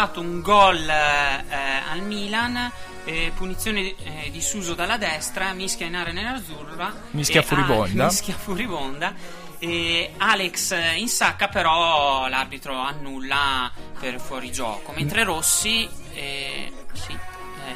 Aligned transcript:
Annullato 0.00 0.20
un 0.20 0.40
gol 0.40 0.88
eh, 0.88 1.44
al 1.90 2.00
Milan, 2.02 2.72
eh, 3.04 3.32
punizione 3.34 3.94
eh, 3.96 4.30
di 4.30 4.40
Suso 4.40 4.74
dalla 4.74 4.96
destra, 4.96 5.52
mischia 5.52 5.86
in 5.86 5.94
area 5.94 6.12
nerazzurra. 6.12 6.92
Mischia 7.10 7.42
furibonda. 7.42 8.04
ah, 8.04 8.06
mischia 8.06 8.34
furibonda. 8.34 9.14
E 9.58 10.14
Alex 10.16 10.70
eh, 10.72 10.94
insacca, 10.96 11.48
però 11.48 12.28
l'arbitro 12.28 12.78
annulla 12.78 13.70
per 13.98 14.18
fuorigioco. 14.18 14.92
Mentre 14.92 15.22
Rossi, 15.24 15.86
eh, 16.14 16.72
sì, 16.94 17.12
eh, 17.12 17.18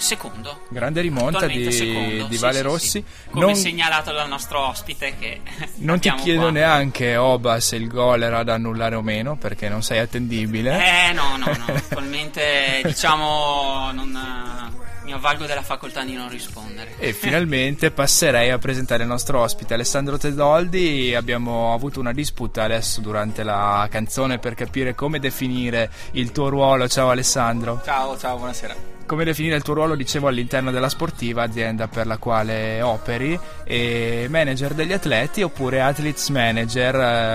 secondo. 0.01 0.61
Grande 0.69 1.01
rimonta 1.01 1.47
di, 1.47 1.71
secondo, 1.73 2.27
di 2.27 2.35
sì, 2.37 2.41
Vale 2.41 2.57
sì, 2.57 2.63
Rossi. 2.63 2.89
sì. 2.89 3.05
Come 3.31 3.45
Non, 3.47 3.55
segnalato 3.57 4.13
dal 4.13 4.29
nostro 4.29 4.61
ospite 4.67 5.15
che 5.19 5.41
non 5.77 5.99
ti 6.01 6.13
chiedo 6.15 6.43
qua. 6.43 6.51
neanche, 6.51 7.17
Oba, 7.17 7.61
se 7.61 7.77
il 7.77 7.89
gol 7.89 8.23
era 8.23 8.43
da 8.43 8.55
annullare 8.55 8.95
o 8.95 9.03
meno, 9.03 9.37
perché 9.37 9.69
non 9.69 9.83
sei 9.83 9.99
attendibile. 9.99 11.09
Eh 11.09 11.13
no, 11.13 11.37
no, 11.37 11.47
no, 11.47 11.65
attualmente 11.75 12.81
diciamo 12.85 13.91
non, 13.93 14.15
eh, 14.15 14.83
mi 15.05 15.13
avvalgo 15.13 15.45
della 15.45 15.63
facoltà 15.63 16.03
di 16.03 16.15
non 16.15 16.29
rispondere. 16.31 16.95
E 16.99 17.13
finalmente 17.13 17.91
passerei 17.91 18.51
a 18.51 18.59
presentare 18.59 19.03
il 19.03 19.09
nostro 19.09 19.41
ospite 19.41 19.75
Alessandro 19.75 20.17
Tedoldi. 20.17 21.15
Abbiamo 21.15 21.75
avuto 21.75 22.01
una 22.01 22.13
disputa 22.13 22.63
adesso 22.65 23.01
durante 23.03 23.43
la 23.43 23.87
canzone 23.91 24.39
per 24.39 24.55
capire 24.55 24.95
come 24.95 25.19
definire 25.19 25.91
il 26.13 26.33
tuo 26.33 26.49
ruolo. 26.49 26.89
Ciao 26.89 27.11
Alessandro. 27.11 27.83
Ciao, 27.85 28.17
ciao, 28.19 28.37
buonasera. 28.39 28.94
Come 29.07 29.25
definire 29.25 29.57
il 29.57 29.63
tuo 29.63 29.75
ruolo, 29.75 29.95
dicevo, 29.95 30.29
all'interno 30.29 30.71
della 30.71 30.89
sportiva, 30.89 31.43
azienda 31.43 31.89
per 31.89 32.07
la 32.07 32.17
quale 32.17 32.81
operi, 32.81 33.39
e 33.65 34.27
manager 34.31 34.73
degli 34.73 34.93
atleti 34.93 35.43
oppure 35.43 35.81
athletes 35.83 36.29
manager, 36.31 36.95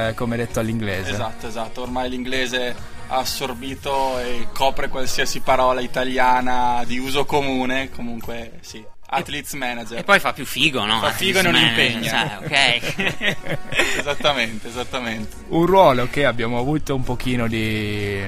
eh, 0.10 0.14
come 0.16 0.36
detto 0.36 0.60
all'inglese. 0.60 1.12
Esatto, 1.12 1.48
esatto. 1.48 1.82
Ormai 1.82 2.10
l'inglese 2.10 2.76
ha 3.08 3.18
assorbito 3.18 4.20
e 4.20 4.48
copre 4.54 4.88
qualsiasi 4.88 5.42
parola 5.42 5.82
italiana 5.82 6.84
di 6.86 6.98
uso 6.98 7.26
comune. 7.26 7.90
Comunque, 7.92 8.54
sì. 8.62 8.84
Athletes 9.12 9.54
manager. 9.54 9.98
E 9.98 10.04
poi 10.04 10.20
fa 10.20 10.34
più 10.34 10.46
figo, 10.46 10.86
no? 10.86 11.00
Fa 11.00 11.12
figo 11.12 11.40
e 11.40 11.42
non 11.42 11.56
impegna. 11.56 12.10
cioè, 12.10 12.38
ok. 12.44 13.38
esattamente, 13.98 14.68
esattamente. 14.68 15.36
Un 15.50 15.66
ruolo 15.66 16.08
che 16.10 16.26
abbiamo 16.26 16.60
avuto 16.60 16.94
un 16.94 17.04
pochino 17.04 17.48
di, 17.48 18.22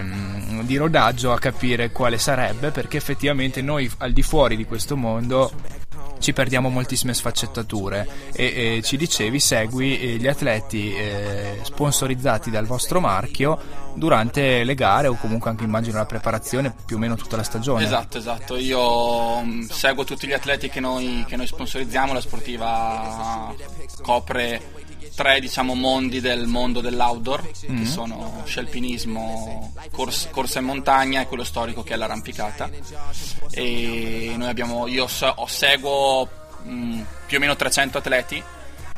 di 0.62 0.76
rodaggio 0.78 1.32
a 1.32 1.40
capire 1.40 1.92
quale 1.92 2.18
sarebbe, 2.18 2.72
perché 2.72 2.98
effettivamente 2.98 3.62
noi 3.62 3.90
al 4.00 4.12
di 4.12 4.24
fuori 4.24 4.56
di 4.56 4.66
questo 4.66 4.98
mondo 4.98 5.52
ci 6.22 6.34
perdiamo 6.34 6.70
moltissime 6.70 7.14
sfaccettature 7.14 8.08
e, 8.34 8.78
e 8.78 8.82
ci 8.84 8.98
dicevi 8.98 9.40
segui 9.40 10.00
eh, 10.00 10.18
gli 10.18 10.28
atleti 10.28 10.94
eh, 10.94 11.60
sponsorizzati 11.64 12.50
dal 12.50 12.66
vostro 12.66 13.00
marchio 13.00 13.60
durante 13.94 14.64
le 14.64 14.76
gare 14.76 15.08
o 15.08 15.16
comunque 15.16 15.50
anche 15.50 15.64
immagino 15.64 15.98
la 15.98 16.06
preparazione 16.06 16.74
più 16.86 16.96
o 16.96 17.00
meno 17.00 17.16
tutta 17.16 17.36
la 17.36 17.44
stagione. 17.44 17.84
Esatto, 17.84 18.18
esatto. 18.18 18.56
Io 18.56 19.42
mm, 19.42 19.64
seguo 19.64 20.04
tutti 20.04 20.28
gli 20.28 20.34
atleti 20.34 20.70
che 20.70 20.80
noi, 20.80 21.26
che 21.28 21.36
noi 21.36 21.48
sponsorizziamo. 21.48 22.14
La 22.14 22.22
sportiva 22.22 23.54
copre 24.02 24.62
tre 25.14 25.40
diciamo, 25.40 25.74
mondi 25.76 26.20
del 26.20 26.48
mondo 26.48 26.82
dell'outdoor, 26.82 27.50
che 27.52 27.86
sono 27.86 28.44
scialpinismo, 28.46 29.74
cors- 29.92 30.30
corsa 30.30 30.60
in 30.60 30.66
montagna 30.66 31.22
e 31.22 31.28
quello 31.28 31.44
storico 31.44 31.84
che 31.84 31.94
è 31.94 31.98
l'arrampicata. 31.98 32.70
E 33.52 34.34
noi 34.36 34.48
abbiamo, 34.48 34.88
io 34.88 35.08
so- 35.08 35.36
seguo 35.48 36.30
mm, 36.66 37.02
più 37.26 37.38
o 37.38 37.40
meno 37.40 37.56
300 37.56 37.98
atleti 37.98 38.44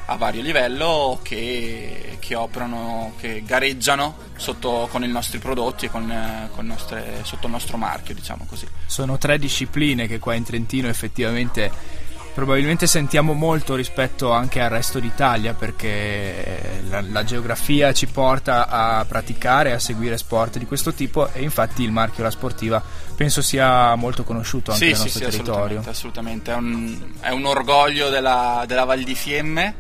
a 0.06 0.16
vario 0.18 0.41
livello 0.41 1.19
che, 1.22 2.18
che 2.19 2.35
operano, 2.35 3.13
che 3.19 3.41
gareggiano 3.45 4.18
sotto, 4.35 4.88
con 4.91 5.03
i 5.03 5.07
nostri 5.07 5.40
prodotti 5.40 5.85
e 5.85 5.90
con, 5.90 6.50
con 6.53 6.66
nostre- 6.66 7.22
sotto 7.24 7.45
il 7.45 7.53
nostro 7.53 7.78
marchio, 7.78 8.13
diciamo 8.13 8.45
così. 8.45 8.68
Sono 8.85 9.18
tre 9.18 9.38
discipline 9.40 10.07
che 10.07 10.19
qua 10.19 10.34
in 10.34 10.44
Trentino 10.44 10.90
effettivamente 10.90 12.01
probabilmente 12.33 12.88
sentiamo 12.88 13.33
molto 13.33 13.75
rispetto 13.75 14.31
anche 14.31 14.59
al 14.59 14.69
resto 14.69 14.99
d'Italia 14.99 15.53
perché 15.53 16.81
la, 16.89 17.01
la 17.01 17.23
geografia 17.23 17.94
ci 17.94 18.07
porta 18.07 18.67
a 18.67 19.05
praticare, 19.05 19.73
a 19.73 19.79
seguire 19.79 20.17
sport 20.17 20.57
di 20.57 20.66
questo 20.66 20.94
tipo 20.94 21.31
e 21.31 21.41
infatti 21.41 21.83
il 21.83 21.91
marchio 21.91 22.23
La 22.23 22.31
Sportiva 22.31 22.83
penso 23.16 23.41
sia 23.41 23.95
molto 23.95 24.23
conosciuto 24.23 24.71
anche 24.71 24.85
nel 24.85 24.97
nostro 24.97 25.19
territorio. 25.19 25.79
assolutamente, 25.79 26.51
assolutamente. 26.51 26.51
È, 26.51 26.55
un, 26.55 27.13
è 27.19 27.29
un 27.29 27.45
orgoglio 27.45 28.09
della, 28.09 28.63
della 28.67 28.83
Val 28.85 29.03
di 29.03 29.15
Fiemme, 29.15 29.75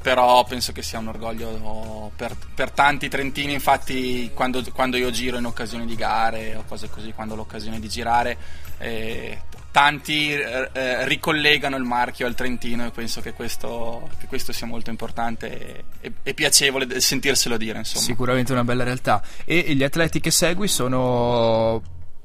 però 0.00 0.42
penso 0.44 0.72
che 0.72 0.82
sia 0.82 0.98
un 0.98 1.08
orgoglio 1.08 2.10
per, 2.16 2.34
per 2.54 2.70
tanti 2.70 3.08
trentini, 3.08 3.52
infatti 3.52 4.30
quando, 4.32 4.64
quando 4.72 4.96
io 4.96 5.10
giro 5.10 5.36
in 5.36 5.44
occasione 5.44 5.84
di 5.84 5.94
gare 5.94 6.56
o 6.56 6.64
cose 6.66 6.88
così, 6.88 7.12
quando 7.12 7.34
ho 7.34 7.36
l'occasione 7.36 7.78
di 7.78 7.88
girare, 7.88 8.36
eh, 8.78 9.42
tanti 9.70 10.32
eh, 10.32 10.68
eh, 10.72 11.06
ricollegano 11.06 11.76
il 11.76 11.84
marchio 11.84 12.26
al 12.26 12.34
Trentino 12.34 12.86
e 12.86 12.90
penso 12.90 13.20
che 13.20 13.32
questo, 13.32 14.10
che 14.18 14.26
questo 14.26 14.52
sia 14.52 14.66
molto 14.66 14.90
importante 14.90 15.84
e, 16.00 16.12
e- 16.22 16.34
piacevole 16.34 17.00
sentirselo 17.00 17.56
dire, 17.56 17.78
insomma. 17.78 18.04
Sicuramente 18.04 18.52
una 18.52 18.64
bella 18.64 18.84
realtà. 18.84 19.22
E 19.44 19.74
gli 19.74 19.82
atleti 19.82 20.20
che 20.20 20.30
segui 20.30 20.68
sono 20.68 21.82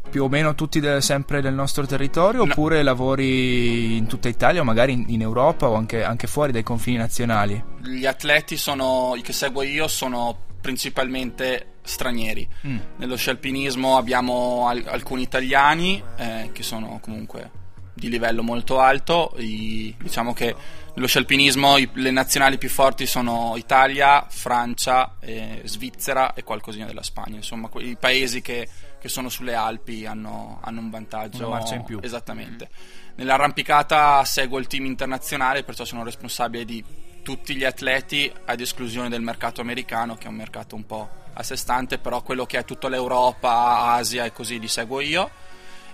più 0.09 0.23
o 0.23 0.29
meno 0.29 0.53
tutti 0.55 0.79
de- 0.79 1.01
sempre 1.01 1.41
del 1.41 1.53
nostro 1.53 1.85
territorio 1.85 2.45
No. 2.45 2.51
oppure 2.51 2.83
lavori 2.83 3.97
in 3.97 4.07
tutta 4.07 4.27
Italia 4.29 4.61
o 4.61 4.63
magari 4.63 4.93
in, 4.93 5.05
in 5.07 5.21
Europa 5.21 5.67
o 5.67 5.75
anche, 5.75 6.03
anche 6.03 6.27
fuori 6.27 6.51
dai 6.51 6.63
confini 6.63 6.97
nazionali? 6.97 7.61
Gli 7.81 8.05
atleti 8.05 8.57
sono, 8.57 9.17
che 9.21 9.33
seguo 9.33 9.61
io 9.63 9.87
sono 9.87 10.37
principalmente 10.61 11.73
stranieri. 11.85 12.47
Mm. 12.67 12.77
Nello 12.97 13.15
scialpinismo 13.15 13.97
abbiamo 13.97 14.67
al- 14.67 14.83
alcuni 14.87 15.21
italiani 15.21 16.01
eh, 16.17 16.49
che 16.51 16.63
sono 16.63 16.99
comunque 17.01 17.63
di 17.93 18.09
livello 18.09 18.43
molto 18.43 18.79
alto. 18.79 19.33
I- 19.37 19.95
diciamo 19.97 20.33
che 20.33 20.53
nello 20.95 21.07
scialpinismo 21.07 21.77
i- 21.77 21.89
le 21.93 22.11
nazionali 22.11 22.57
più 22.57 22.69
forti 22.69 23.05
sono 23.05 23.53
Italia, 23.55 24.25
Francia, 24.29 25.15
eh, 25.21 25.61
Svizzera 25.63 26.33
e 26.33 26.43
qualcosina 26.43 26.85
della 26.85 27.03
Spagna. 27.03 27.35
Insomma, 27.37 27.69
que- 27.69 27.83
i 27.83 27.95
paesi 27.97 28.41
che, 28.41 28.67
che 28.99 29.07
sono 29.07 29.29
sulle 29.29 29.53
Alpi 29.55 30.05
hanno, 30.05 30.59
hanno 30.61 30.79
un 30.81 30.89
vantaggio. 30.89 31.47
Una 31.47 31.57
marcia 31.59 31.75
in 31.75 31.83
più. 31.83 31.99
Esattamente. 32.01 32.69
Nell'arrampicata 33.15 34.23
seguo 34.25 34.57
il 34.59 34.67
team 34.67 34.85
internazionale, 34.85 35.63
perciò 35.63 35.85
sono 35.85 36.03
responsabile 36.03 36.65
di 36.65 36.83
tutti 37.23 37.55
gli 37.55 37.63
atleti 37.63 38.31
ad 38.45 38.59
esclusione 38.59 39.09
del 39.09 39.21
mercato 39.21 39.61
americano, 39.61 40.15
che 40.15 40.25
è 40.25 40.29
un 40.29 40.35
mercato 40.35 40.75
un 40.75 40.85
po' 40.85 41.09
a 41.35 41.43
sé 41.43 41.55
stante, 41.55 41.97
però 41.97 42.21
quello 42.21 42.45
che 42.45 42.57
è 42.57 42.65
tutta 42.65 42.89
l'Europa, 42.89 43.93
Asia 43.93 44.25
e 44.25 44.31
così 44.31 44.59
li 44.59 44.67
seguo 44.67 44.99
io. 44.99 45.29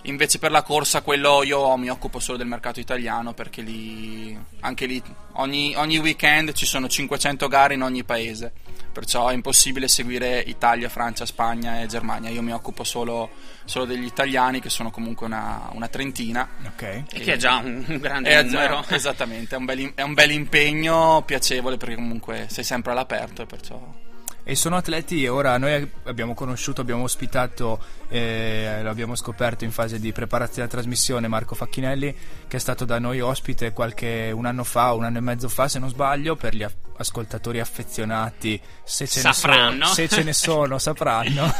Invece 0.06 0.40
per 0.40 0.50
la 0.50 0.62
corsa 0.62 1.02
quello 1.02 1.44
io 1.44 1.76
mi 1.76 1.88
occupo 1.88 2.18
solo 2.18 2.36
del 2.36 2.48
mercato 2.48 2.80
italiano 2.80 3.34
perché 3.34 3.62
lì, 3.62 4.36
anche 4.60 4.86
lì 4.86 5.00
ogni, 5.34 5.74
ogni 5.76 5.98
weekend 5.98 6.54
ci 6.54 6.66
sono 6.66 6.88
500 6.88 7.46
gare 7.46 7.74
in 7.74 7.82
ogni 7.82 8.02
paese, 8.02 8.50
perciò 8.92 9.28
è 9.28 9.34
impossibile 9.34 9.86
seguire 9.86 10.40
Italia, 10.40 10.88
Francia, 10.88 11.24
Spagna 11.24 11.80
e 11.80 11.86
Germania. 11.86 12.30
Io 12.30 12.42
mi 12.42 12.52
occupo 12.52 12.82
solo, 12.82 13.30
solo 13.64 13.84
degli 13.84 14.04
italiani 14.04 14.60
che 14.60 14.70
sono 14.70 14.90
comunque 14.90 15.26
una, 15.26 15.68
una 15.72 15.86
trentina. 15.86 16.48
Ok. 16.66 16.82
E 16.82 17.20
che 17.20 17.34
è 17.34 17.36
già 17.36 17.58
un, 17.58 17.84
un 17.86 17.98
grande 18.02 18.30
È- 18.30 18.42
numero. 18.42 18.84
esattamente, 18.90 19.54
è 19.54 19.58
un, 19.58 19.64
bel, 19.66 19.92
è 19.94 20.02
un 20.02 20.14
bel 20.14 20.32
impegno 20.32 21.22
piacevole 21.24 21.76
perché 21.76 21.94
comunque 21.94 22.46
sei 22.50 22.64
sempre 22.64 22.90
all'aperto 22.90 23.42
e 23.42 23.46
perciò... 23.46 24.10
E 24.44 24.56
sono 24.56 24.74
atleti, 24.76 25.24
ora 25.28 25.56
noi 25.56 25.88
abbiamo 26.04 26.34
conosciuto, 26.34 26.80
abbiamo 26.80 27.04
ospitato, 27.04 27.78
eh, 28.08 28.80
l'abbiamo 28.82 29.14
scoperto 29.14 29.62
in 29.62 29.70
fase 29.70 30.00
di 30.00 30.10
preparazione 30.10 30.66
della 30.66 30.80
trasmissione 30.80 31.28
Marco 31.28 31.54
Facchinelli, 31.54 32.12
che 32.48 32.56
è 32.56 32.60
stato 32.60 32.84
da 32.84 32.98
noi 32.98 33.20
ospite 33.20 33.72
qualche 33.72 34.32
un 34.34 34.44
anno 34.44 34.64
fa, 34.64 34.94
un 34.94 35.04
anno 35.04 35.18
e 35.18 35.20
mezzo 35.20 35.48
fa 35.48 35.68
se 35.68 35.78
non 35.78 35.90
sbaglio, 35.90 36.34
per 36.34 36.56
gli 36.56 36.66
ascoltatori 36.96 37.60
affezionati, 37.60 38.60
se 38.82 39.06
ce, 39.06 39.22
ne, 39.22 39.32
Sapranno. 39.32 39.84
sono, 39.84 39.86
se 39.94 40.08
ce 40.08 40.22
ne 40.24 40.32
sono 40.32 40.78
sapranno, 40.78 41.54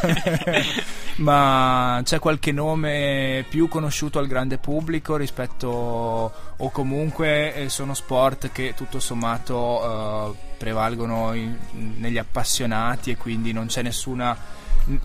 ma 1.19 2.00
c'è 2.02 2.19
qualche 2.19 2.50
nome 2.50 3.44
più 3.49 3.69
conosciuto 3.69 4.19
al 4.19 4.26
grande 4.26 4.58
pubblico 4.58 5.14
rispetto 5.14 6.32
o 6.56 6.70
comunque 6.70 7.55
eh, 7.55 7.69
sono 7.69 7.94
sport 7.94 8.50
che 8.50 8.75
tutto 8.75 8.99
sommato 8.99 10.34
eh, 10.34 10.50
prevalgono 10.66 11.34
in- 11.34 11.56
negli 11.96 12.18
appassionati 12.18 13.10
e 13.10 13.16
quindi 13.16 13.52
non 13.52 13.66
c'è 13.66 13.82
nessuna 13.82 14.36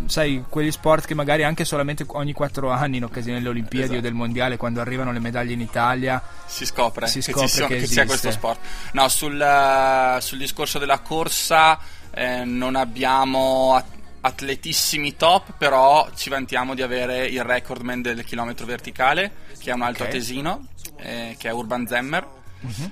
sai, 0.06 0.44
quegli 0.48 0.72
sport 0.72 1.06
che 1.06 1.16
magari 1.16 1.44
anche 1.44 1.66
solamente 1.66 2.04
ogni 2.10 2.34
quattro 2.34 2.70
anni 2.70 2.98
in 2.98 3.04
occasione 3.06 3.38
delle 3.40 3.50
Olimpiadi 3.50 3.84
Esatto. 3.86 3.98
o 4.00 4.02
del 4.02 4.14
Mondiale, 4.14 4.58
quando 4.58 4.82
arrivano 4.82 5.12
le 5.12 5.20
medaglie 5.20 5.54
in 5.54 5.62
Italia, 5.62 6.22
si 6.46 6.66
scopre, 6.66 7.08
Si 7.08 7.20
che, 7.22 7.32
scopre 7.32 7.48
ci 7.48 7.54
sia, 7.56 7.68
che 7.68 7.78
che 7.80 7.88
sia 7.88 8.06
questo 8.06 8.30
sport. 8.32 8.60
No, 8.94 9.08
sul, 9.08 10.18
sul 10.20 10.38
discorso 10.38 10.78
della 10.78 11.00
corsa 11.00 11.80
eh, 12.12 12.44
non 12.46 12.76
abbiamo 12.76 13.74
at- 13.76 13.96
atletissimi 14.22 15.16
top, 15.16 15.54
però 15.58 16.08
ci 16.16 16.30
vantiamo 16.30 16.74
di 16.76 16.82
avere 16.84 17.26
il 17.28 17.44
recordman 17.44 18.02
del 18.02 18.24
chilometro 18.24 18.66
verticale, 18.68 19.32
che 19.60 19.72
è 19.72 19.74
un 19.74 19.82
alto 19.84 20.04
Ok. 20.04 20.10
atesino, 20.10 20.68
eh, 20.98 21.36
che 21.40 21.50
è 21.50 21.52
Urban 21.52 21.88
Zemmer. 21.88 22.36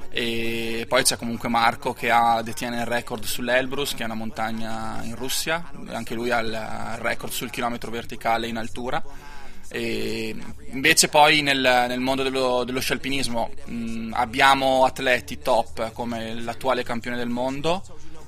E 0.10 0.86
poi 0.88 1.04
c'è 1.04 1.18
comunque 1.18 1.50
Marco 1.50 1.94
che 1.94 2.12
ha, 2.12 2.42
detiene 2.42 2.78
il 2.78 2.86
record 2.86 3.24
sull'Elbrus, 3.24 3.96
che 3.96 4.04
è 4.04 4.06
una 4.06 4.14
montagna 4.14 5.02
in 5.04 5.16
Russia, 5.16 5.72
anche 5.88 6.14
lui 6.14 6.32
ha 6.32 6.40
il 6.40 6.98
record 7.00 7.32
sul 7.32 7.50
chilometro 7.50 7.92
verticale 7.92 8.48
in 8.48 8.58
altura. 8.58 9.04
E 9.68 10.36
invece 10.72 11.10
poi 11.10 11.42
nel, 11.42 11.60
nel 11.60 12.00
mondo 12.00 12.24
dello, 12.24 12.64
dello 12.64 12.80
scialpinismo 12.80 13.50
mh, 13.66 14.12
abbiamo 14.14 14.86
atleti 14.86 15.40
top 15.40 15.92
come 15.92 16.36
l'attuale 16.36 16.84
campione 16.84 17.18
del 17.18 17.30
mondo, 17.30 17.84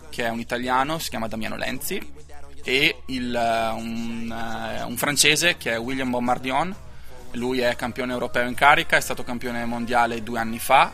che 0.10 0.26
è 0.26 0.30
un 0.30 0.40
italiano, 0.40 0.98
si 0.98 1.10
chiama 1.10 1.28
Damiano 1.28 1.56
Lenzi, 1.56 2.16
e 2.64 3.04
il, 3.06 3.74
un, 3.78 4.30
eh, 4.30 4.84
un 4.84 4.98
francese 4.98 5.58
che 5.58 5.74
è 5.74 5.80
William 5.80 6.10
Bombardion. 6.10 6.76
Lui 7.32 7.60
è 7.60 7.76
campione 7.76 8.14
europeo 8.14 8.48
in 8.48 8.56
carica, 8.56 8.98
è 8.98 9.02
stato 9.02 9.24
campione 9.24 9.64
mondiale 9.66 10.24
due 10.24 10.40
anni 10.40 10.60
fa, 10.60 10.92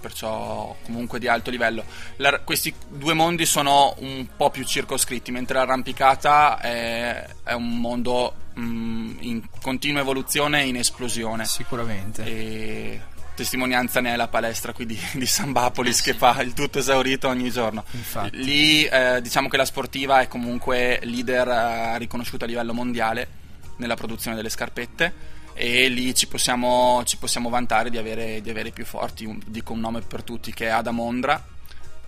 perciò 0.00 0.76
comunque 0.84 1.18
di 1.18 1.28
alto 1.28 1.50
livello. 1.50 1.84
La- 2.16 2.40
questi 2.40 2.74
due 2.88 3.14
mondi 3.14 3.46
sono 3.46 3.94
un 3.98 4.26
po' 4.36 4.50
più 4.50 4.64
circoscritti, 4.64 5.30
mentre 5.30 5.58
l'arrampicata 5.58 6.58
è, 6.58 7.26
è 7.44 7.52
un 7.52 7.78
mondo 7.78 8.34
mh, 8.54 9.16
in 9.20 9.42
continua 9.62 10.00
evoluzione 10.00 10.62
e 10.62 10.66
in 10.66 10.76
esplosione. 10.76 11.44
sicuramente. 11.44 12.24
E 12.24 13.00
testimonianza 13.34 14.00
ne 14.00 14.12
è 14.12 14.16
la 14.16 14.28
palestra 14.28 14.72
qui 14.72 14.86
di, 14.86 14.98
di 15.14 15.26
San 15.26 15.52
Bapolis 15.52 16.00
che 16.02 16.14
fa 16.14 16.40
il 16.42 16.52
tutto 16.52 16.78
esaurito 16.78 17.28
ogni 17.28 17.50
giorno. 17.50 17.84
Infatti. 17.92 18.44
Lì 18.44 18.84
eh, 18.84 19.20
diciamo 19.20 19.48
che 19.48 19.56
la 19.56 19.64
sportiva 19.64 20.20
è 20.20 20.28
comunque 20.28 21.00
leader 21.02 21.48
eh, 21.48 21.98
riconosciuta 21.98 22.44
a 22.44 22.48
livello 22.48 22.72
mondiale 22.72 23.42
nella 23.76 23.96
produzione 23.96 24.36
delle 24.36 24.50
scarpette 24.50 25.32
e 25.54 25.88
lì 25.88 26.14
ci 26.14 26.26
possiamo, 26.28 27.02
ci 27.04 27.16
possiamo 27.16 27.48
vantare 27.48 27.88
di 27.90 27.96
avere, 27.98 28.40
di 28.40 28.50
avere 28.50 28.68
i 28.68 28.72
più 28.72 28.84
forti. 28.84 29.24
Un- 29.24 29.40
dico 29.46 29.72
un 29.72 29.80
nome 29.80 30.00
per 30.00 30.22
tutti 30.22 30.52
che 30.52 30.66
è 30.66 30.70
Adam 30.70 30.98
Ondra, 31.00 31.42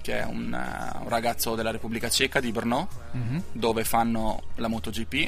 che 0.03 0.21
è 0.21 0.25
un, 0.25 0.53
eh, 0.55 0.99
un 1.03 1.09
ragazzo 1.09 1.55
della 1.57 1.71
Repubblica 1.73 2.09
Ceca 2.09 2.39
di 2.41 2.53
Brno, 2.53 2.89
Mhm. 3.13 3.43
dove 3.53 3.83
fanno 3.85 4.43
la 4.57 4.69
MotoGP 4.69 5.11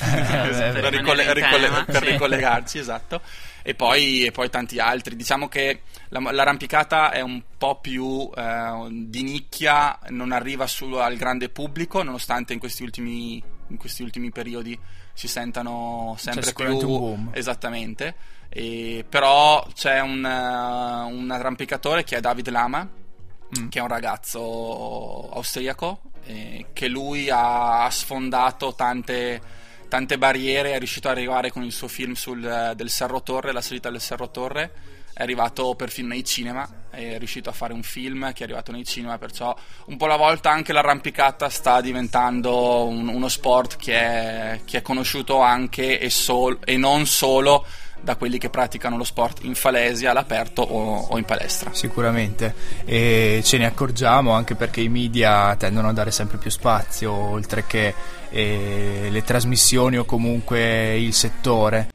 beh, 0.00 0.80
per, 0.80 0.92
ricolle- 0.92 1.32
ricolle- 1.32 1.84
per 1.86 2.02
ricollegarci, 2.02 2.78
esatto. 2.78 3.20
E 3.62 3.74
poi, 3.74 4.24
e 4.24 4.30
poi 4.30 4.48
tanti 4.50 4.78
altri. 4.78 5.16
Diciamo 5.16 5.48
che 5.48 5.82
la- 6.08 6.32
l'arrampicata 6.32 7.10
è 7.12 7.20
un 7.20 7.42
po' 7.58 7.78
più 7.80 8.30
eh, 8.34 8.88
di 8.90 9.22
nicchia, 9.22 9.98
non 10.08 10.32
arriva 10.32 10.66
solo 10.66 11.00
al 11.00 11.16
grande 11.16 11.48
pubblico, 11.50 12.02
nonostante 12.02 12.52
in 12.52 12.58
questi 12.58 12.82
ultimi, 12.82 13.42
in 13.68 13.76
questi 13.76 14.02
ultimi 14.02 14.30
periodi 14.30 14.78
si 15.12 15.28
sentano 15.28 16.14
sempre 16.18 16.42
sicuramente 16.44 16.84
più 16.84 16.94
un 16.94 17.00
boom. 17.00 17.30
esattamente. 17.32 18.14
E- 18.48 19.04
però 19.08 19.64
c'è 19.74 20.00
un, 20.00 20.24
eh, 20.24 21.12
un 21.12 21.30
arrampicatore 21.30 22.02
che 22.04 22.16
è 22.16 22.20
David 22.20 22.48
Lama, 22.48 22.88
Mm. 23.58 23.68
che 23.68 23.80
è 23.80 23.82
un 23.82 23.88
ragazzo 23.88 25.28
austriaco, 25.32 26.00
eh, 26.24 26.66
che 26.72 26.86
lui 26.88 27.28
ha 27.30 27.88
sfondato 27.90 28.74
tante, 28.74 29.40
tante 29.88 30.18
barriere, 30.18 30.72
è 30.72 30.78
riuscito 30.78 31.08
ad 31.08 31.16
arrivare 31.16 31.50
con 31.50 31.64
il 31.64 31.72
suo 31.72 31.88
film 31.88 32.12
sul, 32.12 32.44
eh, 32.44 32.74
del 32.76 32.88
Cerro 32.90 33.22
Torre, 33.22 33.52
la 33.52 33.60
salita 33.60 33.90
del 33.90 34.00
Cerro 34.00 34.30
Torre, 34.30 34.72
è 35.12 35.22
arrivato 35.22 35.74
perfino 35.74 36.08
nei 36.08 36.24
cinema, 36.24 36.68
è 36.90 37.18
riuscito 37.18 37.50
a 37.50 37.52
fare 37.52 37.72
un 37.72 37.82
film 37.82 38.32
che 38.32 38.40
è 38.40 38.44
arrivato 38.44 38.72
nei 38.72 38.84
cinema, 38.84 39.18
perciò 39.18 39.54
un 39.86 39.96
po' 39.96 40.06
alla 40.06 40.16
volta 40.16 40.50
anche 40.50 40.72
l'arrampicata 40.72 41.48
sta 41.48 41.80
diventando 41.80 42.86
un- 42.86 43.08
uno 43.08 43.28
sport 43.28 43.76
che 43.76 43.94
è, 43.94 44.60
che 44.64 44.78
è 44.78 44.82
conosciuto 44.82 45.40
anche 45.40 45.98
e, 46.00 46.10
sol- 46.10 46.58
e 46.64 46.76
non 46.76 47.06
solo 47.06 47.64
da 48.02 48.16
quelli 48.16 48.38
che 48.38 48.48
praticano 48.48 48.96
lo 48.96 49.04
sport 49.04 49.44
in 49.44 49.54
falesia, 49.54 50.10
all'aperto 50.12 50.62
o- 50.62 51.06
o 51.10 51.18
in 51.18 51.24
palestra. 51.24 51.70
Sicuramente, 51.74 52.54
e 52.86 53.42
ce 53.44 53.58
ne 53.58 53.66
accorgiamo 53.66 54.32
anche 54.32 54.54
perché 54.54 54.80
i 54.80 54.88
media 54.88 55.54
tendono 55.56 55.88
a 55.88 55.92
dare 55.92 56.10
sempre 56.10 56.38
più 56.38 56.50
spazio, 56.50 57.12
oltre 57.12 57.66
che 57.66 57.94
eh, 58.30 59.08
le 59.10 59.22
trasmissioni 59.22 59.98
o 59.98 60.04
comunque 60.06 60.96
il 60.96 61.12
settore. 61.12 61.90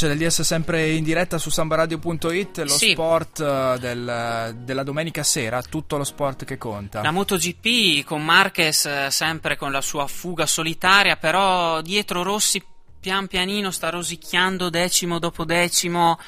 La 0.00 0.06
noce 0.06 0.18
del 0.18 0.28
DS 0.28 0.40
è 0.40 0.44
sempre 0.44 0.88
in 0.92 1.04
diretta 1.04 1.36
su 1.36 1.50
sambaradio.it, 1.50 2.58
lo 2.58 2.68
Sì. 2.68 2.92
sport 2.92 3.40
eh, 3.40 3.78
del- 3.78 4.56
della 4.60 4.82
domenica 4.82 5.22
sera, 5.22 5.60
tutto 5.62 5.98
lo 5.98 6.04
sport 6.04 6.44
che 6.46 6.56
conta. 6.56 7.02
La 7.02 7.10
MotoGP 7.10 8.02
con 8.04 8.24
Marquez 8.24 8.86
eh, 8.86 9.08
sempre 9.10 9.58
con 9.58 9.70
la 9.72 9.82
sua 9.82 10.06
fuga 10.06 10.46
solitaria, 10.46 11.16
però 11.16 11.82
dietro 11.82 12.22
Rossi 12.22 12.62
pian 12.98 13.26
pianino 13.26 13.70
sta 13.70 13.90
rosicchiando 13.90 14.70
decimo 14.70 15.18
dopo 15.18 15.44
decimo 15.44 16.18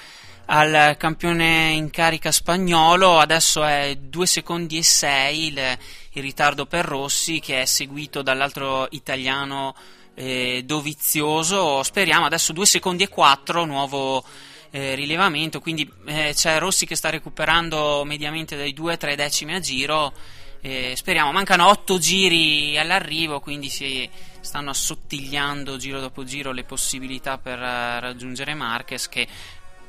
al 0.46 0.96
campione 0.98 1.70
in 1.70 1.88
carica 1.90 2.30
spagnolo, 2.30 3.18
adesso 3.18 3.64
è 3.64 3.96
2 3.98 4.26
secondi 4.26 4.76
e 4.76 4.82
6 4.82 5.46
il, 5.46 5.78
il 6.12 6.22
ritardo 6.22 6.66
per 6.66 6.84
Rossi 6.84 7.40
che 7.40 7.62
è 7.62 7.64
seguito 7.64 8.20
dall'altro 8.20 8.86
italiano 8.90 9.74
eh, 10.14 10.62
Dovizioso, 10.64 11.82
speriamo 11.82 12.26
adesso 12.26 12.52
2 12.52 12.66
secondi 12.66 13.04
e 13.04 13.08
4, 13.08 13.64
nuovo 13.64 14.24
eh, 14.70 14.94
rilevamento, 14.94 15.60
quindi 15.60 15.90
eh, 16.06 16.32
c'è 16.34 16.58
Rossi 16.58 16.86
che 16.86 16.96
sta 16.96 17.10
recuperando 17.10 18.04
mediamente 18.04 18.56
dai 18.56 18.74
2-3 18.74 19.14
decimi 19.14 19.54
a 19.54 19.60
giro. 19.60 20.12
eh, 20.60 20.94
speriamo, 20.96 21.32
mancano 21.32 21.68
8 21.68 21.98
giri 21.98 22.78
all'arrivo, 22.78 23.40
quindi 23.40 23.68
si 23.68 24.08
stanno 24.40 24.70
assottigliando 24.70 25.76
giro 25.76 26.00
dopo 26.00 26.24
giro 26.24 26.52
le 26.52 26.64
possibilità 26.64 27.38
per 27.38 27.58
eh, 27.58 28.00
raggiungere 28.00 28.54
Marquez 28.54 29.08
che 29.08 29.26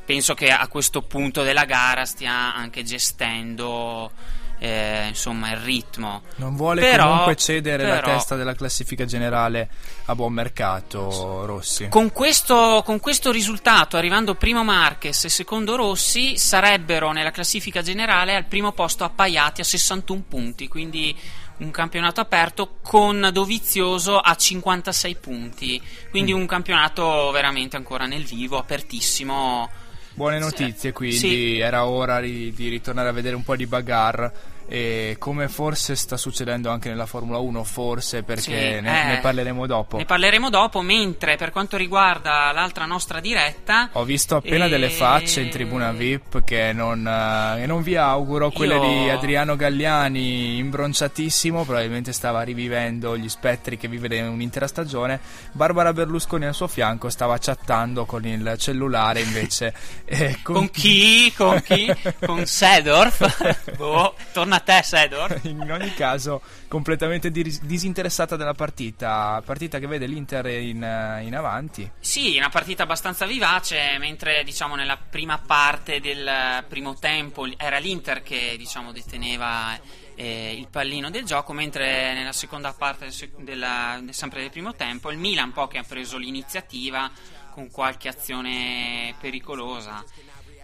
penso 0.05 0.33
che 0.33 0.49
a 0.49 0.67
questo 0.67 1.01
punto 1.01 1.43
della 1.43 1.65
gara 1.65 2.05
stia 2.05 2.53
anche 2.53 2.83
gestendo 2.83 4.11
eh, 4.59 5.07
insomma 5.07 5.51
il 5.51 5.57
ritmo. 5.57 6.21
Non 6.35 6.55
vuole 6.55 6.81
Però- 6.81 7.07
comunque 7.09 7.35
cedere 7.35 7.85
la 7.85 7.95
però- 7.95 8.13
testa 8.13 8.35
della 8.35 8.53
classifica 8.55 9.05
generale 9.05 9.69
a 10.05 10.15
buon 10.15 10.33
mercato, 10.33 11.45
Rossi. 11.45 11.87
Con 11.89 12.11
questo, 12.11 12.81
con 12.85 12.99
questo 12.99 13.31
risultato, 13.31 13.97
arrivando 13.97 14.35
primo 14.35 14.63
Marquez 14.63 15.25
e 15.25 15.29
secondo 15.29 15.75
Rossi, 15.75 16.37
sarebbero 16.37 17.11
nella 17.11 17.31
classifica 17.31 17.81
generale 17.81 18.35
al 18.35 18.45
primo 18.45 18.71
posto 18.71 19.03
appaiati 19.03 19.61
a 19.61 19.65
61 19.65 20.23
punti, 20.27 20.67
quindi 20.67 21.15
un 21.55 21.69
campionato 21.71 22.19
aperto 22.19 22.77
con 22.81 23.29
Dovizioso 23.31 24.17
a 24.19 24.35
56 24.35 25.15
punti, 25.15 25.81
quindi 26.09 26.31
un 26.33 26.45
campionato 26.47 27.29
veramente 27.31 27.75
ancora 27.77 28.05
nel 28.05 28.23
vivo, 28.23 28.57
apertissimo. 28.57 29.69
Buone 30.15 30.37
notizie, 30.37 30.91
quindi 30.91 31.17
Sì. 31.17 31.57
era 31.57 31.85
ora 31.87 32.19
di, 32.21 32.53
di 32.53 32.69
ritornare 32.69 33.09
a 33.09 33.11
vedere 33.13 33.35
un 33.35 33.43
po' 33.43 33.55
di 33.55 33.65
bagarre. 33.65 34.31
E 34.67 35.15
come 35.19 35.49
forse 35.49 35.95
sta 35.95 36.17
succedendo 36.17 36.69
anche 36.69 36.89
nella 36.89 37.05
Formula 37.05 37.37
1, 37.37 37.63
forse 37.63 38.23
perché 38.23 38.41
Sì, 38.41 38.51
ne, 38.51 38.77
eh, 38.77 39.07
ne 39.15 39.19
parleremo 39.21 39.67
dopo. 39.67 39.97
Ne 39.97 40.05
parleremo 40.05 40.49
dopo, 40.49 40.81
mentre 40.81 41.35
per 41.35 41.51
quanto 41.51 41.77
riguarda 41.77 42.51
l'altra 42.51 42.85
nostra 42.85 43.19
diretta... 43.19 43.89
Ho 43.93 44.03
visto 44.03 44.35
appena 44.37 44.65
E- 44.65 44.69
delle 44.69 44.89
facce 44.89 45.41
in 45.41 45.49
tribuna 45.49 45.91
VIP 45.91 46.43
che 46.43 46.71
non, 46.73 47.05
eh, 47.07 47.65
non 47.65 47.83
vi 47.83 47.95
auguro, 47.95 48.49
quelle 48.51 48.75
Io- 48.75 48.81
di 48.81 49.09
Adriano 49.09 49.55
Galliani 49.55 50.57
imbronciatissimo, 50.57 51.63
probabilmente 51.63 52.13
stava 52.13 52.41
rivivendo 52.41 53.17
gli 53.17 53.29
spettri 53.29 53.77
che 53.77 53.87
vive 53.87 54.21
un'intera 54.21 54.67
stagione. 54.67 55.19
Barbara 55.51 55.93
Berlusconi 55.93 56.45
al 56.45 56.53
suo 56.53 56.67
fianco 56.67 57.09
stava 57.09 57.37
chattando 57.37 58.05
con 58.05 58.25
il 58.25 58.55
cellulare 58.57 59.21
invece. 59.21 59.73
eh, 60.05 60.39
Con 60.41 60.69
chi? 60.71 61.31
Con 61.35 61.61
chi? 61.61 61.91
Con 62.25 62.45
Sedorf? 62.45 63.75
boh, 63.77 64.13
torna 64.31 64.52
a 64.53 64.59
te, 64.59 64.81
Sedor. 64.83 65.39
in 65.43 65.71
ogni 65.71 65.93
caso, 65.93 66.41
completamente 66.67 67.31
dis- 67.31 67.61
disinteressata 67.61 68.35
della 68.35 68.53
partita. 68.53 69.41
Partita 69.45 69.79
che 69.79 69.87
vede 69.87 70.05
l'Inter 70.05 70.45
in, 70.47 70.83
eh, 70.83 71.23
in, 71.23 71.35
avanti. 71.35 71.89
Sì, 71.99 72.37
una 72.37 72.49
partita 72.49 72.83
abbastanza 72.83 73.25
vivace. 73.25 73.97
Mentre 73.99 74.43
diciamo 74.43 74.75
nella 74.75 74.97
prima 74.97 75.37
parte 75.37 75.99
del 75.99 76.63
primo 76.67 76.95
tempo 76.95 77.47
era 77.57 77.77
l'Inter 77.77 78.23
che 78.23 78.55
diciamo 78.57 78.91
deteneva 78.91 79.77
eh, 80.15 80.53
il 80.57 80.67
pallino 80.69 81.09
del 81.09 81.25
gioco, 81.25 81.53
mentre 81.53 82.13
nella 82.13 82.31
seconda 82.31 82.73
parte 82.73 83.09
della, 83.37 84.01
sempre 84.09 84.41
del 84.41 84.51
primo 84.51 84.73
tempo 84.75 85.11
il 85.11 85.17
Milan 85.17 85.47
un 85.47 85.53
po' 85.53 85.67
che 85.67 85.77
ha 85.77 85.83
preso 85.83 86.17
l'iniziativa 86.17 87.09
con 87.51 87.69
qualche 87.69 88.07
azione 88.07 89.13
pericolosa. 89.19 90.03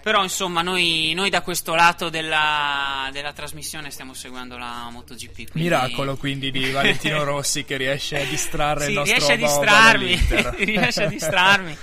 Però 0.02 0.24
insomma 0.24 0.62
noi, 0.62 1.12
noi 1.14 1.30
da 1.30 1.42
questo 1.42 1.76
lato 1.76 2.10
della, 2.10 3.10
della, 3.12 3.34
trasmissione 3.34 3.92
stiamo 3.92 4.14
seguendo 4.14 4.58
la 4.58 4.88
MotoGP. 4.90 5.34
Quindi... 5.34 5.52
Miracolo 5.54 6.16
quindi 6.16 6.52
di 6.52 6.72
Valentino 6.72 7.24
Rossi 7.24 7.66
che 7.66 7.76
riesce 7.76 8.22
a 8.22 8.26
distrarre 8.26 8.86
sì, 8.86 8.90
il 8.92 8.96
nostro 8.96 9.16
riesce 9.16 9.34
a 9.34 9.36
distrarmi, 9.36 10.28
riesce 10.66 11.04
a 11.04 11.08
distrarmi. 11.08 11.78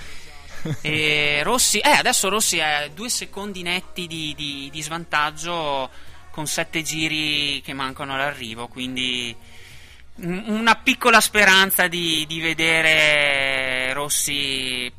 Rossi, 1.43 1.79
eh, 1.79 1.89
adesso 1.89 2.29
Rossi 2.29 2.59
ha 2.59 2.87
due 2.87 3.09
secondi 3.09 3.61
netti 3.61 4.07
di, 4.07 4.33
di, 4.35 4.69
di 4.71 4.81
svantaggio 4.81 5.89
con 6.31 6.47
sette 6.47 6.81
giri 6.81 7.61
che 7.61 7.73
mancano 7.73 8.15
all'arrivo, 8.15 8.67
quindi 8.67 9.35
una 10.19 10.75
piccola 10.75 11.21
speranza 11.21 11.87
di, 11.87 12.25
di 12.27 12.39
vedere 12.39 13.93
Rossi, 13.93 14.91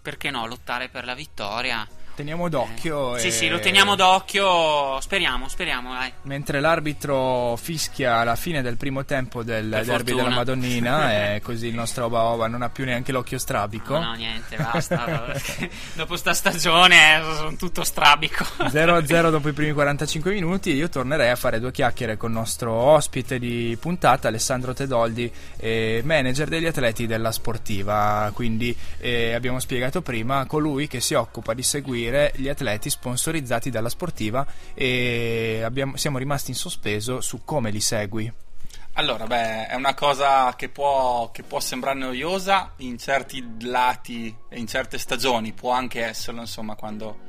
perché 0.00 0.30
no, 0.30 0.46
lottare 0.46 0.88
per 0.88 1.04
la 1.04 1.14
vittoria 1.14 1.86
teniamo 2.14 2.48
d'occhio. 2.48 3.16
Eh. 3.16 3.20
Sì, 3.20 3.30
sì, 3.30 3.48
lo 3.48 3.58
teniamo 3.58 3.94
d'occhio. 3.94 5.00
Speriamo, 5.00 5.48
speriamo. 5.48 5.92
Dai. 5.92 6.12
Mentre 6.22 6.60
l'arbitro 6.60 7.56
fischia 7.56 8.22
la 8.24 8.36
fine 8.36 8.62
del 8.62 8.76
primo 8.76 9.04
tempo 9.04 9.42
del 9.42 9.68
per 9.68 9.84
derby 9.84 10.10
fortuna. 10.10 10.22
della 10.22 10.34
Madonnina, 10.34 11.34
e 11.34 11.40
così 11.40 11.68
il 11.68 11.74
nostro 11.74 12.06
Oba 12.06 12.22
Oba 12.22 12.46
non 12.46 12.62
ha 12.62 12.68
più 12.68 12.84
neanche 12.84 13.12
l'occhio 13.12 13.38
strabico. 13.38 13.94
No, 13.94 14.04
no 14.04 14.12
niente, 14.14 14.56
basta. 14.56 15.32
dopo 15.94 16.16
sta 16.16 16.34
stagione 16.34 17.22
sono 17.36 17.56
tutto 17.56 17.84
strabico. 17.84 18.44
0-0 18.68 19.30
dopo 19.30 19.48
i 19.48 19.52
primi 19.52 19.72
45 19.72 20.32
minuti. 20.32 20.72
Io 20.72 20.88
tornerei 20.88 21.30
a 21.30 21.36
fare 21.36 21.60
due 21.60 21.72
chiacchiere 21.72 22.16
con 22.16 22.30
il 22.30 22.36
nostro 22.36 22.72
ospite 22.72 23.38
di 23.38 23.76
puntata, 23.80 24.28
Alessandro 24.28 24.74
Tedoldi, 24.74 25.32
eh, 25.56 26.02
manager 26.04 26.48
degli 26.48 26.66
atleti 26.66 27.06
della 27.06 27.32
sportiva. 27.32 28.30
Quindi 28.34 28.76
eh, 28.98 29.32
abbiamo 29.32 29.58
spiegato 29.60 30.02
prima 30.02 30.46
colui 30.46 30.88
che 30.88 31.00
si 31.00 31.14
occupa 31.14 31.54
di 31.54 31.62
seguire 31.62 32.01
seguire 32.02 32.32
gli 32.34 32.48
atleti 32.48 32.90
sponsorizzati 32.90 33.70
dalla 33.70 33.88
sportiva 33.88 34.44
e 34.74 35.62
abbiamo, 35.64 35.96
siamo 35.96 36.18
rimasti 36.18 36.50
in 36.50 36.56
sospeso 36.56 37.20
su 37.20 37.44
come 37.44 37.70
li 37.70 37.80
segui. 37.80 38.32
Allora, 38.94 39.26
beh, 39.26 39.68
è 39.68 39.74
una 39.74 39.94
cosa 39.94 40.54
che 40.54 40.68
può, 40.68 41.30
che 41.30 41.42
può, 41.42 41.60
sembrare 41.60 41.98
noiosa 41.98 42.72
in 42.78 42.98
certi 42.98 43.42
lati 43.60 44.34
e 44.50 44.58
in 44.58 44.66
certe 44.66 44.98
stagioni, 44.98 45.52
può 45.52 45.70
anche 45.70 46.04
esserlo, 46.04 46.40
insomma, 46.40 46.74
quando 46.74 47.20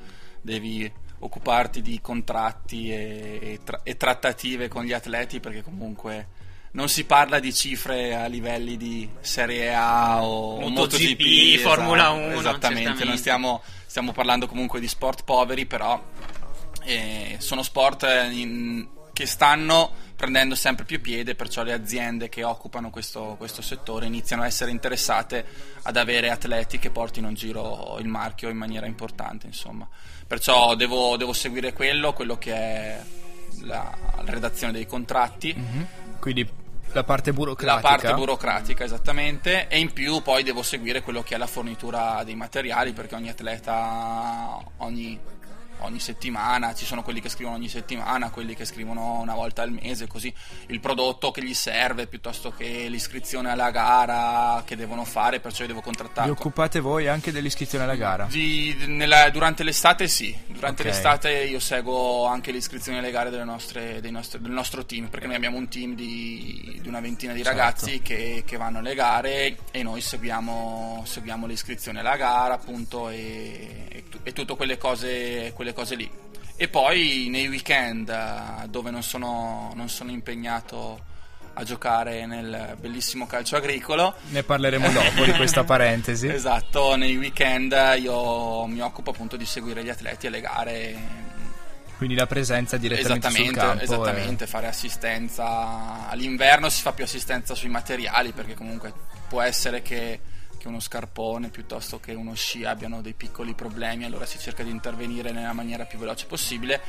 devi 0.42 0.92
occuparti 1.20 1.82
di 1.82 2.01
contratti 2.01 2.92
e, 2.92 3.39
e, 3.42 3.60
tra, 3.63 3.80
e 3.84 3.96
trattative 3.96 4.68
con 4.68 4.84
gli 4.84 4.92
atleti, 4.92 5.39
perché 5.39 5.62
comunque 5.62 6.27
non 6.74 6.89
si 6.89 7.06
parla 7.06 7.39
di 7.39 7.53
cifre 7.53 8.13
a 8.15 8.25
livelli 8.25 8.75
di 8.77 9.08
Serie 9.22 9.74
A 9.74 10.24
o 10.24 10.60
MotoGP, 10.60 11.20
MotoGP 11.20 11.60
Formula 11.60 12.10
1. 12.10 12.39
Esattamente, 12.39 13.06
non 13.06 13.15
stiamo, 13.15 13.62
stiamo, 13.94 14.12
parlando 14.12 14.48
comunque 14.48 14.80
di 14.80 14.88
sport 14.88 15.24
poveri, 15.24 15.68
però 15.68 16.04
eh, 16.82 17.36
sono 17.38 17.62
sport 17.62 18.08
in, 18.32 18.88
che 19.14 19.28
stanno 19.28 19.92
prendendo 20.16 20.56
sempre 20.56 20.84
più 20.84 21.00
piede, 21.00 21.36
perciò 21.36 21.62
le 21.62 21.74
aziende 21.74 22.28
che 22.28 22.44
occupano 22.44 22.90
questo, 22.90 23.36
questo, 23.38 23.62
settore 23.62 24.08
iniziano 24.08 24.42
a 24.42 24.48
essere 24.48 24.72
interessate 24.72 25.46
ad 25.84 25.96
avere 25.96 26.32
atleti 26.32 26.80
che 26.80 26.90
portino 26.90 27.28
in 27.28 27.36
giro 27.36 27.98
il 28.00 28.08
marchio 28.08 28.50
in 28.50 28.58
maniera 28.58 28.88
importante, 28.88 29.46
insomma. 29.46 29.88
Perciò 30.26 30.74
devo, 30.74 31.16
devo 31.16 31.32
seguire 31.32 31.72
quello, 31.72 32.14
quello 32.14 32.40
che 32.40 32.52
è 32.52 33.00
la, 33.62 33.96
la 34.16 34.32
redazione 34.32 34.74
dei 34.74 34.88
contratti. 34.88 35.54
Mm-hmm. 35.56 35.84
Quindi 36.20 36.50
la 36.94 37.04
parte 37.04 37.34
burocratica. 37.34 37.76
La 37.76 37.98
parte 37.98 38.14
burocratica, 38.14 38.84
esattamente. 38.84 39.68
E 39.68 39.80
in 39.80 39.92
più 39.92 40.22
poi 40.22 40.44
devo 40.44 40.62
seguire 40.64 41.02
quello 41.02 41.24
che 41.24 41.36
è 41.36 41.38
la 41.38 41.48
fornitura 41.48 42.24
dei 42.24 42.36
materiali, 42.36 42.94
perché 42.94 43.16
ogni 43.16 43.30
atleta, 43.30 44.58
ogni 44.78 45.20
ogni 45.84 46.00
settimana, 46.00 46.74
ci 46.74 46.86
sono 46.86 47.04
quelli 47.04 47.22
che 47.22 47.30
scrivono 47.30 47.56
ogni 47.56 47.70
settimana, 47.70 48.30
quelli 48.30 48.56
che 48.56 48.66
scrivono 48.66 49.20
una 49.20 49.34
volta 49.34 49.62
al 49.62 49.72
mese, 49.72 50.08
così 50.08 50.34
il 50.68 50.80
prodotto 50.80 51.32
che 51.32 51.44
gli 51.44 51.54
serve 51.54 52.08
piuttosto 52.08 52.52
che 52.52 52.88
l'iscrizione 52.88 53.50
alla 53.50 53.72
gara 53.72 54.63
che 54.66 54.75
devono 54.75 55.06
fare, 55.06 55.40
perciò 55.40 55.62
io 55.62 55.68
devo 55.68 55.82
contrattare. 55.82 56.28
Vi 56.28 56.34
occupate 56.34 56.80
voi 56.80 57.08
anche 57.08 57.32
dell'iscrizione 57.32 57.84
alla 57.84 57.96
gara? 57.96 58.25
Di, 58.30 58.75
nella, 58.88 59.30
durante 59.30 59.63
l'estate 59.63 60.08
sì, 60.08 60.36
durante 60.48 60.82
okay. 60.82 60.94
l'estate 60.94 61.44
io 61.44 61.60
seguo 61.60 62.25
anche 62.25 62.52
l'iscrizione 62.52 63.00
alle 63.00 63.12
gare 63.12 63.30
nostre, 63.44 64.00
nostre, 64.10 64.40
del 64.42 64.52
nostro 64.52 64.86
team, 64.86 65.08
perché 65.08 65.28
noi 65.28 65.36
abbiamo 65.36 65.58
un 65.58 65.68
team 65.68 65.96
di, 65.96 66.80
di 66.82 66.88
una 66.88 67.00
ventina 67.00 67.34
di 67.34 67.44
certo. 67.44 67.58
ragazzi 67.58 68.02
che, 68.02 68.44
che, 68.46 68.58
vanno 68.58 68.80
alle 68.80 68.96
gare 68.96 69.58
e 69.72 69.84
noi 69.84 70.02
seguiamo, 70.02 71.04
seguiamo 71.06 71.48
le 71.48 71.54
iscrizioni 71.54 72.00
alla 72.00 72.16
gara 72.16 72.54
appunto 72.54 73.10
e, 73.10 73.86
e, 73.90 74.04
e 74.24 74.34
tutte 74.34 74.56
quelle 74.56 74.78
cose, 74.78 75.52
quelle 75.54 75.73
cose 75.74 75.96
lì. 75.96 76.10
E 76.56 76.68
poi 76.68 77.27
nei 77.30 77.48
weekend 77.48 78.10
eh, 78.10 78.68
dove 78.68 78.92
non 78.92 79.03
sono, 79.03 79.72
non 79.75 79.89
sono 79.89 80.12
impegnato 80.12 81.12
a 81.56 81.63
giocare 81.63 82.25
nel 82.25 82.75
bellissimo 82.80 83.27
calcio 83.27 83.56
agricolo. 83.56 84.15
Ne 84.30 84.44
parleremo 84.44 84.92
dopo 84.92 85.24
di 85.25 85.32
questa 85.34 85.63
parentesi. 85.65 86.27
Esatto, 86.27 86.96
nei 86.96 87.15
weekend 87.18 87.75
io 88.00 88.65
mi 88.65 88.82
occupo 88.82 89.12
appunto 89.12 89.36
di 89.36 89.46
seguire 89.46 89.84
gli 89.84 89.89
atleti 89.89 90.27
alle 90.27 90.42
gare. 90.42 91.22
Quindi 91.98 92.15
la 92.15 92.25
presenza 92.25 92.77
direttamente 92.77 93.27
esattamente, 93.27 93.60
sul 93.60 93.68
campo. 93.68 93.84
Esattamente, 93.84 94.44
e... 94.44 94.48
fare 94.48 94.68
assistenza. 94.68 96.10
All'inverno 96.10 96.70
si 96.70 96.82
fa 96.82 96.92
più 96.92 97.03
assistenza 97.03 97.56
sui 97.56 97.70
materiali 97.70 98.32
perché 98.32 98.56
comunque 98.56 98.94
può 99.27 99.42
essere 99.42 99.82
che 99.82 100.20
che 100.63 100.70
uno 100.70 100.79
scarpone 100.79 101.50
piuttosto 101.50 102.00
che 102.00 102.13
uno 102.13 102.34
sci 102.36 102.63
abbiano 102.63 103.01
dei 103.01 103.12
piccoli 103.12 103.53
problemi, 103.53 104.05
allora 104.05 104.25
si 104.25 104.39
cerca 104.39 104.63
di 104.63 104.70
intervenire 104.70 105.34
nella 105.34 105.51
maniera 105.51 105.84
più 105.84 106.00
veloce 106.00 106.25
possibile 106.25 106.82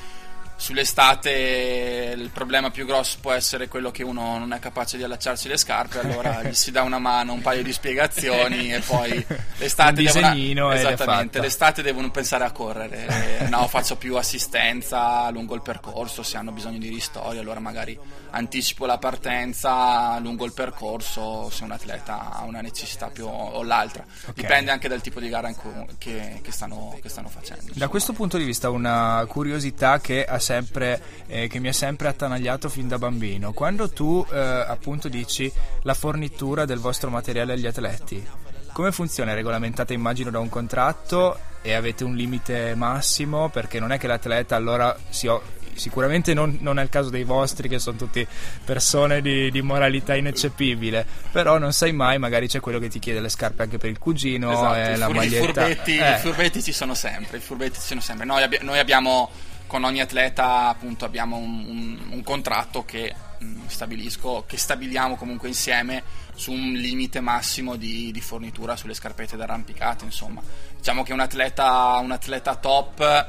sull'estate 0.56 2.14
il 2.16 2.30
problema 2.30 2.70
più 2.70 2.86
grosso 2.86 3.18
può 3.20 3.32
essere 3.32 3.68
quello 3.68 3.90
che 3.90 4.02
uno 4.02 4.38
non 4.38 4.52
è 4.52 4.58
capace 4.58 4.96
di 4.96 5.02
allacciarsi 5.02 5.48
le 5.48 5.56
scarpe, 5.56 6.00
allora 6.00 6.42
gli 6.48 6.54
si 6.54 6.70
dà 6.70 6.82
una 6.82 6.98
mano, 6.98 7.32
un 7.32 7.42
paio 7.42 7.62
di 7.62 7.72
spiegazioni 7.72 8.72
e 8.72 8.80
poi 8.80 9.24
l'estate 9.58 10.02
devono, 10.02 10.72
esattamente, 10.72 11.40
l'estate 11.40 11.82
devono 11.82 12.10
pensare 12.10 12.44
a 12.44 12.52
correre. 12.52 13.46
no, 13.50 13.66
faccio 13.68 13.96
più 13.96 14.16
assistenza 14.16 15.28
lungo 15.30 15.54
il 15.54 15.62
percorso, 15.62 16.22
se 16.22 16.36
hanno 16.36 16.52
bisogno 16.52 16.78
di 16.78 16.88
ristori, 16.88 17.38
allora 17.38 17.60
magari 17.60 17.98
anticipo 18.30 18.84
la 18.86 18.98
partenza 18.98 20.18
lungo 20.18 20.44
il 20.44 20.52
percorso 20.52 21.50
se 21.50 21.64
un 21.64 21.70
atleta 21.70 22.32
ha 22.32 22.42
una 22.42 22.60
necessità 22.60 23.08
più 23.08 23.26
o 23.26 23.62
l'altra. 23.62 24.04
Okay. 24.20 24.34
Dipende 24.34 24.70
anche 24.70 24.88
dal 24.88 25.00
tipo 25.00 25.20
di 25.20 25.28
gara 25.28 25.52
che, 25.98 26.40
che, 26.42 26.52
stanno, 26.52 26.98
che, 27.00 27.08
stanno, 27.08 27.28
facendo. 27.28 27.62
Insomma. 27.62 27.78
Da 27.84 27.88
questo 27.88 28.12
punto 28.12 28.36
di 28.36 28.44
vista 28.44 28.70
una 28.70 29.24
curiosità 29.28 30.00
che 30.00 30.24
ha 30.24 30.38
sempre, 30.44 31.00
eh, 31.26 31.48
che 31.48 31.58
mi 31.58 31.68
ha 31.68 31.72
sempre 31.72 32.08
attanagliato 32.08 32.68
fin 32.68 32.86
da 32.86 32.98
bambino. 32.98 33.52
Quando 33.52 33.90
tu 33.90 34.24
eh, 34.30 34.38
appunto 34.38 35.08
dici 35.08 35.50
la 35.82 35.94
fornitura 35.94 36.64
del 36.66 36.78
vostro 36.78 37.10
materiale 37.10 37.54
agli 37.54 37.66
atleti, 37.66 38.24
come 38.72 38.92
funziona? 38.92 39.32
È 39.32 39.34
regolamentata 39.34 39.92
immagino 39.92 40.30
da 40.30 40.40
un 40.40 40.48
contratto 40.48 41.38
e 41.62 41.72
avete 41.72 42.04
un 42.04 42.14
limite 42.14 42.74
massimo 42.74 43.48
perché 43.48 43.80
non 43.80 43.92
è 43.92 43.98
che 43.98 44.06
l'atleta 44.06 44.56
allora 44.56 44.94
si, 45.08 45.28
sicuramente 45.74 46.34
non, 46.34 46.58
non, 46.60 46.78
è 46.78 46.82
il 46.82 46.88
caso 46.88 47.10
dei 47.10 47.24
vostri 47.24 47.68
che 47.68 47.78
sono 47.78 47.96
tutti 47.96 48.26
persone 48.64 49.20
di, 49.20 49.50
di, 49.50 49.62
moralità 49.62 50.14
ineccepibile 50.14 51.06
però 51.30 51.58
non 51.58 51.72
sai 51.72 51.92
mai 51.92 52.18
magari 52.18 52.48
c'è 52.48 52.60
quello 52.60 52.78
che 52.78 52.88
ti 52.88 52.98
chiede 52.98 53.20
le 53.20 53.28
scarpe 53.28 53.62
anche 53.62 53.78
per 53.78 53.90
il 53.90 53.98
cugino 53.98 54.52
esatto, 54.52 54.74
eh, 54.74 54.96
la 54.96 55.06
fur- 55.06 55.16
maglietta 55.16 55.66
i 55.66 55.74
furbetti, 55.74 55.96
eh. 55.96 56.10
i 56.10 56.18
furbetti 56.18 56.62
ci 56.62 56.72
sono 56.72 56.94
sempre, 56.94 57.40
ci 57.40 57.80
sono 57.80 58.00
sempre. 58.00 58.26
Noi, 58.26 58.42
abbi- 58.42 58.58
noi 58.62 58.78
abbiamo 58.78 59.30
con 59.66 59.84
ogni 59.84 60.00
atleta 60.00 60.68
appunto 60.68 61.04
abbiamo 61.04 61.36
un, 61.36 61.64
un, 61.66 61.98
un 62.10 62.22
contratto 62.22 62.84
che, 62.84 63.14
mh, 63.38 63.44
mm, 63.44 63.66
stabilisco, 63.66 64.44
che 64.46 64.56
stabiliamo 64.56 65.16
comunque 65.16 65.48
insieme 65.48 66.02
su 66.34 66.52
un 66.52 66.72
limite 66.72 67.20
massimo 67.20 67.76
di, 67.76 68.10
di 68.10 68.20
fornitura 68.20 68.76
sulle 68.76 68.94
scarpette 68.94 69.36
d'arrampicata 69.36 70.04
insomma. 70.04 70.42
Diciamo 70.76 71.02
che 71.02 71.12
un 71.12 71.20
atleta, 71.20 71.98
un 72.00 72.12
atleta 72.12 72.56
top 72.56 73.28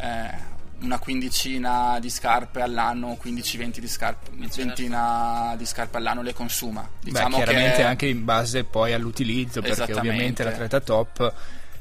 eh, 0.00 0.56
una 0.80 0.98
quindicina 0.98 1.98
di 2.00 2.08
scarpe 2.08 2.60
all'anno 2.60 3.18
15-20 3.20 3.78
di 3.78 3.88
scarpe 3.88 4.30
ventina 4.54 5.54
di 5.56 5.66
scarpe 5.66 5.96
all'anno 5.96 6.22
le 6.22 6.32
consuma. 6.32 6.88
Diciamo 7.00 7.38
Beh, 7.38 7.44
chiaramente 7.44 7.76
che... 7.76 7.82
anche 7.82 8.06
in 8.06 8.24
base 8.24 8.64
poi 8.64 8.92
all'utilizzo 8.92 9.60
perché 9.60 9.92
ovviamente 9.92 10.44
l'atleta 10.44 10.80
top 10.80 11.34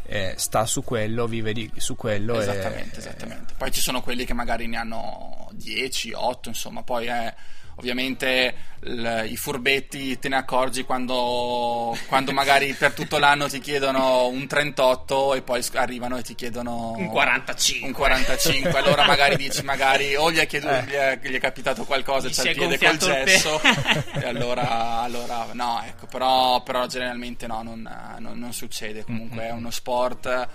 eh, 0.07 0.33
sta 0.37 0.65
su 0.65 0.83
quello, 0.83 1.27
vive 1.27 1.53
di, 1.53 1.69
su 1.75 1.95
quello. 1.95 2.39
Esattamente, 2.39 2.95
e, 2.95 2.99
esattamente. 2.99 3.53
Poi 3.57 3.71
ci 3.71 3.81
sono 3.81 4.01
quelli 4.01 4.25
che 4.25 4.33
magari 4.33 4.67
ne 4.67 4.77
hanno 4.77 5.49
10, 5.51 6.13
8, 6.13 6.49
insomma, 6.49 6.81
poi 6.83 7.05
è 7.07 7.33
ovviamente 7.77 8.53
l- 8.81 9.25
i 9.27 9.37
furbetti 9.37 10.19
te 10.19 10.29
ne 10.29 10.35
accorgi 10.35 10.83
quando, 10.83 11.97
quando 12.07 12.31
magari 12.31 12.73
per 12.73 12.93
tutto 12.93 13.17
l'anno 13.17 13.47
ti 13.47 13.59
chiedono 13.59 14.27
un 14.27 14.45
38 14.45 15.35
e 15.35 15.41
poi 15.41 15.65
arrivano 15.73 16.17
e 16.17 16.23
ti 16.23 16.35
chiedono 16.35 16.93
un 16.97 17.07
45. 17.07 17.87
Un 17.87 17.93
45. 17.93 18.77
allora 18.77 19.05
magari 19.05 19.35
dici, 19.35 19.63
magari 19.63 20.15
o 20.15 20.31
gli 20.31 20.37
è, 20.37 20.45
chiedo, 20.45 20.69
eh. 20.69 20.83
gli 20.83 20.91
è, 20.91 21.19
gli 21.21 21.35
è 21.35 21.39
capitato 21.39 21.85
qualcosa, 21.85 22.29
c'è 22.29 22.49
il 22.49 22.55
piede 22.55 22.77
col 22.77 22.97
gesso, 22.97 23.59
e 24.13 24.25
allora, 24.25 25.01
allora, 25.01 25.47
no, 25.53 25.83
ecco, 25.85 26.05
però, 26.07 26.61
però 26.63 26.85
generalmente 26.87 27.47
no, 27.47 27.61
non, 27.63 27.89
non, 28.19 28.37
non 28.37 28.53
succede. 28.53 29.03
Comunque 29.03 29.43
mm-hmm. 29.43 29.49
è 29.49 29.51
uno 29.51 29.71
sport 29.71 30.47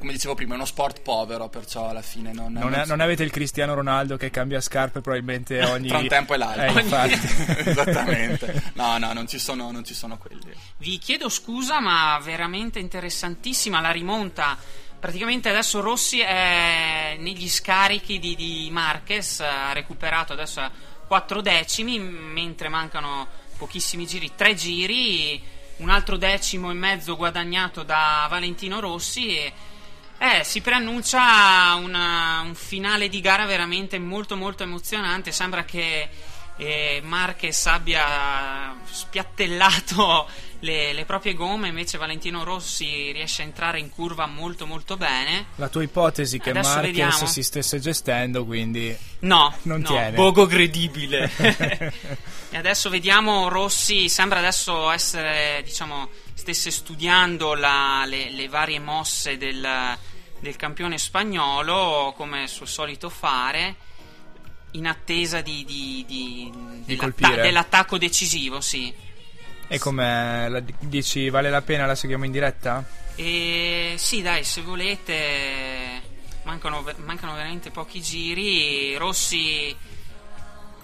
come 0.00 0.12
dicevo 0.12 0.34
prima, 0.34 0.54
è 0.54 0.56
uno 0.56 0.64
sport 0.64 1.02
povero, 1.02 1.48
perciò 1.48 1.88
alla 1.88 2.02
fine 2.02 2.32
non... 2.32 2.52
Non, 2.54 2.70
non, 2.70 2.84
non 2.86 3.00
avete 3.00 3.22
il 3.22 3.30
Cristiano 3.30 3.74
Ronaldo 3.74 4.16
che 4.16 4.30
cambia 4.30 4.60
scarpe 4.60 5.00
probabilmente 5.00 5.62
ogni... 5.68 5.88
Tra 5.88 5.98
un 5.98 6.08
tempo 6.08 6.34
e 6.34 6.36
l'altro. 6.38 6.78
Eh, 6.78 6.82
infatti. 6.82 7.68
Esattamente. 7.70 8.72
No, 8.72 8.98
no, 8.98 9.12
non 9.12 9.28
ci, 9.28 9.38
sono, 9.38 9.70
non 9.70 9.84
ci 9.84 9.94
sono 9.94 10.16
quelli. 10.16 10.52
Vi 10.78 10.98
chiedo 10.98 11.28
scusa, 11.28 11.80
ma 11.80 12.18
veramente 12.22 12.78
interessantissima 12.78 13.80
la 13.80 13.90
rimonta 13.92 14.56
praticamente 14.98 15.48
adesso 15.48 15.80
Rossi 15.80 16.20
è 16.20 17.16
negli 17.18 17.48
scarichi 17.48 18.18
di, 18.18 18.36
di, 18.36 18.68
Marquez, 18.70 19.40
ha 19.40 19.72
recuperato 19.72 20.34
adesso 20.34 20.60
a 20.60 20.70
4 21.06 21.40
decimi, 21.40 21.98
mentre 21.98 22.68
mancano 22.68 23.26
pochissimi 23.56 24.06
giri, 24.06 24.32
3 24.34 24.54
giri, 24.54 25.42
un 25.78 25.88
altro 25.88 26.16
decimo 26.16 26.70
e 26.70 26.74
mezzo 26.74 27.16
guadagnato 27.16 27.82
da 27.82 28.26
Valentino 28.28 28.80
Rossi 28.80 29.36
e 29.36 29.52
eh, 30.22 30.44
si 30.44 30.60
preannuncia 30.60 31.74
una, 31.76 32.42
un 32.44 32.54
finale 32.54 33.08
di 33.08 33.22
gara 33.22 33.46
veramente 33.46 33.98
molto 33.98 34.36
molto 34.36 34.62
emozionante. 34.62 35.32
Sembra 35.32 35.64
che 35.64 36.10
eh, 36.58 37.00
Marquez 37.02 37.64
abbia 37.64 38.76
spiattellato 38.84 40.28
le, 40.60 40.92
le, 40.92 41.04
proprie 41.06 41.32
gomme, 41.32 41.68
invece 41.68 41.96
Valentino 41.96 42.44
Rossi 42.44 43.12
riesce 43.12 43.40
a 43.40 43.46
entrare 43.46 43.78
in 43.78 43.88
curva 43.88 44.26
molto 44.26 44.66
molto 44.66 44.98
bene. 44.98 45.46
La 45.54 45.68
tua 45.68 45.82
ipotesi 45.82 46.38
che 46.38 46.50
Adesso 46.50 46.68
Marquez 46.68 46.86
vediamo. 46.88 47.26
si 47.26 47.42
stesse 47.42 47.80
gestendo, 47.80 48.44
quindi 48.44 48.94
no, 49.20 49.54
non 49.62 49.80
no, 49.80 49.88
tiene. 49.88 50.12
poco 50.12 50.44
credibile. 50.44 51.30
e 52.50 52.56
adesso 52.58 52.90
vediamo 52.90 53.48
Rossi 53.48 54.10
sembra 54.10 54.40
adesso 54.40 54.90
essere, 54.90 55.62
diciamo, 55.64 56.10
stesse 56.34 56.70
studiando 56.70 57.54
la, 57.54 58.04
le, 58.06 58.30
le 58.30 58.48
varie 58.48 58.80
mosse 58.80 59.38
del 59.38 59.98
del 60.40 60.56
campione 60.56 60.98
spagnolo 60.98 62.12
come 62.16 62.46
suo 62.48 62.66
solito 62.66 63.08
fare 63.08 63.76
in 64.72 64.86
attesa 64.86 65.40
di, 65.40 65.64
di, 65.64 66.04
di, 66.06 66.52
di 66.84 66.96
dell'atta- 66.96 67.42
dell'attacco 67.42 67.98
decisivo 67.98 68.60
sì. 68.60 68.92
E 69.68 69.78
come 69.78 70.64
dici 70.80 71.30
vale 71.30 71.48
la 71.50 71.62
pena 71.62 71.86
la 71.86 71.94
seguiamo 71.94 72.24
in 72.24 72.32
diretta? 72.32 72.84
E, 73.14 73.94
sì 73.96 74.22
dai 74.22 74.42
se 74.42 74.62
volete 74.62 76.02
mancano, 76.42 76.84
mancano 77.04 77.34
veramente 77.34 77.70
pochi 77.70 78.02
giri. 78.02 78.96
Rossi 78.96 79.76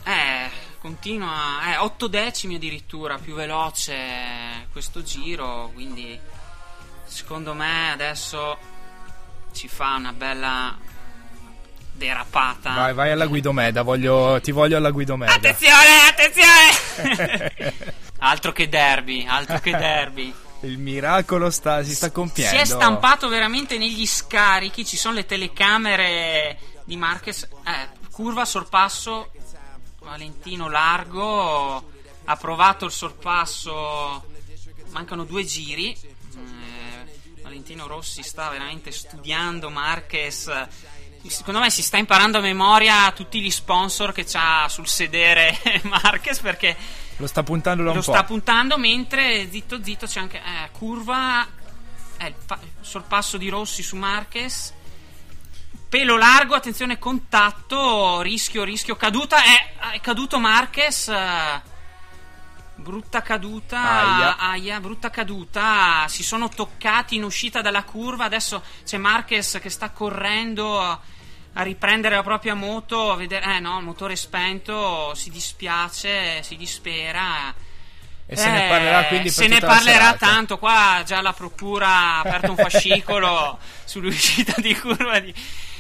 eh, 0.05 0.51
continua 0.79 1.73
eh, 1.73 1.77
8 1.79 2.07
decimi 2.07 2.55
addirittura 2.55 3.19
più 3.19 3.35
veloce 3.35 4.69
questo 4.71 5.03
giro 5.03 5.73
quindi 5.75 6.17
secondo 7.07 7.55
me 7.55 7.91
adesso 7.91 8.57
ci 9.57 9.69
fa 9.69 9.95
una 9.95 10.13
bella 10.13 10.77
derapata. 11.93 12.75
Vai, 12.75 12.93
vai 12.95 13.11
alla 13.11 13.27
Guidomeda, 13.27 13.81
voglio, 13.83 14.39
ti 14.43 14.53
voglio 14.53 14.77
alla 14.77 14.91
Guidomeda. 14.91 15.33
Attenzione, 15.33 16.07
attenzione! 16.09 17.75
altro 18.19 18.53
che 18.53 18.69
derby, 18.69 19.27
altro 19.27 19.59
che 19.61 19.71
derby. 19.71 20.33
Il 20.61 20.79
miracolo 20.79 21.51
sta, 21.51 21.83
si 21.83 21.95
sta 21.95 22.11
compiendo. 22.11 22.55
Si 22.55 22.61
è 22.61 22.67
stampato 22.67 23.29
veramente 23.29 23.79
negli 23.79 24.07
scarichi, 24.07 24.85
ci 24.85 24.97
sono 24.97 25.15
le 25.15 25.25
telecamere 25.25 26.59
di 26.85 26.97
Marquez. 26.97 27.43
Eh, 27.43 27.89
curva, 28.11 28.45
sorpasso, 28.45 29.31
Valentino 30.01 30.69
largo, 30.69 31.93
ha 32.25 32.37
provato 32.37 32.85
il 32.85 32.93
sorpasso, 32.93 34.25
mancano 34.91 35.25
due 35.25 35.45
giri 35.45 36.15
Valentino 37.57 37.87
Rossi 37.87 38.23
sta 38.23 38.51
veramente 38.51 38.91
studiando 38.91 39.71
Marquez. 39.71 40.67
Secondo 41.27 41.61
me 41.61 41.71
si 41.71 41.83
sta 41.83 41.97
imparando 41.97 42.37
a 42.37 42.43
memoria 42.43 43.11
tutti 43.13 43.41
gli 43.41 43.51
sponsor 43.51 44.13
che 44.13 44.27
ha 44.35 44.69
sul 44.69 44.87
sedere 44.87 45.59
Marquez 45.85 46.39
perché 46.41 46.77
lo 47.17 47.27
sta 47.27 47.43
puntando 47.43 47.83
da 47.83 47.91
un 47.91 47.97
lo 47.97 48.03
po'. 48.03 48.13
sta 48.13 48.25
puntando 48.25 48.77
mentre 48.77 49.49
zitto 49.51 49.83
zitto 49.83 50.07
c'è 50.07 50.21
anche 50.21 50.37
eh, 50.37 50.71
curva 50.71 51.49
eh, 52.19 52.35
pa- 52.47 52.61
sorpasso 52.81 53.39
di 53.39 53.49
Rossi 53.49 53.83
su 53.83 53.97
Marquez 53.97 54.73
pelo 55.89 56.17
largo 56.17 56.55
attenzione 56.55 56.99
contatto 56.99 58.21
rischio 58.21 58.63
rischio 58.63 58.95
caduta 58.95 59.39
è, 59.43 59.95
è 59.95 60.01
caduto 60.01 60.39
Marquez 60.39 61.09
eh, 61.09 61.63
Brutta 62.79 63.23
caduta, 63.23 63.81
aia. 63.81 64.37
aia. 64.37 64.81
brutta 64.81 65.09
caduta. 65.09 66.07
Si 66.09 66.23
sono 66.23 66.49
toccati 66.49 67.17
in 67.17 67.25
uscita 67.25 67.63
dalla 67.63 67.85
curva. 67.85 68.27
Adesso 68.27 68.63
c'è 68.85 68.99
Marquez 68.99 69.59
che 69.61 69.71
sta 69.71 69.91
correndo 69.91 70.81
a, 70.81 71.01
riprendere 71.55 72.17
la 72.17 72.23
propria 72.23 72.55
moto. 72.55 73.13
A 73.13 73.17
vedere, 73.17 73.57
eh 73.57 73.61
no, 73.61 73.79
il 73.79 73.85
motore 73.85 74.15
spento. 74.15 75.15
Si 75.15 75.31
dispiace, 75.31 76.43
si 76.43 76.57
dispera. 76.57 77.53
E 78.27 78.35
eh, 78.35 78.37
se 78.37 78.51
ne 78.51 78.69
parlerà 78.69 79.05
eh, 79.05 79.09
quindi 79.09 79.25
per 79.25 79.33
Se 79.33 79.47
ne 79.49 79.61
parlerà 79.61 80.15
tanto. 80.15 80.59
Qua 80.59 81.03
già 81.05 81.23
la 81.23 81.33
procura 81.33 81.89
ha 81.89 82.19
aperto 82.19 82.51
un 82.51 82.57
fascicolo 82.57 83.59
sull'uscita 83.85 84.61
di 84.61 84.79
curva. 84.79 85.19
Di... 85.19 85.33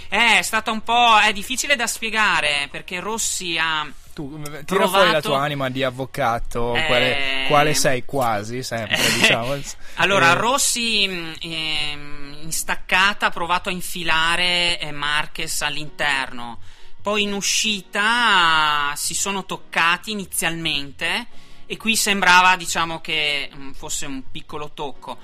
Eh, 0.09 0.38
è 0.38 0.42
stata 0.42 0.70
un 0.70 0.80
po'. 0.80 1.18
È 1.18 1.30
difficile 1.35 1.76
da 1.76 1.87
spiegare 1.87 2.68
perché 2.70 3.00
Rossi 3.00 3.59
ha 3.59 3.87
tu 4.16 4.40
tira 4.40 4.64
provato... 4.64 4.88
fuori 4.88 5.11
la 5.11 5.20
tua 5.20 5.40
anima 5.40 5.68
di 5.68 5.83
avvocato, 5.83 6.74
eh... 6.74 6.87
quale, 6.87 7.44
quale, 7.48 7.74
sei 7.74 8.07
quasi 8.07 8.62
sempre, 8.62 8.96
diciamo. 9.12 9.55
allora, 9.96 10.31
eh... 10.31 10.35
Rossi 10.35 11.05
eh, 11.38 11.98
in 12.40 12.50
staccata 12.50 13.26
ha 13.26 13.31
provato 13.31 13.68
a 13.68 13.72
infilare 13.72 14.79
eh, 14.79 14.90
Marquez 14.90 15.61
all'interno, 15.61 16.61
poi 17.02 17.24
in 17.24 17.35
uscita 17.35 18.94
si 18.96 19.12
sono 19.12 19.44
toccati 19.44 20.12
inizialmente 20.12 21.26
e 21.66 21.76
qui 21.76 21.94
sembrava, 21.94 22.57
diciamo, 22.57 23.02
che 23.02 23.50
mm, 23.55 23.72
fosse 23.72 24.07
un 24.07 24.31
piccolo 24.31 24.70
tocco. 24.72 25.18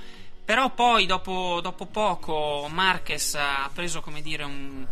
Però 0.45 0.69
poi 0.69 1.07
dopo, 1.07 1.61
dopo 1.63 1.87
poco 1.87 2.69
Marquez 2.71 3.37
ha 3.37 3.71
preso, 3.73 4.03
come 4.03 4.21
dire, 4.21 4.45
un 4.45 4.87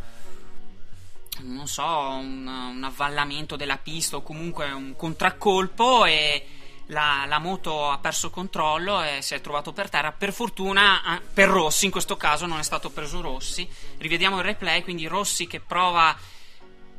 non 1.45 1.67
so, 1.67 1.85
un, 1.85 2.47
un, 2.47 2.85
avvallamento 2.85 3.57
della 3.57 3.79
pista 3.79 4.17
o 4.17 4.23
comunque 4.23 4.71
un 4.71 4.95
contraccolpo 4.97 6.05
e 6.05 6.47
la, 6.87 7.25
la, 7.27 7.39
moto 7.39 7.91
ha 7.91 7.99
perso 7.99 8.31
controllo 8.31 9.03
e 9.03 9.23
si 9.23 9.35
è 9.35 9.41
trovato 9.41 9.73
per 9.73 9.89
terra. 9.89 10.13
Per 10.13 10.33
fortuna, 10.33 11.21
per 11.33 11.49
Rossi, 11.49 11.85
in 11.85 11.91
questo 11.91 12.17
caso 12.17 12.47
non 12.47 12.59
è 12.59 12.63
stato 12.63 12.91
preso 12.91 13.21
Rossi. 13.21 13.69
Rivediamo 13.99 14.39
il 14.39 14.45
replay, 14.45 14.83
quindi 14.83 15.07
Rossi 15.07 15.47
che 15.47 15.61
prova 15.61 16.17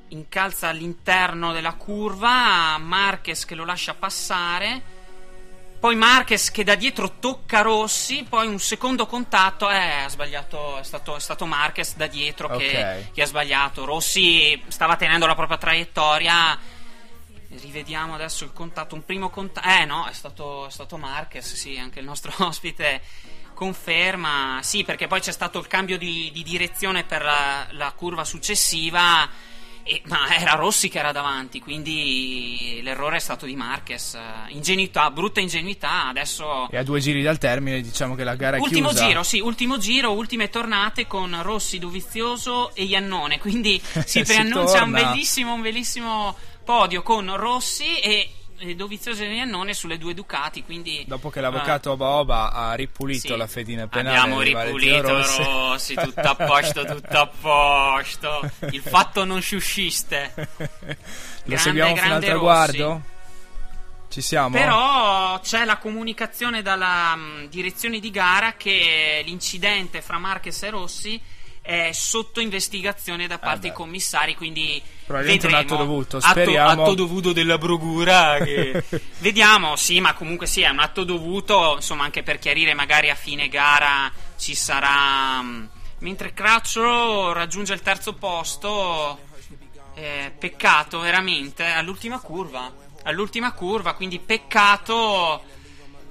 incalza 0.10 0.68
all'interno 0.68 1.52
della 1.52 1.74
curva, 1.74 2.78
Marquez 2.78 3.46
che 3.46 3.56
lo 3.56 3.66
lascia 3.66 3.94
passare 3.94 5.00
poi 5.82 5.96
Marquez 5.96 6.52
che 6.52 6.64
da 6.64 6.76
dietro 6.76 7.14
tocca 7.18 7.62
Rossi, 7.62 8.24
poi 8.30 8.46
un 8.46 8.60
secondo 8.60 9.08
contatto, 9.08 9.68
eh, 9.68 10.04
ha 10.04 10.10
sbagliato, 10.10 10.78
è 10.78 10.84
stato, 10.84 11.16
è 11.16 11.20
stato 11.20 11.48
Marquez 11.48 11.96
da 11.96 12.06
dietro 12.06 12.50
che, 12.50 12.68
okay. 12.68 13.12
che, 13.12 13.22
ha 13.24 13.26
sbagliato. 13.26 13.84
Rossi 13.84 14.62
stava 14.68 14.96
tenendo 14.96 15.26
la 15.26 15.34
propria 15.34 15.58
traiettoria. 15.58 16.56
Rivediamo 17.48 18.14
adesso 18.14 18.44
il 18.44 18.54
contatto, 18.54 18.94
un 18.94 19.04
primo 19.04 19.32
contatto. 19.32 19.68
Eh 19.68 19.86
no, 19.86 20.06
è 20.06 20.14
stato, 20.14 20.68
è 20.68 20.70
stato 20.70 20.98
Marquez, 20.98 21.56
sì, 21.56 21.80
anche 21.80 21.98
il 21.98 22.06
nostro 22.06 22.32
ospite 22.46 23.02
conferma. 23.56 24.60
Sì, 24.62 24.84
perché 24.84 25.08
poi 25.08 25.20
c'è 25.20 25.32
stato 25.32 25.58
il 25.58 25.66
cambio 25.66 25.98
di, 25.98 26.30
di 26.32 26.44
direzione 26.44 27.06
per 27.06 27.24
la, 27.24 27.66
la 27.72 27.92
curva 27.94 28.24
successiva 28.24 29.28
e, 29.84 30.02
ma 30.06 30.38
era 30.38 30.54
Rossi 30.54 30.90
che 30.90 31.00
era 31.00 31.12
davanti, 31.12 31.60
quindi 31.60 32.80
l'errore 32.84 33.18
è 33.18 33.20
stato 33.20 33.46
di 33.46 33.56
Marquez. 33.56 34.18
Ingenuità, 34.50 35.10
brutta 35.12 35.40
ingenuità. 35.40 36.08
Adesso. 36.08 36.70
E 36.70 36.78
a 36.78 36.84
due 36.84 37.00
giri 37.00 37.22
dal 37.22 37.38
termine, 37.38 37.82
diciamo 37.82 38.16
che 38.16 38.24
la 38.24 38.36
gara 38.36 38.58
è 38.58 38.60
ultimo 38.60 38.90
chiusa. 38.90 39.04
Ultimo 39.06 39.10
giro, 39.10 39.24
sì, 39.24 39.40
ultimo 39.40 39.78
giro, 39.78 40.12
ultime 40.12 40.50
tornate 40.50 41.08
con 41.08 41.38
Rossi, 41.42 41.80
Dovizioso 41.80 42.74
e 42.76 42.84
Iannone. 42.84 43.40
Quindi 43.40 43.82
si 44.06 44.24
preannuncia 44.24 44.84
un 44.84 44.92
bellissimo, 44.92 45.54
un 45.54 45.62
bellissimo 45.62 46.36
podio 46.64 47.02
con 47.02 47.36
Rossi 47.36 48.00
e 48.00 48.30
Dovizioso 48.76 49.24
e 49.24 49.34
Iannone 49.34 49.74
sulle 49.74 49.98
due 49.98 50.14
Ducati, 50.14 50.64
quindi... 50.64 51.04
Dopo 51.08 51.30
che 51.30 51.42
l'avvocato 51.42 51.98
Boba 51.98 52.52
ha 52.52 52.74
ripulito 52.74 53.30
Sì. 53.30 53.36
la 53.38 53.48
fedina 53.48 53.88
penale 53.88 54.18
Abbiamo 54.18 54.42
ripulito 54.42 55.02
Rossi. 55.02 55.44
Rossi, 55.44 55.94
tutto 55.96 56.20
a 56.22 56.36
posto, 56.36 56.86
tutto 56.86 57.18
a 57.18 57.28
posto. 57.28 58.52
Il 58.72 58.82
fatto 58.82 59.24
non 59.26 59.42
sciusciste. 59.42 60.32
Lo 60.36 60.48
Grande, 61.44 61.58
seguiamo 61.58 61.96
fino 61.96 62.14
al 62.16 62.22
traguardo? 62.24 63.02
Ci 64.10 64.22
siamo? 64.22 64.58
Però 64.58 65.40
c'è 65.40 65.64
la 65.64 65.78
comunicazione 65.78 66.62
dalla 66.62 67.16
mh, 67.16 67.48
direzione 67.48 68.00
di 68.00 68.12
gara 68.12 68.54
che 68.58 69.22
l'incidente 69.26 70.02
fra 70.02 70.18
Marquez 70.18 70.62
e 70.64 70.70
Rossi 70.70 71.22
è 71.72 71.92
sotto 71.94 72.42
investigazione 72.42 73.28
da 73.28 73.38
parte 73.40 73.56
beh. 73.56 73.62
dei 73.68 73.72
commissari, 73.74 74.36
quindi 74.36 74.82
Probabilmente 75.06 75.46
un 75.48 75.52
vedremo. 75.54 75.74
atto 75.76 75.84
dovuto, 75.86 76.18
Atto- 76.18 76.28
speriamo. 76.30 76.84
Atto, 76.84 76.94
dovuto 76.96 77.32
della 77.32 77.58
procura. 77.58 78.38
che- 78.44 78.84
Vediamo, 79.20 79.76
sì, 79.78 80.02
ma 80.02 80.14
comunque 80.14 80.48
sì, 80.48 80.62
è 80.62 80.70
un 80.70 80.80
atto 80.80 81.04
dovuto, 81.06 81.76
insomma, 81.76 82.04
anche 82.04 82.24
per 82.24 82.40
chiarire 82.40 82.74
magari 82.74 83.10
a 83.10 83.16
fine 83.16 83.48
gara 83.48 84.12
ci 84.38 84.54
sarà... 84.56 85.42
mh, 85.42 85.70
Mentre 86.00 86.34
Craccio 86.34 87.32
raggiunge 87.32 87.74
il 87.74 87.82
terzo 87.82 88.14
posto, 88.16 89.20
eh, 89.94 90.34
peccato 90.38 91.00
veramente, 91.00 91.64
all'ultima 91.64 92.20
curva. 92.20 92.74
All'ultima 93.04 93.52
curva, 93.54 93.94
quindi 93.94 94.20
peccato. 94.20 95.42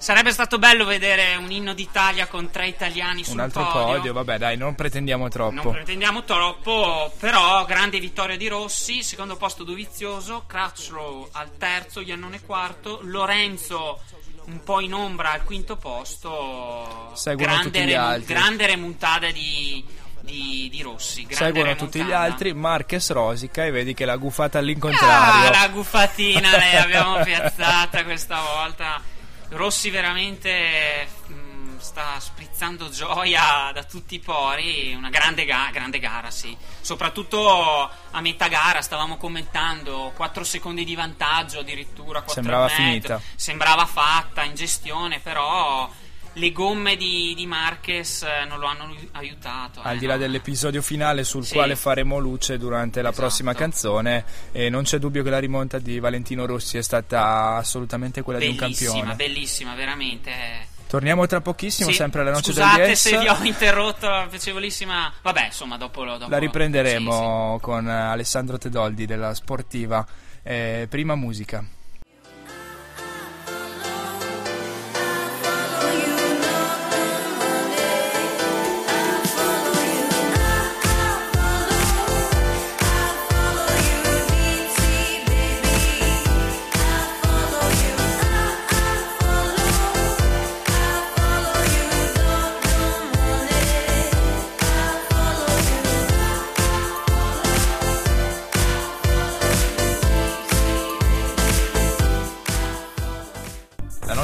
Sarebbe 0.00 0.32
stato 0.32 0.58
bello 0.58 0.86
vedere 0.86 1.36
un 1.36 1.50
inno 1.50 1.74
d'Italia 1.74 2.26
con 2.26 2.50
tre 2.50 2.66
italiani 2.68 3.22
sul 3.22 3.34
un 3.34 3.40
altro 3.40 3.66
podio. 3.66 4.12
vabbè 4.14 4.38
dai, 4.38 4.56
non 4.56 4.74
pretendiamo 4.74 5.28
troppo. 5.28 5.52
non 5.62 5.72
pretendiamo 5.72 6.24
troppo, 6.24 7.12
però 7.18 7.66
grande 7.66 8.00
vittoria 8.00 8.38
di 8.38 8.48
Rossi, 8.48 9.02
secondo 9.02 9.36
posto 9.36 9.62
Dovizioso, 9.62 10.44
Crutchlow 10.46 11.28
al 11.32 11.50
terzo, 11.58 12.00
Iannone 12.00 12.40
quarto, 12.40 13.00
Lorenzo 13.02 14.00
un 14.46 14.62
po' 14.64 14.80
in 14.80 14.94
ombra 14.94 15.32
al 15.32 15.44
quinto 15.44 15.76
posto. 15.76 17.12
Seguono 17.14 17.52
grande, 17.52 17.70
tutti 17.70 17.80
gli 17.84 17.90
remu- 17.92 18.06
altri. 18.08 18.34
grande 18.34 18.66
remontata 18.66 19.30
di, 19.30 19.84
di, 20.20 20.68
di 20.72 20.82
Rossi. 20.82 21.26
Seguono 21.28 21.76
tutti 21.76 22.02
gli 22.02 22.10
altri, 22.12 22.54
Marquez 22.54 23.10
rosica 23.10 23.64
e 23.66 23.70
vedi 23.70 23.92
che 23.92 24.06
l'ha 24.06 24.16
guffata 24.16 24.56
Ah, 24.56 24.60
all'incontrario. 24.62 25.50
la 25.50 25.68
guffatina 25.68 26.56
le 26.56 26.78
abbiamo 26.80 27.22
piazzata 27.22 28.02
questa 28.02 28.40
volta. 28.40 29.09
Rossi 29.50 29.90
veramente 29.90 31.08
mm, 31.30 31.78
sta 31.78 32.18
sprizzando 32.20 32.88
gioia 32.88 33.70
da 33.72 33.84
tutti 33.84 34.14
i 34.14 34.20
pori. 34.20 34.94
Una 34.94 35.10
grande, 35.10 35.44
ga- 35.44 35.70
grande 35.72 35.98
gara, 35.98 36.30
sì. 36.30 36.56
Soprattutto 36.80 37.90
a 38.10 38.20
metà 38.20 38.48
gara 38.48 38.80
stavamo 38.80 39.16
commentando 39.16 40.12
4 40.14 40.44
secondi 40.44 40.84
di 40.84 40.94
vantaggio 40.94 41.60
addirittura. 41.60 42.22
4 42.22 42.34
Sembrava 42.34 42.68
finita. 42.68 43.20
Sembrava 43.34 43.86
fatta 43.86 44.44
in 44.44 44.54
gestione, 44.54 45.18
però 45.18 45.90
le 46.34 46.52
gomme 46.52 46.96
di, 46.96 47.34
di 47.36 47.46
Marquez 47.46 48.22
eh, 48.22 48.44
non 48.48 48.58
lo 48.60 48.66
hanno 48.66 48.94
aiutato. 49.12 49.80
Al 49.82 49.96
eh, 49.96 49.98
di 49.98 50.06
là 50.06 50.14
no. 50.14 50.20
dell'episodio 50.20 50.80
finale 50.82 51.24
sul 51.24 51.44
Sì. 51.44 51.54
quale 51.54 51.76
faremo 51.76 52.18
luce 52.18 52.56
durante 52.58 53.02
la 53.02 53.08
Esatto. 53.08 53.22
prossima 53.26 53.52
canzone, 53.54 54.24
e 54.52 54.68
non 54.70 54.84
c'è 54.84 54.98
dubbio 54.98 55.22
che 55.22 55.30
la 55.30 55.38
rimonta 55.38 55.78
di 55.78 55.98
Valentino 55.98 56.46
Rossi 56.46 56.78
è 56.78 56.82
stata 56.82 57.56
assolutamente 57.56 58.22
quella 58.22 58.38
di 58.38 58.46
un 58.48 58.56
Bellissima, 58.56 58.90
campione. 58.92 59.14
bellissima, 59.16 59.74
veramente. 59.74 60.68
Torniamo 60.88 61.24
tra 61.26 61.40
pochissimo, 61.40 61.90
Sì, 61.90 61.94
sempre 61.96 62.22
alla 62.22 62.32
noce 62.32 62.50
Scusate 62.52 62.82
del 62.86 62.96
se 62.96 63.10
Yes. 63.10 63.20
vi 63.20 63.28
ho 63.28 63.44
interrotto 63.44 64.08
la 64.08 64.26
piacevolissima. 64.28 65.12
Vabbè, 65.22 65.44
insomma, 65.46 65.76
dopo 65.76 66.04
dopo- 66.04 66.28
La 66.28 66.38
riprenderemo 66.38 67.56
Sì, 67.58 67.62
con 67.62 67.88
eh, 67.88 67.92
Alessandro 67.92 68.58
Tedoldi 68.58 69.06
della 69.06 69.32
Sportiva. 69.34 70.04
Eh, 70.42 70.86
prima 70.90 71.14
musica. 71.14 71.64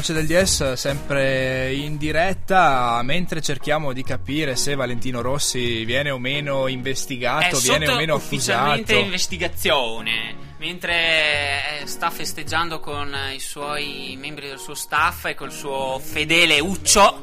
La 0.06 0.12
noce 0.12 0.26
del 0.26 0.26
DS 0.26 0.72
sempre 0.74 1.74
in 1.74 1.96
diretta, 1.96 3.00
mentre 3.02 3.40
cerchiamo 3.40 3.92
di 3.92 4.04
capire 4.04 4.54
se 4.54 4.76
Valentino 4.76 5.20
Rossi 5.20 5.84
viene 5.84 6.10
o 6.10 6.18
meno 6.18 6.68
È 6.68 6.70
investigato, 6.70 7.58
viene 7.58 7.88
o 7.88 7.96
meno 7.96 8.14
ufficialmente 8.14 8.92
accusato. 8.92 9.04
investigazione. 9.04 10.36
Mentre 10.58 11.80
eh, 11.80 11.86
sta 11.86 12.10
festeggiando 12.10 12.78
con 12.78 13.12
i 13.34 13.40
suoi 13.40 14.16
membri 14.16 14.46
del 14.46 14.58
suo 14.60 14.74
staff 14.74 15.24
e 15.24 15.34
col 15.34 15.50
suo 15.50 16.00
fedele 16.00 16.60
Uccio, 16.60 17.20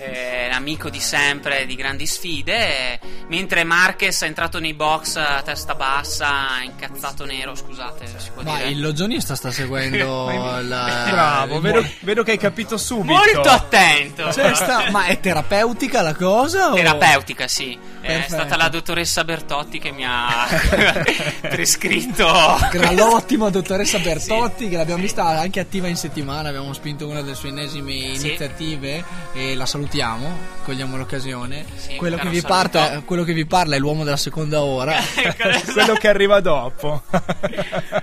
eh, 0.00 0.48
amico 0.50 0.88
di 0.90 1.00
sempre 1.00 1.66
di 1.66 1.74
grandi 1.74 2.06
sfide. 2.06 2.52
eh, 2.52 3.00
mentre 3.28 3.64
Marquez 3.64 4.22
è 4.22 4.26
entrato 4.26 4.58
nei 4.58 4.74
box 4.74 5.16
a 5.16 5.42
testa 5.42 5.74
bassa, 5.74 6.60
incazzato 6.62 7.24
nero. 7.24 7.54
Scusate, 7.54 8.06
si 8.16 8.30
può 8.34 8.42
Ma 8.42 8.56
dire? 8.56 8.68
il 8.70 8.80
logionista 8.80 9.34
sta 9.34 9.50
seguendo 9.50 10.28
la. 10.62 11.06
Bravo, 11.10 11.56
il- 11.56 11.60
vedo, 11.60 11.86
vedo 12.00 12.22
che 12.22 12.32
hai 12.32 12.38
capito 12.38 12.76
subito. 12.76 13.12
Molto 13.14 13.48
attento. 13.48 14.32
Cioè, 14.32 14.54
sta- 14.54 14.90
Ma 14.90 15.04
è 15.06 15.20
terapeutica 15.20 16.02
la 16.02 16.14
cosa? 16.14 16.70
o- 16.72 16.74
Terapeutica, 16.74 17.46
sì. 18.10 18.16
È 18.16 18.18
Perfetto. 18.20 18.34
stata 18.42 18.56
la 18.56 18.68
dottoressa 18.68 19.24
Bertotti 19.24 19.78
che 19.78 19.90
mi 19.92 20.04
ha 20.06 20.46
prescritto. 21.40 22.26
L'ottima 22.94 23.50
dottoressa 23.50 23.98
Bertotti 23.98 24.68
che 24.68 24.76
l'abbiamo 24.76 25.00
vista 25.00 25.24
anche 25.26 25.60
attiva 25.60 25.88
in 25.88 25.96
settimana, 25.96 26.48
abbiamo 26.48 26.72
spinto 26.72 27.06
una 27.08 27.22
delle 27.22 27.34
sue 27.34 27.48
ennesime 27.50 27.92
Sì. 27.92 28.26
iniziative 28.26 29.04
e 29.32 29.54
la 29.54 29.66
salutiamo, 29.66 30.36
cogliamo 30.64 30.96
l'occasione. 30.96 31.64
Sì, 31.76 31.96
quello, 31.96 32.16
che 32.16 32.42
parte- 32.42 33.02
quello 33.04 33.24
che 33.24 33.32
vi 33.32 33.46
parla 33.46 33.76
è 33.76 33.78
l'uomo 33.78 34.04
della 34.04 34.16
seconda 34.16 34.62
ora. 34.62 34.94
Quello 35.72 35.94
che 35.94 36.08
arriva 36.08 36.40
dopo. 36.40 37.02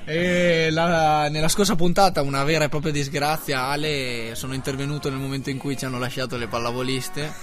E 0.05 0.69
la- 0.71 1.27
nella 1.29 1.47
scorsa 1.49 1.75
puntata 1.75 2.21
una 2.21 2.43
vera 2.43 2.65
e 2.65 2.69
propria 2.69 2.91
disgrazia 2.91 3.65
Ale 3.65 4.31
sono 4.33 4.53
intervenuto 4.53 5.09
nel 5.09 5.19
momento 5.19 5.49
in 5.49 5.57
cui 5.57 5.77
ci 5.77 5.85
hanno 5.85 5.99
lasciato 5.99 6.37
le 6.37 6.47
pallavoliste 6.47 7.33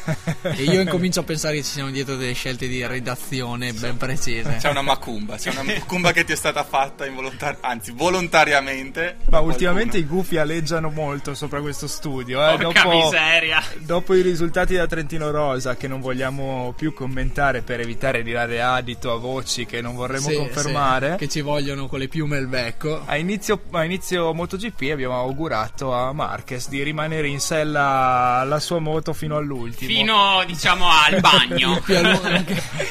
e 0.43 0.63
io 0.63 0.81
incomincio 0.81 1.21
a 1.21 1.23
pensare 1.25 1.57
che 1.57 1.63
ci 1.63 1.71
siano 1.73 1.91
dietro 1.91 2.17
delle 2.17 2.33
scelte 2.33 2.54
di 2.57 2.87
redazione 2.87 3.73
ben 3.73 3.97
precise 3.97 4.57
C'è 4.61 4.71
una 4.71 4.83
macumba, 4.83 5.37
c'è 5.37 5.51
una 5.51 5.63
macumba 5.63 6.13
che 6.13 6.25
ti 6.25 6.33
è 6.33 6.37
stata 6.37 6.65
fatta 6.65 7.07
involontar- 7.07 7.59
anzi 7.61 7.93
volontariamente. 7.93 9.17
Ma 9.31 9.41
ultimamente 9.41 9.99
i 9.99 10.05
gufi 10.05 10.37
aleggiano 10.39 10.91
molto 10.91 11.35
sopra 11.35 11.61
questo 11.61 11.87
studio. 11.87 12.41
Eh? 12.47 12.57
Porca 12.57 12.83
dopo, 12.83 12.97
miseria. 13.05 13.63
dopo 13.79 14.15
i 14.15 14.23
risultati 14.23 14.75
da 14.75 14.87
Trentino 14.87 15.31
Rosa, 15.31 15.77
che 15.77 15.89
non 15.89 16.01
vogliamo 16.01 16.75
più 16.77 16.93
commentare 16.93 17.63
per 17.63 17.81
evitare 17.81 18.23
di 18.23 18.33
dare 18.33 18.61
adito 18.61 19.13
a 19.13 19.17
voci 19.17 19.67
che 19.67 19.81
non 19.81 19.95
vorremmo 19.95 20.29
Sì, 20.29 20.37
confermare. 20.37 21.13
sì, 21.13 21.17
che 21.19 21.29
ci 21.29 21.41
vogliono 21.41 21.87
con 21.87 21.99
le 21.99 22.09
piume 22.09 22.37
al 22.37 22.47
becco 22.47 23.03
A 23.07 23.17
inizio, 23.17 23.63
a 23.71 23.85
inizio 23.85 24.33
MotoGP 24.35 24.91
abbiamo 24.93 25.19
augurato 25.19 25.93
a 25.95 26.13
Marquez 26.13 26.69
di 26.69 26.83
rimanere 26.83 27.29
in 27.29 27.41
sella 27.41 28.39
alla 28.41 28.61
sua 28.61 28.79
moto 28.79 29.13
fino 29.13 29.37
all'ultimo. 29.37 29.91
Fino, 29.91 30.43
diciamo, 30.47 30.87
al 30.89 31.21
bagno. 31.21 31.81
Più 31.85 31.97
a 31.97 32.01
lungo 32.01 32.21
che- 32.21 32.34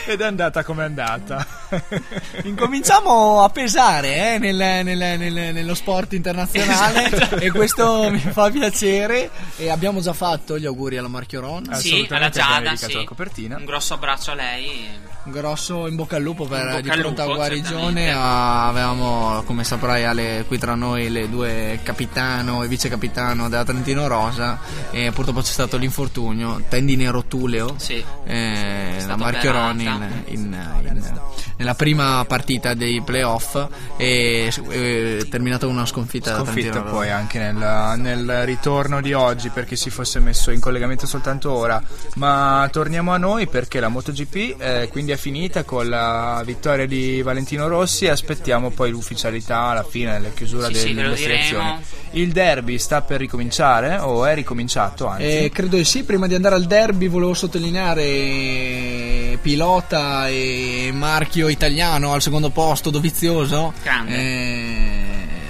Ed 0.07 0.21
è 0.21 0.25
andata 0.25 0.63
come 0.63 0.83
è 0.83 0.85
andata. 0.85 1.45
Incominciamo 2.43 3.41
a 3.43 3.49
pesare 3.49 4.35
eh, 4.35 4.37
nel- 4.39 4.55
nel- 4.55 5.17
nel- 5.17 5.53
nello 5.53 5.73
sport 5.75 6.13
internazionale 6.13 7.05
Esatto. 7.11 7.35
e 7.37 7.51
questo 7.51 8.09
mi 8.11 8.19
fa 8.19 8.49
piacere 8.49 9.29
e 9.57 9.69
abbiamo 9.69 9.99
già 10.01 10.13
fatto 10.13 10.57
gli 10.57 10.65
auguri 10.65 10.97
alla 10.97 11.07
Marchioron 11.07 11.69
Sì, 11.75 12.05
alla 12.09 12.29
Giada, 12.29 12.75
sì. 12.75 12.93
la 12.93 13.03
copertina. 13.03 13.57
Un 13.57 13.65
grosso 13.65 13.93
abbraccio 13.93 14.31
a 14.31 14.35
lei. 14.35 14.87
un 15.25 15.31
grosso 15.31 15.87
in 15.87 15.95
bocca 15.95 16.17
al 16.17 16.21
lupo 16.21 16.45
per 16.45 16.65
bocca 16.65 16.81
di 16.81 16.89
pronta 17.01 17.23
lupo, 17.23 17.35
guarigione 17.35 18.11
avevamo 18.11 19.43
come 19.45 19.63
saprai 19.63 20.03
Ale 20.03 20.43
qui 20.47 20.57
tra 20.57 20.75
noi 20.75 21.09
le 21.09 21.29
due 21.29 21.79
capitano 21.83 22.63
e 22.63 22.67
vice 22.67 22.89
capitano 22.89 23.47
della 23.49 23.63
Trentino 23.63 24.07
Rosa 24.07 24.59
e 24.91 25.11
purtroppo 25.11 25.41
c'è 25.41 25.51
stato 25.51 25.77
l'infortunio 25.77 26.63
tendine 26.67 27.09
rotuleo 27.09 27.75
Sì. 27.77 28.03
eh, 28.25 28.93
la 28.95 28.99
stata 29.01 29.15
Marchioroni 29.15 29.83
in, 29.83 30.23
in- 30.25 30.65
in- 30.95 31.21
nella 31.63 31.75
prima 31.75 32.23
partita 32.25 32.73
dei 32.73 33.01
playoff 33.01 33.55
e 33.95 34.51
è 34.69 35.25
terminata 35.29 35.65
una 35.65 35.85
sconfitta, 35.85 36.35
sconfitta 36.35 36.81
poi 36.81 37.09
anche 37.09 37.39
nel, 37.39 37.93
nel 37.97 38.43
ritorno 38.43 39.01
di 39.01 39.13
oggi 39.13 39.47
perché 39.47 39.77
si 39.77 39.89
fosse 39.89 40.19
messo 40.19 40.51
in 40.51 40.59
collegamento 40.59 41.07
soltanto 41.07 41.51
ora. 41.53 41.81
Ma 42.15 42.67
torniamo 42.69 43.13
a 43.13 43.17
noi 43.17 43.47
perché 43.47 43.79
la 43.79 43.87
MotoGP 43.87 44.55
eh, 44.59 44.87
quindi 44.91 45.13
è 45.13 45.15
finita 45.15 45.63
con 45.63 45.87
la 45.87 46.41
vittoria 46.45 46.85
di 46.85 47.21
Valentino 47.21 47.67
Rossi. 47.69 48.05
E 48.05 48.09
aspettiamo 48.09 48.69
poi 48.69 48.91
l'ufficialità 48.91 49.59
alla 49.59 49.83
fine 49.83 50.19
la 50.19 50.29
chiusura 50.29 50.67
Sì, 50.67 50.75
sì, 50.75 50.93
delle 50.93 51.15
diremo. 51.15 51.79
il 52.11 52.31
derby 52.33 52.77
sta 52.77 53.01
per 53.01 53.19
ricominciare 53.21 53.97
o 53.99 54.25
è 54.25 54.35
ricominciato 54.35 55.07
anzi? 55.07 55.23
Eh, 55.23 55.49
credo 55.53 55.77
di 55.77 55.85
sì, 55.85 56.03
prima 56.03 56.27
di 56.27 56.35
andare 56.35 56.55
al 56.55 56.65
derby 56.65 57.07
volevo 57.07 57.33
sottolineare 57.33 59.37
pilota 59.41 60.27
e 60.27 60.91
marchio 60.93 61.47
italiano 61.53 62.13
al 62.13 62.21
secondo 62.21 62.49
posto, 62.49 62.89
Dovizioso, 62.89 63.73
eh, 64.13 65.01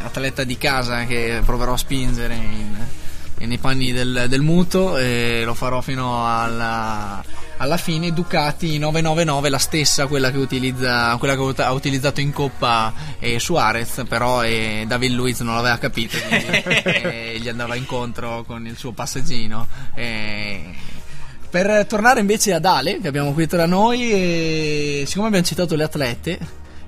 atleta 0.04 0.44
di 0.44 0.58
casa 0.58 1.06
che 1.06 1.42
proverò 1.44 1.74
a 1.74 1.78
spingere 1.78 2.36
in- 2.36 2.86
nei 3.46 3.58
panni 3.58 3.92
del, 3.92 4.28
del 4.30 4.42
muto 4.42 4.98
e 4.98 5.42
lo 5.44 5.54
farò 5.54 5.82
fino 5.82 6.26
alla, 6.26 7.22
alla 7.58 7.78
fine. 7.78 8.14
Ducati 8.14 8.78
999, 8.78 9.50
la 9.50 9.58
stessa, 9.58 10.08
quella 10.08 10.32
che, 10.32 10.38
utilizza, 10.38 11.16
quella 11.18 11.36
che 11.36 11.62
ha 11.62 11.72
utilizzato 11.74 12.22
in 12.22 12.32
Coppa 12.32 12.94
eh, 13.20 13.40
Suarez, 13.40 14.04
però 14.08 14.44
eh, 14.46 14.86
David 14.88 15.12
Luiz 15.12 15.42
non 15.42 15.56
l'aveva 15.56 15.78
capito, 15.78 16.18
quindi 16.26 16.46
eh, 16.64 17.38
gli 17.42 17.50
andava 17.50 17.76
incontro 17.76 18.44
con 18.48 18.66
il 18.66 18.78
suo 18.78 18.94
passeggino. 18.94 19.68
Eh. 21.60 21.62
per 21.62 21.86
tornare 21.86 22.20
invece 22.20 22.54
ad 22.54 22.66
Ale, 22.66 23.00
che 23.00 23.08
abbiamo 23.08 23.34
qui 23.34 23.48
tra 23.48 23.66
noi, 23.66 24.12
eh, 24.12 25.04
siccome 25.08 25.28
abbiamo 25.28 25.46
citato 25.46 25.76
le 25.76 25.84
atlete, 25.84 26.40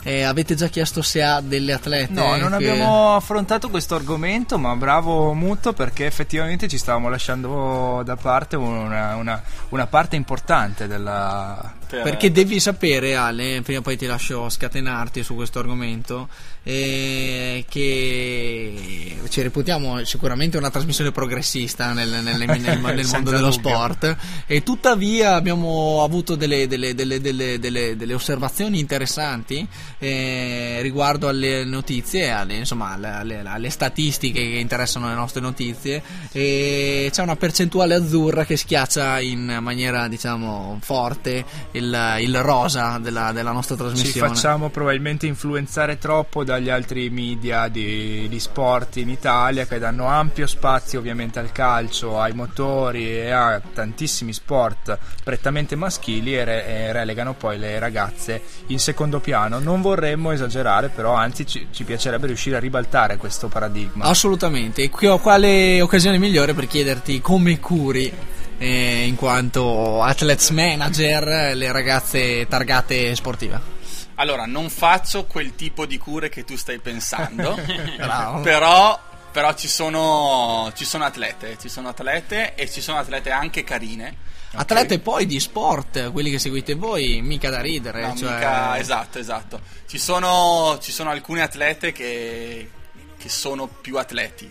eh, 0.04 0.21
avete 0.21 0.54
già 0.54 0.67
chiesto 0.67 1.01
se 1.01 1.23
ha 1.23 1.41
delle 1.41 1.73
atlete? 1.73 2.13
No, 2.13 2.36
non 2.36 2.49
che- 2.49 2.56
abbiamo 2.69 3.15
affrontato 3.15 3.69
questo 3.69 3.95
argomento, 3.95 4.58
ma 4.60 4.75
bravo 4.75 5.34
Muto 5.34 5.73
perché 5.73 6.06
effettivamente 6.06 6.67
ci 6.67 6.78
stavamo 6.78 7.10
lasciando 7.10 8.04
da 8.06 8.15
parte 8.15 8.56
una, 8.56 9.15
una- 9.15 9.41
una 9.69 9.88
parte 9.88 10.15
importante 10.15 10.86
della... 10.88 11.73
Per- 11.87 12.01
Perché 12.01 12.31
devi 12.31 12.59
sapere, 12.59 13.15
Ale, 13.15 13.61
prima 13.61 13.81
poi 13.81 13.95
ti 13.97 14.05
lascio 14.05 14.49
scatenarti 14.49 15.23
su 15.23 15.35
questo 15.35 15.59
argomento, 15.59 16.27
eh, 16.63 17.63
che 17.69 19.17
ci 19.29 19.41
reputiamo 19.41 20.03
sicuramente 20.03 20.57
una 20.57 20.69
trasmissione 20.71 21.11
progressista 21.11 21.93
nel, 21.93 22.09
nel- 22.09 22.37
nel- 22.47 22.79
nel 22.79 23.07
mondo 23.11 23.29
dello 23.31 23.49
dubbio. 23.49 23.69
sport. 23.69 24.15
E 24.47 24.63
tuttavia 24.63 25.35
abbiamo 25.35 26.03
avuto 26.03 26.35
delle, 26.35 26.67
delle- 26.67 26.95
delle- 26.95 27.19
delle- 27.19 28.13
osservazioni 28.13 28.79
interessanti 28.79 29.67
eh, 29.99 30.79
riguardo 30.81 31.27
alle 31.27 31.63
notizie, 31.65 32.29
alle, 32.31 32.55
insomma, 32.55 32.93
alle, 32.93 33.09
alle- 33.09 33.41
alle 33.45 33.69
statistiche 33.69 34.39
che 34.41 34.57
interessano 34.57 35.07
le 35.07 35.13
nostre 35.15 35.41
notizie. 35.41 36.01
E 36.31 37.09
c'è 37.11 37.21
una 37.21 37.35
percentuale 37.35 37.93
azzurra 37.95 38.45
che 38.45 38.57
schiaccia 38.57 39.19
in 39.19 39.57
maniera 39.61 40.07
diciamo 40.07 40.79
forte 40.81 41.43
il, 41.77 42.15
il 42.19 42.41
rosa 42.41 42.97
della, 42.99 43.31
della 43.31 43.51
nostra 43.51 43.75
Ci 43.75 43.81
trasmissione. 43.81 44.27
facciamo 44.27 44.69
probabilmente 44.69 45.25
influenzare 45.27 45.97
troppo 45.97 46.43
dagli 46.43 46.69
altri 46.69 47.09
media 47.09 47.67
di, 47.67 48.27
di 48.29 48.39
sport 48.39 48.97
in 48.97 49.09
Italia 49.09 49.65
che 49.65 49.79
danno 49.79 50.07
ampio 50.07 50.47
spazio 50.47 50.99
ovviamente 50.99 51.39
al 51.39 51.51
calcio, 51.51 52.19
ai 52.19 52.33
motori 52.33 53.07
e 53.07 53.29
a 53.29 53.61
tantissimi 53.73 54.33
sport 54.33 54.97
prettamente 55.23 55.75
maschili 55.75 56.35
e, 56.35 56.43
re- 56.43 56.65
e 56.65 56.91
relegano 56.91 57.33
poi 57.33 57.57
le 57.57 57.77
ragazze 57.79 58.41
in 58.67 58.79
secondo 58.79 59.19
piano. 59.19 59.59
Non 59.59 59.81
vorremmo 59.81 60.31
esagerare, 60.31 60.89
però 60.89 61.13
anzi 61.13 61.45
ci, 61.45 61.67
ci 61.71 61.83
piacerebbe 61.83 62.27
riuscire 62.27 62.55
a 62.55 62.59
ribaltare 62.59 63.17
questo 63.17 63.47
paradigma. 63.47 64.05
Assolutamente, 64.05 64.83
e 64.83 64.89
qui 64.89 65.07
ho 65.07 65.19
quale 65.19 65.81
occasione 65.81 66.17
migliore 66.17 66.53
per 66.53 66.67
chiederti 66.67 67.21
come 67.21 67.59
curi 67.59 68.11
eh, 68.57 69.05
in 69.05 69.15
quanto 69.15 70.01
athletes 70.01 70.49
manager 70.49 71.55
le 71.55 71.71
ragazze 71.71 72.47
targate 72.47 73.15
sportive. 73.15 73.73
Allora, 74.15 74.45
non 74.45 74.69
faccio 74.69 75.25
quel 75.25 75.55
tipo 75.55 75.85
di 75.85 75.97
cure 75.97 76.29
che 76.29 76.45
tu 76.45 76.55
stai 76.55 76.79
pensando, 76.79 77.59
però, 78.41 78.99
però 79.31 79.53
ci, 79.55 79.67
sono, 79.67 80.71
ci 80.73 80.85
sono 80.85 81.03
atlete, 81.03 81.57
ci 81.59 81.67
sono 81.67 81.89
atlete 81.89 82.55
e 82.55 82.69
ci 82.69 82.81
sono 82.81 82.97
atlete 82.97 83.31
anche 83.31 83.63
carine. 83.63 84.23
Atlete 84.57 84.99
poi 84.99 85.25
di 85.25 85.37
sport, 85.41 86.13
quelli 86.13 86.31
che 86.31 86.39
seguite 86.39 86.75
voi, 86.75 87.21
mica 87.21 87.49
da 87.49 87.59
ridere. 87.59 88.07
No, 88.07 88.15
cioè- 88.15 88.35
mica- 88.35 88.77
esatto, 88.79 89.19
esatto. 89.19 89.59
Ci 89.85 89.97
sono, 89.97 90.77
ci 90.81 90.93
sono 90.93 91.09
alcune 91.09 91.41
atlete 91.41 91.91
che, 91.91 92.69
che 93.17 93.29
sono 93.29 93.67
più 93.67 93.97
atleti 93.97 94.49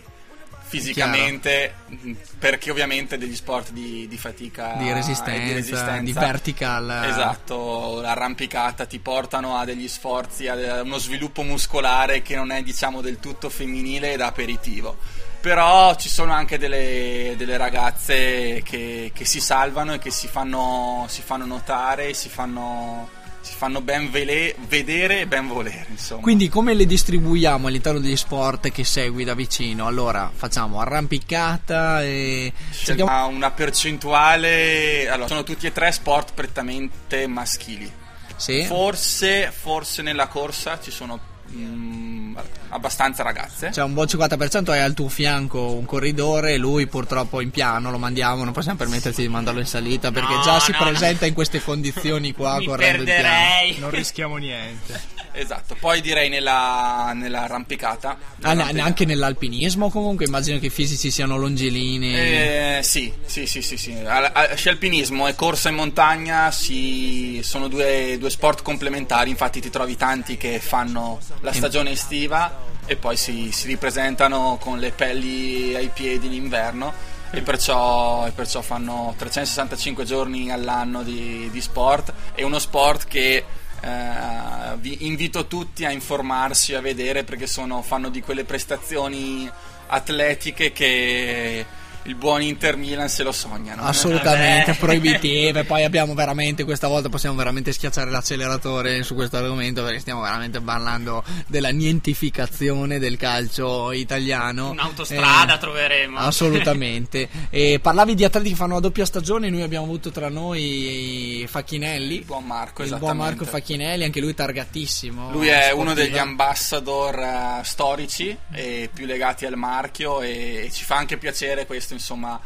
fisicamente, 0.67 1.75
mh, 1.87 2.11
perché 2.39 2.71
ovviamente 2.71 3.17
degli 3.17 3.35
sport 3.35 3.71
di, 3.71 4.07
di 4.07 4.17
fatica 4.17 4.73
Di 4.77 4.89
e 4.89 4.93
resistenza, 4.93 5.99
di 5.99 6.11
vertical. 6.11 7.05
Esatto, 7.05 8.01
l'arrampicata 8.01 8.85
ti 8.85 8.99
portano 8.99 9.57
a 9.57 9.65
degli 9.65 9.87
sforzi, 9.87 10.47
a 10.47 10.81
uno 10.81 10.97
sviluppo 10.97 11.43
muscolare 11.43 12.21
che 12.21 12.35
non 12.35 12.51
è 12.51 12.63
diciamo 12.63 13.01
del 13.01 13.19
tutto 13.19 13.49
femminile 13.49 14.13
ed 14.13 14.21
aperitivo. 14.21 14.97
Però 15.39 15.93
ci 15.95 16.09
sono 16.09 16.33
anche 16.33 16.57
delle, 16.57 17.35
delle 17.37 17.55
ragazze 17.55 18.63
che, 18.63 19.11
che 19.13 19.25
si 19.25 19.39
salvano 19.39 19.93
e 19.93 19.99
che 19.99 20.09
si 20.09 20.27
fanno, 20.27 21.05
si 21.07 21.21
fanno 21.21 21.45
notare, 21.45 22.15
si 22.15 22.29
fanno, 22.29 23.07
si 23.45 23.53
fanno 23.55 23.79
ben 23.81 24.09
vele- 24.09 24.55
vedere 24.67 25.21
e 25.21 25.27
ben 25.27 25.47
volere. 25.47 25.85
Insomma. 25.89 26.21
Quindi 26.21 26.49
come 26.49 26.73
le 26.73 26.85
distribuiamo 26.85 27.67
all'interno 27.67 27.99
degli 27.99 28.17
sport 28.17 28.71
che 28.71 28.83
segui 28.83 29.23
da 29.23 29.35
vicino? 29.35 29.85
Allora, 29.85 30.31
facciamo 30.33 30.79
arrampicata 30.81 32.03
e... 32.03 32.51
cerchiamo- 32.71 33.27
una 33.27 33.51
percentuale. 33.51 35.07
Allora, 35.07 35.27
sono 35.27 35.43
tutti 35.43 35.67
e 35.67 35.71
tre 35.71 35.91
sport 35.91 36.33
prettamente 36.33 37.27
maschili. 37.27 37.91
Sì? 38.35 38.65
Forse, 38.65 39.51
forse 39.55 40.01
nella 40.01 40.27
corsa 40.27 40.79
ci 40.81 40.91
sono 40.91 41.33
mm, 41.53 42.37
abbastanza 42.69 43.23
ragazze. 43.23 43.69
C'è 43.69 43.83
un 43.83 43.93
buon 43.93 44.05
50% 44.07 44.71
hai 44.71 44.79
al 44.81 44.93
tuo 44.93 45.07
fianco 45.09 45.71
un 45.73 45.85
corridore, 45.85 46.57
lui 46.57 46.87
purtroppo 46.87 47.41
in 47.41 47.51
piano 47.51 47.91
lo 47.91 47.97
mandiamo, 47.97 48.43
non 48.43 48.53
possiamo 48.53 48.77
permetterci 48.77 49.21
di 49.21 49.27
mandarlo 49.27 49.59
in 49.59 49.65
salita 49.67 50.11
perché 50.11 50.33
No, 50.35 50.41
già 50.41 50.59
si 50.59 50.71
no, 50.71 50.77
presenta 50.77 51.21
no. 51.21 51.27
in 51.27 51.33
queste 51.33 51.61
condizioni 51.61 52.33
qua 52.33 52.57
Mi 52.57 52.65
correndo 52.65 52.99
in 52.99 53.03
piano. 53.05 53.21
perderei. 53.23 53.79
Non 53.79 53.89
rischiamo 53.91 54.37
niente. 54.37 55.13
Esatto. 55.35 55.75
Poi 55.79 56.01
direi 56.01 56.29
nella, 56.29 57.11
nell'arrampicata. 57.13 58.17
Ah, 58.41 58.53
ne- 58.53 58.81
anche 58.81 59.05
nell'alpinismo 59.05 59.89
comunque 59.89 60.25
immagino 60.25 60.59
che 60.59 60.67
i 60.67 60.69
fisici 60.69 61.11
siano 61.11 61.37
longilinei. 61.37 62.77
Eh, 62.77 62.83
sì, 62.83 63.11
sì, 63.25 63.45
sì, 63.45 63.61
sì, 63.61 63.77
sì. 63.77 63.93
Al- 64.05 64.31
al- 64.33 64.57
Sci 64.57 64.69
alpinismo 64.69 65.27
e 65.27 65.35
corsa 65.35 65.69
in 65.69 65.75
montagna 65.75 66.51
si- 66.51 67.41
sono 67.43 67.67
due, 67.67 68.17
due 68.17 68.29
sport 68.29 68.61
complementari, 68.61 69.29
infatti 69.29 69.59
ti 69.59 69.69
trovi 69.69 69.95
tanti 69.97 70.37
che 70.37 70.59
fanno 70.59 71.19
la 71.41 71.51
stagione 71.53 71.91
estiva 71.91 72.73
e 72.85 72.95
poi 72.95 73.17
si, 73.17 73.51
si 73.51 73.67
ripresentano 73.67 74.57
con 74.59 74.79
le 74.79 74.91
pelli 74.91 75.75
ai 75.75 75.89
piedi 75.93 76.27
in 76.27 76.33
inverno 76.33 76.93
e 77.31 77.41
perciò, 77.41 78.25
e 78.27 78.31
perciò 78.31 78.61
fanno 78.61 79.13
365 79.17 80.05
giorni 80.05 80.51
all'anno 80.51 81.03
di, 81.03 81.49
di 81.51 81.61
sport. 81.61 82.13
È 82.33 82.43
uno 82.43 82.59
sport 82.59 83.07
che 83.07 83.43
eh, 83.85 84.77
vi 84.77 85.05
invito 85.05 85.45
tutti 85.45 85.85
a 85.85 85.91
informarsi, 85.91 86.73
a 86.73 86.81
vedere 86.81 87.23
perché 87.23 87.45
sono, 87.45 87.83
fanno 87.83 88.09
di 88.09 88.19
quelle 88.19 88.43
prestazioni 88.43 89.49
atletiche 89.87 90.71
che 90.71 91.65
il 92.05 92.15
buon 92.15 92.41
Inter 92.41 92.77
Milan 92.77 93.09
se 93.09 93.23
lo 93.23 93.31
sognano. 93.31 93.81
Assolutamente 93.83 94.73
Vabbè. 94.73 94.77
proibitive. 94.77 95.63
Poi 95.63 95.83
abbiamo 95.83 96.13
veramente, 96.13 96.63
questa 96.63 96.87
volta 96.87 97.09
possiamo 97.09 97.35
veramente 97.35 97.71
schiacciare 97.71 98.11
l'acceleratore 98.11 99.01
su 99.03 99.15
questo 99.15 99.37
argomento 99.37 99.83
perché 99.83 99.99
stiamo 99.99 100.21
veramente 100.21 100.59
parlando 100.61 101.23
della 101.47 101.69
nientificazione 101.69 102.99
del 102.99 103.17
calcio 103.17 103.91
italiano. 103.91 104.69
Un'autostrada 104.71 105.55
Eh, 105.55 105.57
troveremo. 105.59 106.19
Assolutamente. 106.19 107.27
E 107.49 107.79
parlavi 107.81 108.13
di 108.15 108.23
atleti 108.23 108.49
che 108.49 108.55
fanno 108.55 108.75
la 108.75 108.79
doppia 108.81 109.05
stagione, 109.05 109.49
noi 109.49 109.61
abbiamo 109.63 109.85
avuto 109.85 110.11
tra 110.11 110.29
noi 110.29 111.45
Facchinelli. 111.49 112.17
Il 112.17 112.25
buon 112.25 112.45
Marco, 112.45 112.83
il 112.83 112.95
buon. 112.97 113.17
Marco 113.17 113.45
Facchinelli, 113.45 114.03
anche 114.03 114.19
lui 114.19 114.33
targatissimo. 114.33 115.31
Lui 115.31 115.47
è 115.47 115.53
sportiva. 115.53 115.81
uno 115.81 115.93
degli 115.93 116.17
ambassador 116.17 117.17
eh, 117.19 117.61
storici 117.63 118.37
e 118.51 118.89
più 118.93 119.05
legati 119.05 119.45
al 119.45 119.55
marchio 119.55 120.21
e, 120.21 120.69
ci 120.71 120.83
fa 120.83 120.97
anche 120.97 121.17
piacere 121.17 121.65
questo, 121.65 121.93
insomma, 121.95 122.39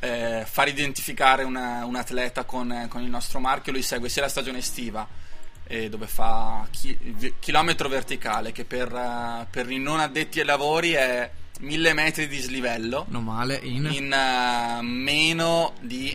eh, 0.00 0.44
far 0.50 0.68
identificare 0.68 1.44
una- 1.44 1.84
un 1.84 1.96
atleta 1.96 2.44
con, 2.44 2.86
con 2.88 3.02
il 3.02 3.08
nostro 3.10 3.38
marchio. 3.40 3.72
Lui 3.72 3.82
segue 3.82 4.08
sia 4.08 4.22
la 4.22 4.28
stagione 4.28 4.58
estiva 4.58 5.06
eh, 5.66 5.88
dove 5.88 6.06
fa 6.06 6.66
chi- 6.70 6.96
vi- 7.00 7.34
chilometro 7.38 7.88
verticale 7.88 8.52
che 8.52 8.64
per, 8.64 8.92
eh, 8.94 9.46
per 9.50 9.70
i 9.70 9.78
non 9.78 10.00
addetti 10.00 10.40
ai 10.40 10.46
lavori 10.46 10.92
è 10.92 11.30
mille 11.60 11.92
metri 11.94 12.26
di 12.28 12.38
slivello 12.38 13.06
Non 13.08 13.24
male, 13.24 13.58
in... 13.62 13.86
in 13.90 14.12
eh, 14.12 14.82
meno 14.82 15.72
di 15.80 16.14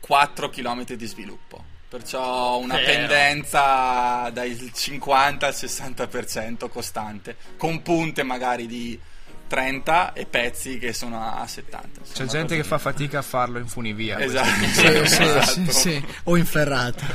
4 0.00 0.50
km 0.50 0.84
di 0.84 1.06
sviluppo. 1.06 1.64
Perciò 1.88 2.58
una 2.58 2.76
Vero. 2.76 2.86
pendenza 2.92 4.28
dal 4.30 4.70
50 4.74 5.46
al 5.46 5.54
60% 5.54 6.68
costante, 6.68 7.36
con 7.56 7.80
punte 7.80 8.22
magari 8.22 8.66
di 8.66 8.98
30 9.48 10.12
e 10.12 10.26
pezzi 10.26 10.78
che 10.78 10.92
sono 10.92 11.20
a 11.20 11.44
70. 11.46 11.88
C'è 12.02 12.08
insomma, 12.08 12.28
gente 12.30 12.54
che 12.56 12.62
fa 12.64 12.78
fatica 12.78 13.18
a 13.18 13.22
farlo 13.22 13.58
in 13.58 13.66
funivia. 13.66 14.18
Esatto. 14.20 14.46
Sì, 14.68 14.82
sì, 15.06 15.22
Esatto. 15.22 15.46
sì, 15.46 15.66
sì. 15.72 16.04
O 16.24 16.36
in 16.36 16.46
ferrata. 16.46 17.06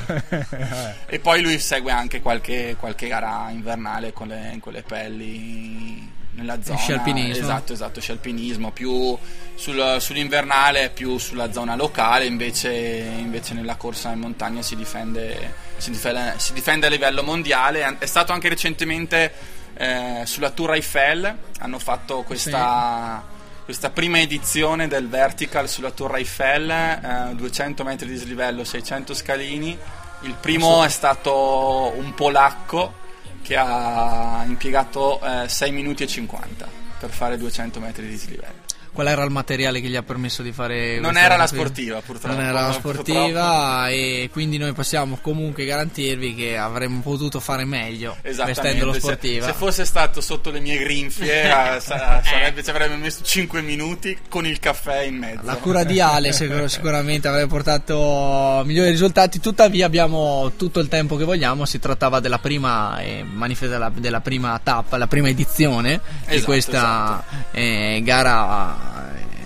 E 1.08 1.20
poi 1.20 1.42
lui 1.42 1.60
segue 1.60 1.92
anche 1.92 2.20
qualche, 2.22 2.76
qualche 2.80 3.08
gara 3.08 3.50
invernale 3.52 4.12
con 4.12 4.28
le, 4.28 4.58
con 4.60 4.74
le 4.74 4.82
pelli 4.82 6.12
nella 6.32 6.62
zona. 6.64 6.78
scialpinismo. 6.80 7.44
Esatto, 7.44 7.74
esatto, 7.74 8.02
scialpinismo. 8.02 8.72
Più 8.72 9.16
sul- 9.56 9.98
sull'invernale, 10.00 10.90
più 10.90 11.18
sulla 11.20 11.52
zona 11.52 11.76
locale, 11.76 12.26
invece, 12.26 12.72
invece 12.72 13.54
nella 13.54 13.76
corsa 13.76 14.12
in 14.12 14.20
montagna 14.20 14.62
si 14.64 14.76
difende, 14.76 15.54
si 15.78 15.92
difende, 15.92 16.34
si 16.38 16.54
difende 16.54 16.88
a 16.88 16.90
livello 16.90 17.22
mondiale. 17.22 17.98
È 18.00 18.06
stato 18.08 18.32
anche 18.34 18.50
recentemente 18.50 19.32
eh, 19.76 20.24
sulla 20.26 20.52
Tour 20.52 20.74
Eiffel, 20.74 21.36
hanno 21.60 21.80
fatto 21.80 22.24
questa... 22.24 23.32
Questa 23.64 23.92
prima 23.92 24.20
edizione 24.20 24.90
del 24.90 25.08
Vertical 25.08 25.70
sulla 25.70 25.92
Torre 25.92 26.18
Eiffel, 26.18 26.70
eh, 26.70 27.34
200 27.34 27.86
metri 27.86 28.08
di 28.08 28.12
dislivello, 28.12 28.66
600 28.66 29.14
scalini. 29.14 29.78
Il 30.24 30.36
primo 30.38 30.84
è 30.84 30.90
stato 30.90 31.94
un 31.96 32.14
polacco 32.14 32.94
che 33.42 33.56
ha 33.56 34.44
impiegato 34.46 35.22
eh, 35.22 35.48
6 35.48 35.72
minuti 35.72 36.04
e 36.04 36.08
50 36.08 36.68
per 37.00 37.10
fare 37.10 37.38
200 37.38 37.80
metri 37.80 38.04
di 38.04 38.10
dislivello. 38.10 38.63
Qual 38.94 39.08
era 39.08 39.24
il 39.24 39.32
materiale 39.32 39.82
che 39.82 39.88
gli 39.88 39.96
ha 39.96 40.04
permesso 40.04 40.44
di 40.44 40.52
fare 40.52 41.00
Non 41.00 41.10
questa 41.12 41.26
era 41.26 41.36
la 41.36 41.48
sportiva, 41.48 42.02
purtroppo. 42.02 42.36
Non 42.36 42.46
era 42.46 42.62
la 42.62 42.70
purtroppo. 42.80 43.02
sportiva 43.12 43.90
e 43.90 44.30
quindi 44.32 44.58
noi 44.58 44.74
possiamo 44.74 45.18
comunque 45.20 45.66
garantirvi 45.66 46.36
che 46.36 46.58
avremmo 46.58 47.02
potuto 47.02 47.40
fare 47.40 47.66
meglio 47.66 48.16
vestendolo 48.22 48.94
Se- 48.94 49.00
sportiva. 49.00 49.48
Se, 49.48 49.54
fosse 49.54 49.86
stato 49.86 50.22
sotto 50.22 50.52
le 50.52 50.60
mie 50.60 50.78
grinfie, 50.78 51.42
eh, 51.76 51.80
sa- 51.80 52.22
sarebbe, 52.24 52.64
ci 52.64 52.70
avrebbe 52.70 52.96
messo 52.96 53.24
5 53.24 53.62
minuti 53.62 54.16
con 54.30 54.46
il 54.46 54.60
caffè 54.60 55.02
in 55.02 55.16
mezzo. 55.16 55.42
La 55.44 55.56
cura 55.56 55.84
di 55.84 56.00
Ale 56.00 56.32
sicur- 56.34 56.66
sicuramente 56.66 57.28
avrebbe 57.28 57.48
portato 57.48 58.62
migliori 58.64 58.92
risultati, 58.92 59.40
tuttavia 59.40 59.88
abbiamo 59.88 60.52
tutto 60.56 60.80
il 60.80 60.88
tempo 60.88 61.16
che 61.16 61.24
vogliamo, 61.24 61.66
si 61.66 61.80
trattava 61.80 62.20
della 62.20 62.38
prima, 62.38 63.00
eh, 63.00 63.26
della, 63.60 63.92
della 63.94 64.22
prima 64.22 64.60
tappa, 64.62 64.98
la 64.98 65.08
prima 65.08 65.30
edizione 65.30 66.00
di 66.28 66.36
Esatto, 66.36 66.46
questa 66.52 67.24
eh, 67.52 68.02
gara 68.04 68.52
eh, 68.76 68.82
veramente 68.83 68.83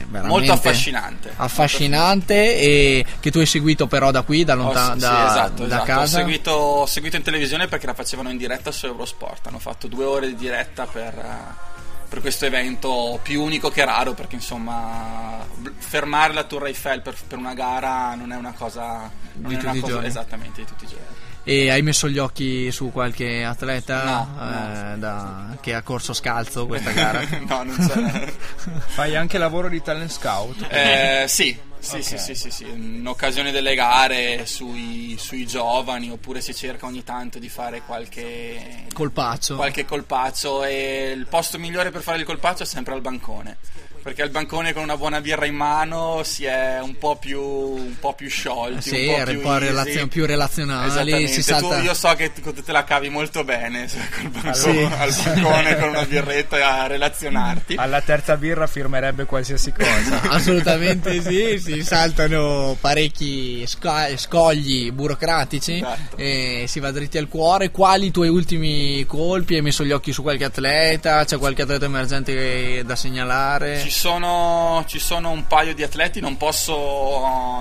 Molto 0.10 0.52
affascinante. 0.54 1.34
affascinante 1.36 2.58
e 2.58 3.06
che 3.19 3.30
tu 3.30 3.39
hai 3.39 3.45
seguito 3.45 3.88
però 3.88 4.10
da 4.10 4.21
qui, 4.21 4.43
da, 4.43 4.54
Ho- 4.54 4.63
lontan- 4.63 4.93
sì, 4.93 5.00
da, 5.06 5.30
esatto, 5.30 5.65
da 5.65 5.76
esatto. 5.76 5.82
Ho, 5.82 5.86
casa. 5.86 6.17
seguito, 6.17 6.52
ho 6.52 6.86
seguito 6.86 7.15
in 7.17 7.23
televisione 7.23 7.67
perché 7.67 7.86
la 7.86 7.93
facevano 7.93 8.30
in 8.30 8.38
diretta 8.38 8.71
su 8.71 8.86
Eurosport. 8.86 9.45
Hanno 9.47 9.60
fatto 9.60 9.88
due 9.88 10.06
ore 10.06 10.28
di 10.28 10.36
diretta 10.36 10.86
per, 10.86 11.13
eh, 11.13 11.76
per 12.08 12.21
questo 12.21 12.45
evento 12.45 13.19
più 13.21 13.43
unico 13.43 13.69
che 13.69 13.84
raro. 13.84 14.13
Perché 14.13 14.36
insomma, 14.36 15.45
fermare 15.78 16.34
la 16.34 16.43
Tour 16.45 16.67
Eiffel 16.67 17.02
per, 17.02 17.15
per 17.28 17.38
una 17.38 17.54
gara 17.54 18.15
non 18.15 18.32
è 18.32 18.36
una 18.36 18.54
cosa. 18.54 19.12
Non 19.34 19.50
Di 19.50 19.56
è 19.56 19.58
tutti 19.58 19.78
una 19.78 19.82
cosa 19.82 20.06
esattamente 20.06 20.62
di 20.62 20.67
tutti 20.67 20.86
i 20.86 20.88
giorni. 20.88 21.06
E 21.49 21.71
hai 21.71 21.81
messo 21.81 22.10
gli 22.10 22.17
occhi 22.17 22.69
su 22.73 22.91
qualche 22.91 23.41
atleta 23.45 24.03
No, 24.03 24.93
eh, 24.93 24.97
da- 24.97 25.57
che 25.62 25.73
ha 25.73 25.81
corso 25.81 26.12
scalzo 26.13 26.65
questa 26.67 26.91
gara? 26.91 27.21
no, 27.47 27.63
non 27.63 27.75
c'è. 27.77 28.33
Fai 28.88 29.15
anche 29.15 29.38
lavoro 29.38 29.69
di 29.69 29.81
talent 29.81 30.12
scout. 30.12 30.67
Eh, 30.69 31.23
sì, 31.29 31.57
sì, 31.79 31.95
Ok. 31.95 32.03
sì, 32.03 32.17
sì, 32.17 32.36
sì, 32.36 32.51
sì. 32.51 32.63
in 32.67 33.07
occasione 33.07 33.51
delle 33.51 33.75
gare 33.75 34.45
sui, 34.45 35.15
sui 35.17 35.47
giovani 35.47 36.12
oppure 36.12 36.41
si 36.41 36.53
cerca 36.53 36.86
ogni 36.86 37.05
tanto 37.05 37.39
di 37.39 37.47
fare 37.47 37.81
qualche, 37.86 38.83
Colpaccio. 38.93 39.55
qualche 39.55 39.86
colpaccio 39.86 40.65
e 40.65 41.13
il 41.15 41.27
posto 41.27 41.57
migliore 41.57 41.91
per 41.91 42.01
fare 42.01 42.17
il 42.17 42.25
colpaccio 42.25 42.63
è 42.63 42.65
sempre 42.65 42.93
al 42.93 42.99
bancone. 42.99 43.55
Perché 44.01 44.21
al 44.21 44.29
bancone 44.29 44.71
con 44.73 44.83
una 44.83 44.95
buona 44.95 45.19
birra 45.19 45.45
in 45.45 45.55
mano 45.55 46.21
si 46.23 46.45
è 46.45 46.79
un 46.81 46.97
po' 46.97 47.17
più, 47.17 47.41
un 47.41 47.95
po' 47.99 48.13
più 48.13 48.29
sciolti, 48.29 48.81
Sì, 48.89 49.07
un 49.07 49.15
po' 49.17 49.23
più, 49.23 49.36
un 49.38 49.41
po' 49.41 49.57
relazio- 49.57 50.07
più 50.07 50.25
relazionali, 50.25 50.88
Esattamente. 50.88 51.27
si 51.27 51.36
Tu- 51.38 51.41
salta- 51.41 51.81
io 51.81 51.93
so 51.93 52.13
che 52.15 52.31
tu 52.31 52.53
te 52.53 52.71
la 52.71 52.83
cavi 52.86 53.10
molto 53.10 53.43
bene 53.43 53.88
cioè, 53.89 53.99
col 54.15 54.29
bancone, 54.29 54.53
Sì. 54.55 54.69
al 54.97 55.13
bancone 55.25 55.77
con 55.77 55.89
una 55.89 56.05
birretta 56.05 56.79
a 56.81 56.88
relazionarti. 56.88 57.75
Alla 57.75 58.01
terza 58.01 58.38
birra 58.38 58.65
firmerebbe 58.67 59.25
qualsiasi 59.25 59.73
cosa. 59.73 60.21
Assolutamente 60.31 61.21
sì, 61.21 61.60
si 61.60 61.83
saltano 61.83 62.77
parecchi 62.79 63.65
sca- 63.67 64.15
scogli 64.15 64.91
burocratici 64.91 65.75
Esatto. 65.75 66.15
e 66.17 66.63
si 66.67 66.79
va 66.79 66.91
dritti 66.91 67.17
al 67.17 67.27
cuore. 67.27 67.71
Quali 67.71 68.05
i 68.07 68.12
tuoi 68.12 68.29
ultimi 68.29 69.05
colpi? 69.05 69.55
Hai 69.55 69.62
messo 69.62 69.83
gli 69.83 69.91
occhi 69.91 70.13
su 70.13 70.21
qualche 70.21 70.45
atleta? 70.45 71.25
C'è 71.25 71.38
qualche 71.38 71.63
atleta 71.63 71.86
emergente 71.86 72.83
da 72.86 72.95
segnalare? 72.95 73.79
Ci 73.81 73.89
sono, 73.97 74.83
ci 74.88 74.99
sono 74.99 75.31
un 75.31 75.47
paio 75.47 75.73
di 75.73 75.81
atleti, 75.81 76.19
non 76.19 76.38
posso, 76.38 76.73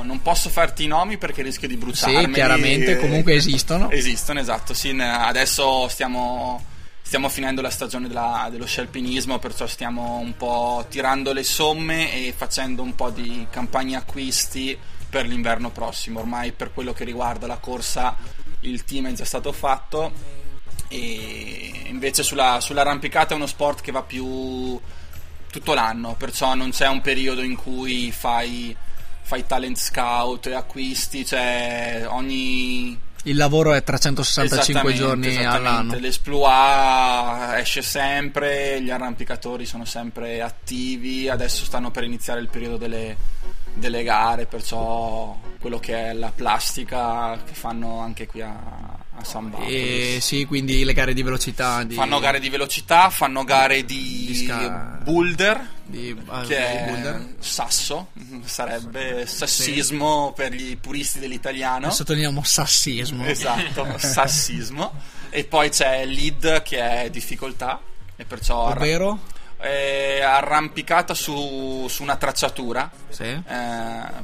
non 0.02 0.20
posso 0.22 0.50
farti 0.50 0.84
i 0.84 0.86
nomi 0.86 1.16
perché 1.16 1.42
rischio 1.42 1.66
di 1.66 1.76
bruciarmi. 1.76 2.26
Sì, 2.26 2.30
chiaramente, 2.30 2.98
comunque 2.98 3.34
esistono. 3.34 3.90
Esistono, 3.90 4.38
esatto. 4.38 4.74
Sì, 4.74 4.90
adesso 4.90 5.88
stiamo, 5.88 6.62
stiamo 7.00 7.28
finendo 7.30 7.62
la 7.62 7.70
stagione 7.70 8.06
della- 8.06 8.48
dello 8.50 8.66
scialpinismo, 8.66 9.38
perciò 9.38 9.66
stiamo 9.66 10.18
un 10.18 10.36
po' 10.36 10.84
tirando 10.90 11.32
le 11.32 11.42
somme 11.42 12.12
e 12.12 12.34
facendo 12.36 12.82
un 12.82 12.94
po' 12.94 13.10
di 13.10 13.46
campagne 13.50 13.96
acquisti 13.96 14.78
per 15.08 15.26
l'inverno 15.26 15.70
prossimo. 15.70 16.20
Ormai 16.20 16.52
per 16.52 16.72
quello 16.72 16.92
che 16.92 17.04
riguarda 17.04 17.46
la 17.46 17.56
corsa 17.56 18.16
il 18.60 18.84
team 18.84 19.08
è 19.08 19.12
già 19.12 19.24
stato 19.24 19.52
fatto 19.52 20.12
e 20.88 21.86
invece 21.86 22.22
sulla, 22.22 22.60
sull'arrampicata 22.60 23.32
è 23.32 23.36
uno 23.36 23.46
sport 23.46 23.80
che 23.80 23.92
va 23.92 24.02
più 24.02 24.78
tutto 25.56 25.72
l'anno, 25.72 26.14
perciò 26.18 26.54
non 26.54 26.70
c'è 26.70 26.86
un 26.86 27.00
periodo 27.00 27.42
in 27.42 27.56
cui 27.56 28.12
fai, 28.12 28.76
fai 29.22 29.46
talent 29.46 29.78
scout 29.78 30.46
e 30.48 30.54
acquisti, 30.54 31.24
cioè 31.24 32.04
ogni 32.08 32.98
Il 33.22 33.36
lavoro 33.36 33.72
è 33.72 33.82
365 33.82 34.92
Esattamente, 34.92 34.98
giorni 35.00 35.26
esattamente. 35.28 35.68
all'anno. 35.68 35.98
L'Esploit 35.98 37.58
esce 37.58 37.80
sempre, 37.80 38.82
gli 38.82 38.90
arrampicatori 38.90 39.64
sono 39.64 39.86
sempre 39.86 40.42
attivi, 40.42 41.28
adesso 41.28 41.64
stanno 41.64 41.90
per 41.90 42.04
iniziare 42.04 42.40
il 42.40 42.48
periodo 42.48 42.76
delle, 42.76 43.16
delle 43.72 44.02
gare, 44.02 44.44
perciò 44.44 45.38
quello 45.58 45.78
che 45.78 46.10
è 46.10 46.12
la 46.12 46.32
plastica 46.34 47.38
che 47.46 47.54
fanno 47.54 48.00
anche 48.00 48.26
qui 48.26 48.42
a 48.42 48.54
San 49.26 49.50
Bartolo. 49.50 49.70
E 49.70 50.18
sì, 50.20 50.44
quindi 50.46 50.84
le 50.84 50.92
gare 50.92 51.12
di 51.12 51.22
velocità. 51.22 51.82
Di, 51.82 51.94
Fanno 51.94 52.18
gare 52.20 52.38
di 52.40 52.48
velocità, 52.48 53.10
fanno 53.10 53.44
gare 53.44 53.84
di, 53.84 54.24
Di 54.26 54.34
sca- 54.34 54.98
boulder, 55.02 55.68
di, 55.84 56.16
ah, 56.26 56.42
che 56.42 56.56
è 56.56 56.84
boulder. 56.86 57.34
sasso, 57.38 58.10
sarebbe 58.44 59.26
sassismo 59.26 60.32
per 60.34 60.54
i 60.54 60.76
puristi 60.76 61.18
dell'italiano. 61.18 61.90
Sottolineiamo 61.90 62.42
sassismo. 62.42 63.24
Esatto, 63.26 63.86
sassismo. 63.98 64.92
E 65.30 65.44
poi 65.44 65.68
c'è 65.70 66.04
lead 66.06 66.62
che 66.62 66.78
è 67.02 67.10
difficoltà, 67.10 67.80
e 68.16 68.24
perciò 68.24 68.70
Ovvero? 68.70 69.20
È 69.58 70.20
arrampicata 70.22 71.14
su, 71.14 71.86
su 71.88 72.02
una 72.02 72.16
tracciatura. 72.16 72.90
Sì. 73.08 73.22
eh, 73.24 73.42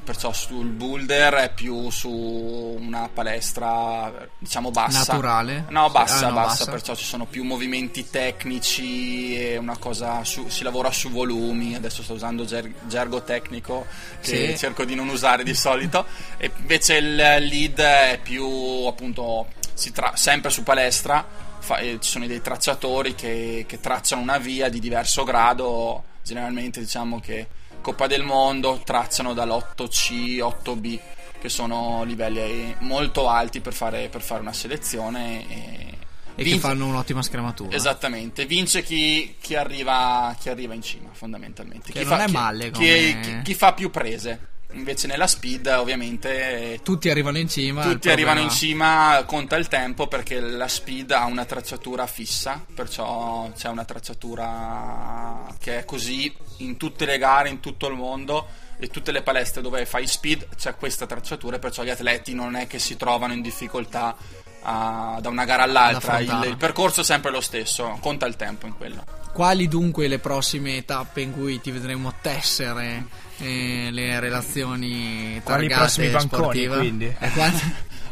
perciò 0.05 0.33
sul 0.35 0.67
boulder 0.67 1.33
è 1.35 1.53
più 1.55 1.89
su 1.89 2.11
una 2.11 3.09
palestra 3.13 4.13
diciamo 4.39 4.71
bassa 4.71 5.13
Naturale? 5.13 5.65
no 5.69 5.89
bassa 5.89 6.27
Ah, 6.27 6.29
no, 6.29 6.35
bassa, 6.35 6.65
bassa. 6.65 6.71
perciò 6.71 6.95
ci 6.95 7.05
sono 7.07 7.25
più 7.25 7.43
movimenti 7.43 8.11
tecnici 8.11 9.35
e 9.41 9.57
una 9.57 9.79
cosa 9.79 10.23
su- 10.25 10.49
si 10.49 10.63
lavora 10.63 10.91
su 10.91 11.09
volumi 11.11 11.75
adesso 11.75 12.03
sto 12.03 12.13
usando 12.15 12.45
ger- 12.45 12.71
gergo 12.87 13.23
tecnico 13.23 13.87
che 14.21 14.51
Sì. 14.51 14.59
cerco 14.59 14.85
di 14.85 14.95
non 14.95 15.09
usare 15.09 15.43
di 15.43 15.55
solito 15.55 16.05
e 16.37 16.51
invece 16.59 16.97
il 16.97 17.15
lead 17.15 17.79
è 17.81 18.21
più 18.23 18.47
appunto 18.87 19.47
si 19.73 19.91
tra- 19.93 20.13
sempre 20.17 20.51
su 20.51 20.63
palestra 20.63 21.25
fa- 21.63 21.79
eh, 21.79 21.99
ci 22.01 22.11
sono 22.11 22.27
dei 22.27 22.43
tracciatori 22.43 23.15
che, 23.15 23.65
che 23.67 23.81
tracciano 23.81 24.21
una 24.21 24.39
via 24.39 24.69
di 24.69 24.79
diverso 24.81 25.25
grado 25.25 26.05
generalmente 26.23 26.79
diciamo 26.81 27.19
che 27.21 27.47
Coppa 27.81 28.07
del 28.07 28.23
Mondo 28.23 28.81
tracciano 28.85 29.33
dall'8C 29.35 30.39
8B 30.39 30.99
che 31.41 31.49
sono 31.49 32.05
livelli 32.05 32.75
molto 32.81 33.29
alti 33.29 33.61
per 33.61 33.73
fare, 33.73 34.09
per 34.09 34.21
fare 34.23 34.41
una 34.41 34.53
selezione 34.53 35.49
e, 35.49 35.87
E 35.89 36.37
che 36.37 36.43
vince- 36.45 36.61
fanno 36.61 36.87
un'ottima 36.87 37.21
scrematura. 37.23 37.75
Esattamente, 37.75 38.47
vince 38.47 38.83
chi, 38.85 39.35
chi 39.41 39.57
arriva, 39.57 40.33
chi 40.39 40.49
arriva 40.51 40.75
in 40.75 40.83
cima 40.83 41.09
fondamentalmente. 41.13 41.91
Che 41.91 42.03
chi 42.03 42.09
non 42.09 42.21
è 42.21 42.27
chi- 42.27 42.33
male 42.33 42.71
come- 42.71 43.21
chi- 43.21 43.43
chi 43.43 43.55
fa 43.55 43.73
più 43.73 43.91
prese. 43.91 44.51
Invece 44.73 45.07
nella 45.07 45.27
speed 45.27 45.67
ovviamente 45.67 46.81
Tutti 46.83 47.11
arrivano 47.11 47.39
in 47.39 47.49
cima. 47.49 47.83
tutti 47.83 48.09
arrivano 48.09 48.41
in 48.41 48.51
cima, 48.51 49.23
conta 49.27 49.57
il 49.57 49.69
tempo 49.69 50.07
perché 50.07 50.41
la 50.41 50.69
speed 50.69 51.11
ha 51.11 51.27
una 51.27 51.45
tracciatura 51.45 52.07
fissa, 52.07 52.65
perciò 52.75 53.51
c'è 53.55 53.69
una 53.69 53.85
tracciatura 53.85 55.55
che 55.59 55.81
è 55.81 55.85
così 55.85 56.35
in 56.59 56.77
tutte 56.77 57.05
le 57.05 57.19
gare, 57.19 57.49
in 57.49 57.61
tutto 57.61 57.89
il 57.89 57.95
mondo 57.95 58.47
e 58.79 58.89
tutte 58.89 59.13
le 59.13 59.23
palestre 59.23 59.63
dove 59.63 59.87
fai 59.87 60.07
speed 60.07 60.49
c'è 60.57 60.75
questa 60.75 61.07
tracciatura 61.07 61.59
perciò 61.59 61.85
gli 61.85 61.91
atleti 61.91 62.35
non 62.35 62.57
è 62.57 62.67
che 62.67 62.79
si 62.79 62.97
trovano 62.97 63.33
in 63.33 63.41
difficoltà 63.41 64.17
ah, 64.63 65.19
da 65.21 65.29
una 65.29 65.45
gara 65.45 65.63
all'altra, 65.63 66.19
il, 66.19 66.45
il 66.49 66.57
percorso 66.57 67.03
è 67.03 67.05
sempre 67.05 67.31
lo 67.31 67.41
stesso, 67.41 67.97
conta 68.01 68.27
il 68.27 68.37
tempo 68.37 68.67
in 68.67 68.77
quello. 68.77 69.05
Quali 69.33 69.69
dunque 69.69 70.09
le 70.09 70.19
prossime 70.19 70.85
tappe 70.85 71.21
in 71.21 71.33
cui 71.33 71.61
ti 71.61 71.71
vedremo 71.71 72.13
tessere 72.21 73.07
eh, 73.43 73.89
le 73.91 74.21
relazioni 74.21 75.41
Quali 75.43 75.69
targate 75.69 75.81
prossimi 75.81 76.09
banconi, 76.09 76.43
sportive? 76.43 76.77
quindi? 76.77 77.17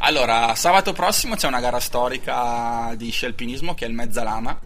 Allora, 0.03 0.55
sabato 0.55 0.93
prossimo 0.93 1.35
c'è 1.35 1.47
una 1.47 1.61
gara 1.61 1.78
storica 1.78 2.95
di 2.97 3.11
sci 3.11 3.26
alpinismo 3.26 3.74
che 3.74 3.85
è 3.85 3.89
il 3.89 3.95
Mezzalama. 3.95 4.59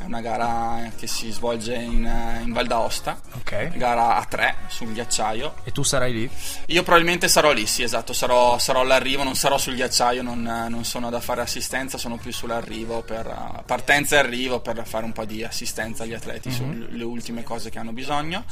È 0.00 0.04
una 0.04 0.22
gara 0.22 0.90
che 0.96 1.06
si 1.06 1.30
svolge 1.30 1.74
in, 1.74 2.06
eh, 2.06 2.40
in 2.42 2.52
Val 2.54 2.66
d'Aosta. 2.66 3.20
Ok. 3.34 3.76
Gara 3.76 4.16
a 4.16 4.24
tre 4.24 4.56
sul 4.68 4.94
ghiacciaio. 4.94 5.56
E 5.64 5.72
tu 5.72 5.82
sarai 5.82 6.12
lì? 6.12 6.30
Io 6.66 6.82
probabilmente 6.82 7.28
sarò 7.28 7.52
lì, 7.52 7.66
sì, 7.66 7.82
esatto. 7.82 8.14
Sarò, 8.14 8.58
sarò 8.58 8.80
all'arrivo, 8.80 9.22
non 9.22 9.34
sarò 9.34 9.58
sul 9.58 9.74
ghiacciaio, 9.74 10.22
non, 10.22 10.46
eh, 10.46 10.68
non 10.70 10.84
sono 10.84 11.10
da 11.10 11.20
fare 11.20 11.42
assistenza, 11.42 11.98
sono 11.98 12.16
più 12.16 12.32
sull'arrivo 12.32 13.02
per 13.02 13.26
eh, 13.26 13.62
partenza 13.64 14.16
e 14.16 14.18
arrivo 14.20 14.60
per 14.60 14.86
fare 14.86 15.04
un 15.04 15.12
po' 15.12 15.26
di 15.26 15.44
assistenza 15.44 16.04
agli 16.04 16.14
atleti 16.14 16.50
sulle 16.50 17.04
ultime 17.04 17.42
cose 17.42 17.68
che 17.68 17.78
hanno 17.78 17.92
bisogno. 17.92 18.44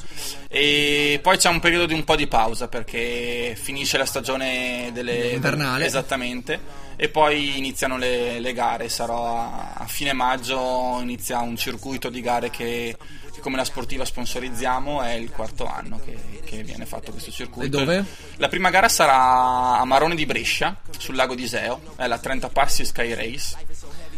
E 0.49 1.19
poi 1.23 1.39
c'è 1.39 1.49
un 1.49 1.61
periodo 1.61 1.87
di 1.87 1.95
un 1.95 2.05
po' 2.05 2.15
di 2.15 2.27
pausa 2.27 2.69
perché 2.69 3.57
finisce 3.59 3.97
la 3.97 4.05
stagione 4.05 4.91
delle 4.93 5.31
Invernale. 5.31 5.87
Esattamente. 5.87 6.87
E 7.01 7.09
poi 7.11 7.57
iniziano 7.57 7.97
le, 7.97 8.41
le 8.41 8.53
gare. 8.53 8.89
Sarò 8.89 9.39
a, 9.39 9.73
a 9.75 9.87
fine 9.87 10.13
maggio, 10.13 10.99
inizia 11.01 11.38
un 11.41 11.57
circuito 11.57 12.09
di 12.09 12.21
gare 12.21 12.51
che, 12.51 12.97
che 13.33 13.41
come 13.41 13.57
la 13.57 13.65
sportiva 13.65 14.05
sponsorizziamo. 14.05 15.03
È 15.03 15.13
il 15.13 15.31
quarto 15.31 15.67
anno 15.67 16.01
che, 16.05 16.17
che 16.45 16.63
viene 16.63 16.87
fatto 16.87 17.11
questo 17.13 17.31
circuito. 17.31 17.67
E 17.67 17.69
dove? 17.69 18.05
La 18.37 18.49
prima 18.49 18.71
gara 18.71 18.89
sarà 18.89 19.79
a 19.79 19.85
Marone 19.85 20.15
di 20.15 20.27
Brescia, 20.27 20.77
sul 20.97 21.15
lago 21.15 21.35
di 21.35 21.45
Iseo. 21.45 21.95
È 21.97 22.07
la 22.07 22.19
30 22.19 22.49
Passi 22.51 22.85
Sky 22.85 23.15
Race. 23.15 23.57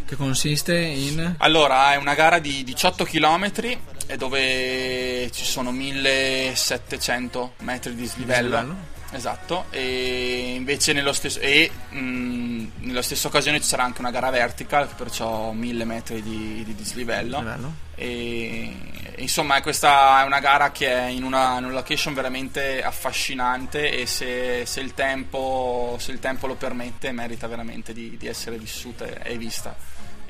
che 0.04 0.16
consiste 0.16 0.76
in 0.76 1.34
Allora, 1.38 1.92
è 1.92 1.96
una 1.96 2.14
gara 2.14 2.38
di 2.38 2.64
18 2.64 3.04
km 3.04 3.52
dove 4.16 5.30
ci 5.32 5.44
sono 5.44 5.70
1700 5.70 7.54
metri 7.58 7.94
di. 7.94 8.02
Dislivello. 8.02 8.98
Esatto, 9.12 9.64
e 9.70 10.52
invece 10.54 10.92
nello 10.92 11.12
stesso, 11.12 11.40
e, 11.40 11.68
mh, 11.90 11.98
nella 12.78 13.02
stessa 13.02 13.28
occasione 13.28 13.60
ci 13.60 13.66
sarà 13.66 13.84
anche 13.84 14.00
una 14.00 14.10
gara 14.10 14.30
vertical, 14.30 14.88
perciò 14.94 15.52
1000 15.52 15.84
metri 15.84 16.22
di, 16.22 16.62
di 16.64 16.74
dislivello. 16.74 17.40
E, 17.94 18.74
e 19.14 19.22
insomma, 19.22 19.60
questa 19.60 20.22
è 20.22 20.24
una 20.24 20.40
gara 20.40 20.72
che 20.72 20.90
è 20.90 21.06
in 21.06 21.22
una, 21.22 21.58
in 21.58 21.64
una 21.64 21.74
location 21.74 22.14
veramente 22.14 22.82
affascinante 22.82 23.92
e 23.92 24.06
se, 24.06 24.64
se 24.64 24.80
il 24.80 24.94
tempo, 24.94 25.96
se 25.98 26.12
il 26.12 26.18
tempo 26.18 26.46
lo 26.46 26.54
permette, 26.54 27.12
merita 27.12 27.46
veramente 27.46 27.92
di, 27.92 28.16
di 28.16 28.26
essere 28.26 28.56
vissuta 28.56 29.22
e 29.22 29.36
vista. 29.36 29.74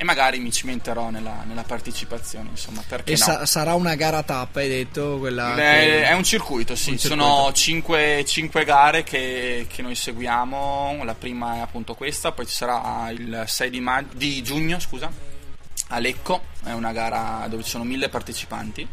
E 0.01 0.05
magari 0.05 0.39
mi 0.39 0.51
cimenterò 0.51 1.11
nella, 1.11 1.43
nella 1.47 1.63
partecipazione, 1.63 2.49
insomma, 2.49 2.83
perché 2.89 3.11
e 3.13 3.17
no? 3.19 3.23
sa- 3.23 3.45
sarà 3.45 3.75
una 3.75 3.95
gara 3.97 4.23
tappa, 4.23 4.61
hai 4.61 4.69
detto 4.71 5.19
quella 5.19 5.53
Eh, 5.53 5.57
che- 5.57 6.03
È 6.05 6.13
un 6.15 6.25
circuito, 6.25 6.75
sì, 6.75 6.93
Un 6.93 6.99
sono 6.99 7.53
5, 7.53 8.25
gare 8.65 9.03
che, 9.03 9.67
che 9.69 9.83
noi 9.83 9.95
seguiamo, 9.95 11.03
la 11.05 11.15
prima 11.15 11.57
è 11.57 11.59
appunto 11.59 11.95
questa, 11.95 12.33
poi 12.33 12.47
ci 12.47 12.55
sarà 12.55 13.11
il 13.11 13.43
6 13.47 13.69
di, 13.69 13.81
mag- 13.81 14.15
di 14.15 14.43
giugno 14.43 14.79
scusa, 14.79 15.13
a 15.89 15.99
Lecco, 15.99 16.45
è 16.65 16.73
una 16.73 16.93
gara 16.93 17.45
dove 17.51 17.63
ci 17.63 17.69
sono 17.69 17.85
mille 17.85 18.09
partecipanti. 18.09 18.89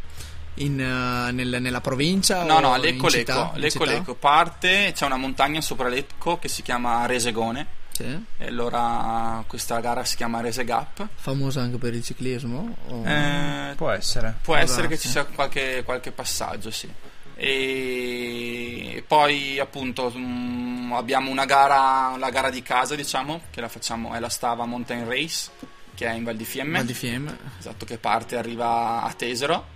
in, 0.56 0.78
eh, 0.82 1.32
nel- 1.32 1.62
nella 1.62 1.80
provincia 1.80 2.44
No, 2.44 2.60
no, 2.60 2.74
a 2.74 2.78
Lecco? 2.78 3.08
Lecco, 3.08 3.52
Lecco? 3.56 3.84
Lecco, 3.86 4.14
parte, 4.16 4.92
c'è 4.94 5.06
una 5.06 5.16
montagna 5.16 5.62
sopra 5.62 5.88
Lecco 5.88 6.38
che 6.38 6.50
si 6.50 6.64
chiama 6.64 7.06
Resegone, 7.06 7.66
Sì. 7.98 8.26
e 8.38 8.46
allora 8.46 9.44
questa 9.48 9.80
gara 9.80 10.06
si 10.06 10.16
chiama 10.18 10.40
Rese 10.42 10.64
Gap. 10.64 11.08
famosa 11.16 11.62
anche 11.62 11.78
per 11.78 11.96
il 11.96 12.04
ciclismo 12.04 12.76
o- 12.90 13.04
Eh, 13.06 13.74
Può 13.76 13.90
essere. 13.90 14.36
Può 14.42 14.54
Può 14.54 14.64
essere 14.64 14.88
che 14.88 14.98
ci 14.98 15.08
sia 15.08 15.24
qualche, 15.26 15.82
qualche 15.84 16.12
passaggio, 16.12 16.70
sì. 16.70 16.92
E 17.40 19.04
poi 19.08 19.60
appunto 19.60 20.12
mm, 20.16 20.92
abbiamo 20.94 21.30
una 21.32 21.46
gara, 21.46 22.16
la 22.18 22.30
gara 22.30 22.50
di 22.50 22.62
casa, 22.62 22.96
diciamo, 22.96 23.42
che 23.52 23.62
la 23.62 23.68
facciamo, 23.68 24.14
è 24.14 24.20
la 24.20 24.30
Stava 24.30 24.66
Mountain 24.66 25.08
Race, 25.08 25.50
che 25.96 26.06
è 26.08 26.12
in 26.14 26.24
Val 26.24 26.36
di 26.36 26.46
Fiemme. 26.46 26.78
Val 26.78 26.86
di 26.86 26.94
Fiemme 26.94 27.38
Esatto, 27.60 27.86
che 27.86 27.98
parte 27.98 28.36
e 28.36 28.38
arriva 28.38 29.02
a 29.04 29.14
Tesero. 29.14 29.76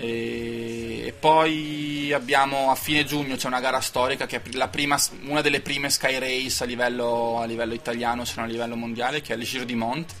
E, 0.00 1.12
poi 1.18 2.12
abbiamo 2.12 2.70
a 2.70 2.76
fine 2.76 3.04
giugno 3.04 3.34
c'è 3.34 3.48
una 3.48 3.58
gara 3.58 3.80
storica 3.80 4.26
che 4.26 4.40
è 4.40 4.68
prima, 4.68 4.96
una 5.24 5.40
delle 5.40 5.60
prime 5.60 5.90
Sky 5.90 6.18
Race 6.18 6.62
a 6.62 6.66
livello, 6.66 7.40
a 7.40 7.44
livello 7.44 7.74
italiano, 7.74 8.24
se 8.24 8.34
non 8.36 8.44
a 8.44 8.48
livello 8.48 8.76
mondiale, 8.76 9.20
che 9.20 9.34
è 9.34 9.36
il 9.36 9.42
Giro 9.42 9.64
di 9.64 9.74
Mont, 9.74 10.14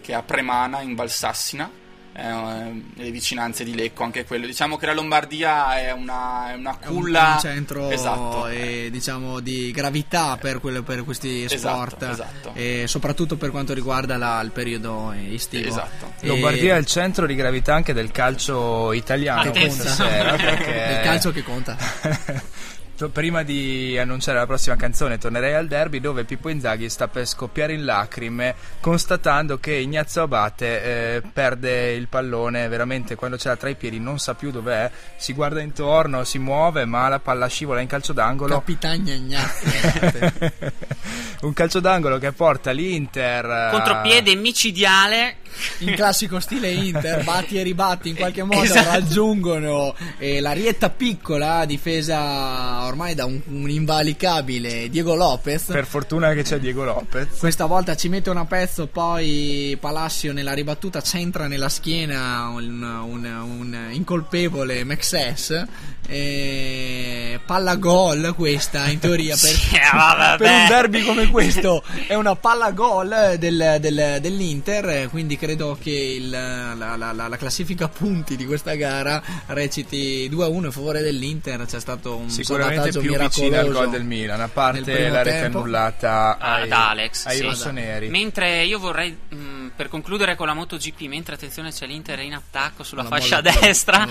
che 0.00 0.12
è 0.12 0.14
a 0.14 0.22
Premana 0.22 0.80
in 0.80 0.94
Valsassina, 0.94 1.70
eh, 2.18 2.82
nelle 2.96 3.10
vicinanze 3.12 3.62
di 3.64 3.74
Lecco, 3.76 4.02
anche 4.02 4.24
quello. 4.24 4.44
Diciamo 4.46 4.76
che 4.76 4.86
la 4.86 4.92
Lombardia 4.94 5.78
è 5.80 5.92
una, 5.92 6.50
è 6.50 6.54
una 6.54 6.76
È 6.80 6.86
un- 6.88 6.94
culla. 6.96 7.32
un 7.34 7.40
centro 7.40 7.90
esatto, 7.90 8.46
eh, 8.48 8.88
diciamo 8.90 9.38
di 9.40 9.70
gravità 9.70 10.36
per, 10.36 10.58
quelle- 10.60 10.82
per 10.82 11.04
questi 11.04 11.44
Esatto, 11.44 11.58
sport 11.58 12.02
esatto. 12.02 12.50
e 12.54 12.84
soprattutto 12.88 13.36
per 13.36 13.50
quanto 13.50 13.72
riguarda 13.72 14.16
la- 14.16 14.40
il 14.40 14.50
periodo 14.50 15.12
estivo 15.30 15.68
Esatto. 15.68 16.12
E- 16.20 16.26
Lombardia 16.26 16.74
è 16.74 16.78
il 16.78 16.86
centro 16.86 17.26
di 17.26 17.34
gravità 17.36 17.74
anche 17.74 17.92
del 17.92 18.10
calcio 18.10 18.92
italiano 18.92 19.50
Che 19.50 19.60
questa 19.60 19.84
conta. 19.84 20.04
sera, 20.08 20.36
perché 20.36 20.72
del 20.88 21.00
calcio 21.02 21.30
che 21.32 21.42
conta 21.42 21.76
To- 22.98 23.10
Prima 23.10 23.44
di 23.44 23.96
annunciare 23.96 24.38
la 24.38 24.46
prossima 24.46 24.74
canzone 24.74 25.18
tornerei 25.18 25.54
al 25.54 25.68
derby 25.68 26.00
dove 26.00 26.24
Pippo 26.24 26.48
Inzaghi 26.48 26.88
sta 26.88 27.06
per 27.06 27.26
scoppiare 27.26 27.72
in 27.72 27.84
lacrime 27.84 28.56
constatando 28.80 29.58
che 29.58 29.74
Ignazio 29.74 30.22
Abate 30.22 30.82
eh, 30.82 31.22
perde 31.32 31.92
il 31.92 32.08
pallone 32.08 32.66
veramente 32.66 33.14
quando 33.14 33.38
ce 33.38 33.50
l'ha 33.50 33.56
tra 33.56 33.68
i 33.68 33.76
piedi 33.76 34.00
non 34.00 34.18
sa 34.18 34.34
più 34.34 34.50
dov'è 34.50 34.90
si 35.16 35.32
guarda 35.32 35.60
intorno, 35.60 36.24
si 36.24 36.40
muove 36.40 36.86
ma 36.86 37.06
la 37.08 37.20
palla 37.20 37.46
scivola 37.46 37.80
in 37.80 37.86
calcio 37.86 38.12
d'angolo. 38.12 38.56
Capitagna 38.58 39.14
Ignazio 39.14 39.70
un 41.42 41.52
calcio 41.52 41.80
d'angolo 41.80 42.18
che 42.18 42.32
porta 42.32 42.70
l'Inter 42.72 43.44
a- 43.44 43.70
Contropiede 43.70 44.34
micidiale. 44.34 45.36
in 45.78 45.94
classico 45.94 46.40
stile 46.40 46.70
Inter 46.70 47.22
batti 47.24 47.58
e 47.58 47.62
ribatti 47.62 48.10
in 48.10 48.16
qualche 48.16 48.42
modo 48.42 48.62
Esatto. 48.62 48.90
raggiungono 48.90 49.94
eh, 50.18 50.40
la 50.40 50.52
rietta 50.52 50.90
piccola 50.90 51.64
difesa 51.64 52.84
ormai 52.84 53.14
da 53.14 53.24
un, 53.24 53.40
un 53.46 53.68
invalicabile 53.70 54.88
Diego 54.90 55.14
Lopez 55.14 55.64
per 55.64 55.86
fortuna 55.86 56.32
che 56.34 56.42
c'è 56.42 56.58
Diego 56.58 56.84
Lopez 56.84 57.38
Questa 57.38 57.64
volta 57.66 57.96
ci 57.96 58.08
mette 58.08 58.28
una 58.30 58.44
pezzo, 58.44 58.86
poi 58.88 59.76
Palacio 59.80 60.32
nella 60.32 60.52
ribattuta 60.52 61.00
centra 61.00 61.46
nella 61.46 61.68
schiena 61.70 62.48
un, 62.48 62.82
un- 62.82 63.24
un 63.24 63.88
incolpevole 63.90 64.84
Maxess. 64.84 65.64
E 66.10 67.38
palla 67.44 67.76
gol 67.76 68.34
questa 68.34 68.86
in 68.88 68.98
teoria 68.98 69.36
per, 69.36 69.50
Sì, 69.54 69.76
eh, 69.76 70.36
per 70.38 70.50
un 70.50 70.66
derby 70.66 71.04
come 71.04 71.27
questo 71.32 71.82
è 72.06 72.14
una 72.14 72.34
palla 72.36 72.70
gol 72.72 73.36
del- 73.38 73.76
del- 73.80 74.18
dell'Inter 74.20 75.08
quindi 75.10 75.36
credo 75.36 75.76
che 75.80 75.90
il- 75.90 76.30
la, 76.30 76.74
la- 76.74 77.12
la- 77.12 77.28
la 77.28 77.36
classifica 77.36 77.88
punti 77.88 78.36
di 78.36 78.46
questa 78.46 78.74
gara 78.74 79.22
reciti 79.46 80.28
2-1 80.30 80.64
in 80.66 80.72
favore 80.72 81.00
dell'Inter. 81.02 81.64
C'è 81.66 81.80
stato 81.80 82.16
un 82.16 82.30
sicuramente 82.30 82.90
più 82.98 83.16
vicino 83.16 83.58
al 83.58 83.70
gol 83.72 83.90
del 83.90 84.04
Milan. 84.04 84.40
A 84.40 84.48
parte 84.48 85.08
la 85.08 85.22
rete 85.22 85.44
annullata 85.46 86.36
ai, 86.38 86.62
ad 86.64 86.72
Alex 86.72 87.26
ai 87.26 87.36
sì. 87.36 87.42
rossoneri 87.42 88.08
mentre 88.08 88.64
io 88.64 88.78
vorrei 88.78 89.16
mh, 89.28 89.68
per 89.76 89.88
concludere 89.88 90.34
con 90.36 90.46
la 90.46 90.54
MotoGP 90.54 91.00
mentre 91.02 91.34
attenzione 91.34 91.70
c'è 91.70 91.86
l'Inter 91.86 92.18
in 92.20 92.34
attacco 92.34 92.82
sulla 92.82 93.02
Non 93.02 93.10
la 93.12 93.18
fascia 93.18 93.36
molla 93.42 93.50
destra. 93.60 94.08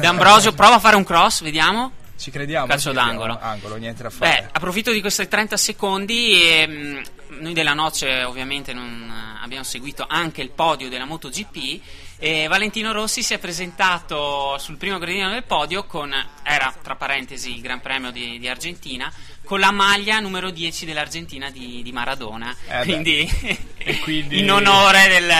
D'Ambrosio 0.00 0.52
prova 0.54 0.74
a 0.76 0.78
fare 0.78 0.96
un 0.96 1.04
cross 1.04 1.42
vediamo 1.42 1.92
Ci 2.18 2.30
crediamo? 2.30 2.66
Calcio 2.66 2.90
ci 2.90 2.96
crediamo. 2.96 3.18
d'angolo. 3.24 3.38
Angolo, 3.40 3.76
niente 3.76 4.02
da 4.02 4.08
Beh, 4.08 4.14
fare. 4.14 4.48
approfitto 4.52 4.90
di 4.92 5.00
questi 5.00 5.28
30 5.28 5.56
secondi 5.56 6.40
e 6.42 6.66
mh, 6.66 7.02
noi 7.40 7.52
della 7.52 7.74
Noce 7.74 8.22
ovviamente 8.24 8.72
non, 8.72 9.10
eh, 9.10 9.42
abbiamo 9.44 9.64
seguito 9.64 10.04
anche 10.08 10.40
il 10.42 10.50
podio 10.50 10.88
della 10.88 11.04
MotoGP 11.04 11.80
E 12.18 12.46
Valentino 12.48 12.92
Rossi 12.92 13.22
si 13.22 13.34
è 13.34 13.38
presentato 13.38 14.56
sul 14.58 14.78
primo 14.78 14.98
gradino 14.98 15.28
del 15.28 15.44
podio 15.44 15.84
con, 15.84 16.14
era 16.42 16.72
tra 16.82 16.96
parentesi 16.96 17.54
il 17.54 17.60
Gran 17.60 17.80
Premio 17.82 18.10
di, 18.10 18.38
di 18.38 18.48
Argentina, 18.48 19.12
con 19.46 19.60
la 19.60 19.70
maglia 19.70 20.18
numero 20.18 20.50
10 20.50 20.84
dell'Argentina 20.84 21.50
di, 21.50 21.80
di 21.82 21.92
Maradona. 21.92 22.54
Eh 22.68 22.82
quindi, 22.82 23.30
E 23.78 23.98
quindi- 24.00 24.40
in 24.42 24.50
onore 24.50 25.06
del... 25.08 25.30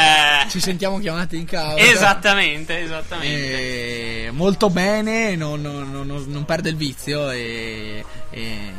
Ci 0.48 0.60
sentiamo 0.60 0.98
chiamati 1.00 1.36
in 1.36 1.44
causa. 1.44 1.84
Esattamente, 1.84 2.80
esattamente. 2.80 4.26
Eh, 4.26 4.30
molto 4.30 4.70
bene, 4.70 5.34
non, 5.34 5.60
non- 5.60 5.90
non- 5.90 6.24
non 6.28 6.44
perde 6.44 6.68
il 6.70 6.76
vizio 6.76 7.30
e, 7.30 8.04
e 8.30 8.72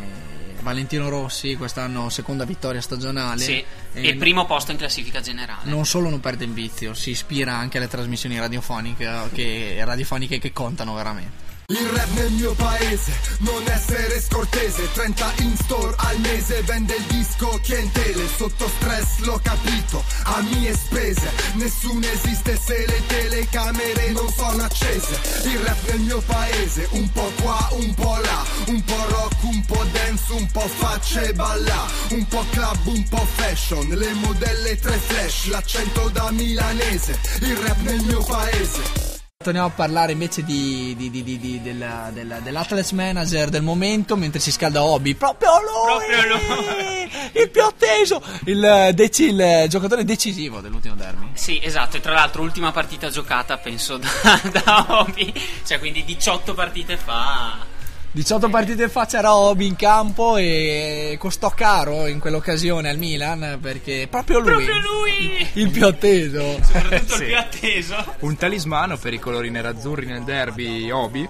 Valentino 0.61 1.09
Rossi 1.09 1.55
quest'anno 1.55 2.09
seconda 2.09 2.45
vittoria 2.45 2.81
stagionale. 2.81 3.41
Sì, 3.41 3.63
E 3.93 4.07
e 4.07 4.15
primo 4.15 4.45
posto 4.45 4.71
in 4.71 4.77
classifica 4.77 5.19
generale. 5.21 5.69
Non 5.69 5.85
solo 5.85 6.09
non 6.09 6.19
perde 6.21 6.45
il 6.45 6.51
vizio, 6.51 6.93
si 6.93 7.09
ispira 7.09 7.53
anche 7.53 7.77
alle 7.77 7.87
trasmissioni 7.89 8.39
radiofoniche 8.39 9.09
che, 9.33 9.77
radiofoniche 9.83 10.39
che 10.39 10.53
contano 10.53 10.93
veramente. 10.93 11.45
Il 11.69 11.85
rap 11.85 12.07
nel 12.13 12.31
mio 12.31 12.53
paese, 12.53 13.11
non 13.39 13.61
essere 13.67 14.21
scortese. 14.21 14.89
30 14.93 15.33
in 15.39 15.53
store 15.57 15.93
al 15.97 16.17
mese, 16.21 16.61
vende 16.61 16.95
il 16.95 17.03
disco 17.07 17.59
clientele. 17.61 18.25
Sotto 18.25 18.69
stress 18.69 19.17
l'ho 19.25 19.37
capito, 19.43 20.01
a 20.23 20.41
mie 20.43 20.73
spese. 20.73 21.29
Nessuno 21.55 22.05
esiste 22.05 22.57
se 22.57 22.85
le 22.87 23.05
telecamere 23.07 24.11
non 24.11 24.29
sono 24.29 24.63
accese. 24.63 25.19
Il 25.43 25.59
rap 25.59 25.77
nel 25.89 25.99
mio 25.99 26.21
paese, 26.21 26.87
un 26.91 27.11
po' 27.11 27.33
qua, 27.41 27.67
un 27.71 27.93
po' 27.95 28.15
là. 28.15 28.45
Un 28.67 28.81
po' 28.85 29.05
rock, 29.09 29.43
un 29.43 29.65
po' 29.65 29.83
dance, 29.91 30.31
un 30.31 30.49
po' 30.49 30.69
facce 30.69 31.33
balla 31.33 31.85
Un 32.11 32.25
po' 32.29 32.45
club, 32.51 32.77
un 32.85 33.03
po' 33.09 33.27
fashion. 33.35 33.89
Le 33.89 34.13
modelle 34.13 34.79
tre 34.79 34.97
flash, 34.97 35.47
l'accento 35.47 36.07
da 36.13 36.31
milanese. 36.31 37.19
Il 37.41 37.57
rap 37.57 37.81
nel 37.81 37.99
mio 38.03 38.23
paese 38.23 39.06
Torniamo 39.47 39.69
a 39.71 39.73
parlare 39.73 40.11
invece 40.11 40.43
di, 40.43 40.93
di- 40.97 41.09
di- 41.09 41.23
di- 41.23 41.61
della- 41.61 42.09
della- 42.11 42.39
dell'Athletes 42.39 42.91
Manager 42.91 43.47
del 43.47 43.61
momento 43.61 44.17
mentre 44.17 44.41
si 44.41 44.51
scalda 44.51 44.83
Hobby. 44.83 45.13
Proprio 45.13 45.51
lui! 45.61 46.05
Proprio 46.05 46.35
lui! 46.35 47.11
Il 47.41 47.49
più 47.49 47.63
atteso! 47.63 48.21
Il, 48.43 48.61
eh, 48.61 48.91
deci- 48.93 49.29
il 49.29 49.65
giocatore 49.69 50.03
decisivo 50.03 50.59
dell'ultimo 50.59 50.95
derby. 50.95 51.27
Sì, 51.31 51.61
esatto, 51.63 51.95
e 51.95 52.01
tra 52.01 52.11
l'altro 52.11 52.41
ultima 52.41 52.73
partita 52.73 53.09
giocata 53.09 53.55
penso 53.57 53.95
da, 54.03 54.41
da 54.51 54.85
Hobby, 54.89 55.31
cioè 55.65 55.79
quindi 55.79 56.03
18 56.03 56.53
partite 56.53 56.97
fa. 56.97 57.75
18 58.17 58.49
partite 58.49 58.89
fa 58.89 59.05
c'era 59.05 59.35
Hobby 59.35 59.67
in 59.67 59.75
campo 59.75 60.37
e 60.37 61.17
costò 61.19 61.51
caro 61.51 62.07
in 62.07 62.17
quell'occasione 62.17 62.89
al 62.89 62.97
Milan 62.97 63.59
perché 63.61 64.07
proprio 64.09 64.39
lui, 64.39 64.65
Proprio 64.65 64.75
lui! 64.79 65.47
il 65.53 65.69
più 65.69 65.85
atteso. 65.85 66.57
Soprattutto 66.63 67.13
Sì. 67.15 67.21
il 67.21 67.27
più 67.27 67.37
atteso. 67.37 67.95
Un 68.21 68.35
talismano 68.35 68.97
per 68.97 69.13
i 69.13 69.19
colori 69.19 69.51
nerazzurri 69.51 70.07
nel 70.07 70.23
derby 70.23 70.89
Obi. 70.89 71.29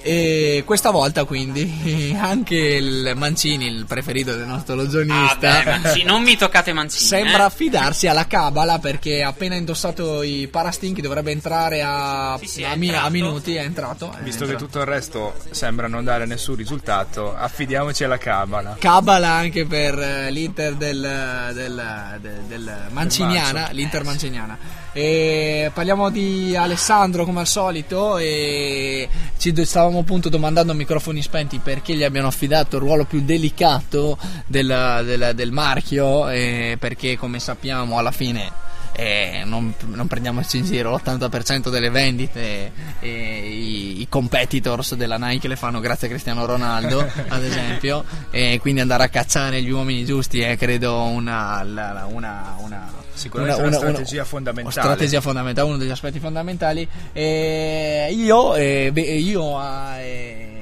E 0.00 0.62
questa 0.64 0.90
volta 0.90 1.24
quindi 1.24 2.14
anche 2.18 2.54
il 2.56 3.12
Mancini, 3.16 3.66
il 3.66 3.84
preferito 3.86 4.34
del 4.34 4.46
nostro 4.46 4.74
logionista, 4.74 5.58
Ah, 5.58 5.62
beh, 5.64 5.78
Mancini, 5.80 6.04
non 6.04 6.22
mi 6.22 6.36
toccate 6.36 6.72
Mancini. 6.72 7.04
sembra 7.04 7.42
eh. 7.42 7.46
affidarsi 7.46 8.06
alla 8.06 8.26
cabala 8.26 8.78
perché 8.78 9.22
appena 9.22 9.54
indossato 9.56 10.22
i 10.22 10.48
parastinchi 10.50 11.00
dovrebbe 11.00 11.32
entrare 11.32 11.82
a, 11.84 12.36
Sì, 12.40 12.46
sì, 12.46 12.64
a 12.64 12.74
mi- 12.76 12.94
a 12.94 13.08
minuti, 13.10 13.54
è 13.56 13.62
entrato. 13.62 14.12
è 14.12 14.22
Visto 14.22 14.44
che 14.44 14.52
entrato. 14.52 14.64
tutto 14.64 14.78
il 14.80 14.86
resto 14.86 15.34
sembra 15.50 15.88
non 15.88 16.04
dare 16.04 16.26
nessun 16.26 16.54
risultato, 16.56 17.34
affidiamoci 17.36 18.04
alla 18.04 18.18
cabala. 18.18 18.76
Cabala 18.78 19.30
anche 19.30 19.66
per 19.66 19.98
eh, 19.98 20.30
l'Inter 20.30 20.74
del, 20.74 21.50
del, 21.54 22.18
del- 22.20 22.42
del 22.46 22.76
Manciniana, 22.90 23.68
l'Inter 23.72 24.04
Manciniana. 24.04 24.86
E 25.00 25.70
parliamo 25.72 26.10
di 26.10 26.56
Alessandro 26.56 27.24
come 27.24 27.38
al 27.38 27.46
solito 27.46 28.18
e 28.18 29.08
ci 29.38 29.54
stavamo 29.64 30.00
appunto 30.00 30.28
domandando 30.28 30.72
a 30.72 30.74
microfoni 30.74 31.22
spenti 31.22 31.60
perché 31.60 31.94
gli 31.94 32.02
abbiano 32.02 32.26
affidato 32.26 32.74
il 32.74 32.82
ruolo 32.82 33.04
più 33.04 33.20
delicato 33.22 34.18
del, 34.44 35.02
del- 35.04 35.32
del 35.36 35.52
marchio 35.52 36.24
perché 36.24 37.16
come 37.16 37.38
sappiamo 37.38 37.96
alla 37.96 38.10
fine 38.10 38.50
eh, 38.98 39.42
non, 39.44 39.72
non 39.86 40.08
prendiamoci 40.08 40.58
in 40.58 40.64
giro 40.64 40.90
l'80% 40.90 41.70
delle 41.70 41.88
vendite 41.88 42.72
e 42.98 43.48
i, 43.48 44.00
i 44.00 44.06
competitors 44.08 44.94
della 44.96 45.16
Nike 45.18 45.46
le 45.46 45.54
fanno 45.54 45.78
grazie 45.78 46.08
a 46.08 46.10
Cristiano 46.10 46.44
Ronaldo 46.46 47.00
ad 47.28 47.44
esempio 47.44 48.04
e 48.32 48.58
quindi 48.60 48.80
andare 48.80 49.04
a 49.04 49.08
cacciare 49.08 49.62
gli 49.62 49.70
uomini 49.70 50.04
giusti 50.04 50.40
è 50.40 50.56
credo 50.56 51.00
una, 51.02 51.62
la- 51.62 52.08
una, 52.10 52.56
una 52.58 52.92
Sicuramente 53.14 53.62
una 53.62 53.72
strategia 53.76 54.24
fondamentale. 54.24 54.80
strategia 54.80 55.20
fondamentale, 55.20 55.66
uno 55.68 55.76
degli 55.76 55.90
aspetti 55.90 56.20
fondamentali 56.20 56.86
e 57.12 58.08
io, 58.12 58.54
eh, 58.54 58.90
beh, 58.92 59.00
io 59.00 59.60
eh, 59.96 60.57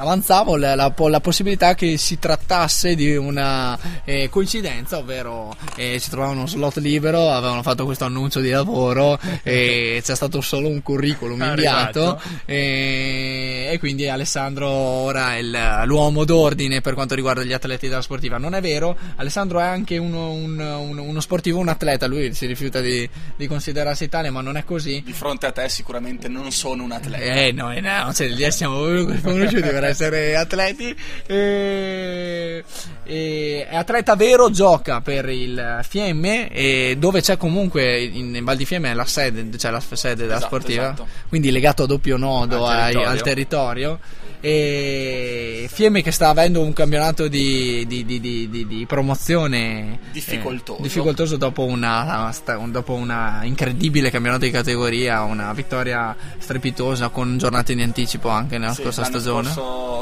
avanzavo 0.00 0.56
la, 0.56 0.74
la- 0.74 0.92
la 0.96 1.20
possibilità 1.20 1.74
che 1.74 1.96
si 1.98 2.18
trattasse 2.18 2.94
di 2.94 3.14
una 3.16 3.78
eh, 4.04 4.28
coincidenza, 4.30 4.96
ovvero 4.98 5.54
eh, 5.76 5.98
si 5.98 6.08
trovava 6.10 6.32
uno 6.32 6.46
slot 6.46 6.78
libero, 6.78 7.30
avevano 7.30 7.62
fatto 7.62 7.84
questo 7.84 8.04
annuncio 8.06 8.40
di 8.40 8.48
lavoro 8.50 9.18
e 9.42 10.00
c'è 10.04 10.14
stato 10.14 10.40
solo 10.40 10.68
un 10.68 10.82
curriculum 10.82 11.42
È 11.42 11.48
inviato 11.48 12.20
e, 12.46 13.68
e 13.72 13.78
quindi 13.78 14.08
Alessandro 14.08 14.68
ora 14.68 15.34
è 15.34 15.38
il- 15.38 15.82
l'uomo 15.84 16.24
d'ordine 16.24 16.80
per 16.80 16.94
quanto 16.94 17.14
riguarda 17.14 17.42
gli 17.42 17.52
atleti 17.52 17.88
della 17.88 18.02
sportiva. 18.02 18.38
Non 18.38 18.54
è 18.54 18.60
vero, 18.60 18.96
Alessandro 19.16 19.60
è 19.60 19.64
anche 19.64 19.98
uno, 19.98 20.30
un- 20.32 20.58
un- 20.58 20.98
uno 20.98 21.20
sportivo, 21.20 21.58
un 21.58 21.68
atleta, 21.68 22.06
lui 22.06 22.32
si 22.34 22.46
rifiuta 22.46 22.80
di, 22.80 23.08
di 23.36 23.46
considerarsi 23.46 24.08
tale, 24.08 24.30
ma 24.30 24.40
non 24.40 24.56
è 24.56 24.64
così. 24.64 25.02
Di 25.04 25.12
fronte 25.12 25.46
a 25.46 25.52
te 25.52 25.68
sicuramente 25.68 26.28
non 26.28 26.50
sono 26.52 26.84
un 26.84 26.92
atleta. 26.92 27.24
Eh 27.24 27.52
no, 27.52 27.70
eh, 27.72 27.80
no, 27.80 28.12
cioè, 28.14 28.28
lì 28.28 28.50
siamo 28.50 28.78
conosciuti 29.22 29.60
per 29.68 29.84
essere 29.90 30.36
atleti. 30.36 30.94
E, 31.26 32.64
e- 33.04 33.66
è 33.68 33.76
atleta 33.76 34.14
vero, 34.16 34.50
gioca 34.50 35.00
per 35.00 35.28
il 35.28 35.80
Fiemme, 35.86 36.48
e 36.50 36.96
dove 36.98 37.20
c'è 37.20 37.36
comunque 37.36 38.00
in, 38.02 38.34
in 38.34 38.44
Val 38.44 38.56
di 38.56 38.64
Fiemme 38.64 38.92
la 38.94 39.04
sede, 39.04 39.48
c'è 39.56 39.70
la 39.70 39.80
sede 39.80 40.22
della 40.22 40.36
Esatto, 40.36 40.46
sportiva, 40.56 40.82
esatto. 40.92 41.06
quindi 41.28 41.50
legato 41.50 41.82
a 41.84 41.86
doppio 41.86 42.16
nodo 42.16 42.66
Al 42.66 42.72
ai- 42.72 42.82
territorio. 42.92 43.08
al 43.10 43.22
territorio. 43.22 43.98
E 44.42 45.68
Fiemme 45.70 46.02
che 46.02 46.10
sta 46.12 46.28
avendo 46.30 46.62
un 46.62 46.72
campionato 46.72 47.28
di, 47.28 47.84
di- 47.86 48.04
di- 48.04 48.20
di- 48.20 48.48
di- 48.48 48.66
di 48.66 48.86
promozione 48.86 49.98
Difficoltoso. 50.12 50.78
eh, 50.78 50.82
difficoltoso 50.82 51.36
dopo 51.36 51.64
una, 51.64 52.32
dopo 52.68 52.94
una 52.94 53.40
incredibile 53.44 54.10
campionato 54.10 54.44
di 54.44 54.50
categoria, 54.50 55.22
una 55.22 55.52
vittoria 55.52 56.16
strepitosa 56.38 57.08
con 57.08 57.36
giornate 57.38 57.74
di 57.74 57.82
anticipo 57.82 58.28
anche 58.28 58.56
nella 58.58 58.72
Sì, 58.72 58.82
scorsa 58.82 59.04
stagione. 59.04 59.52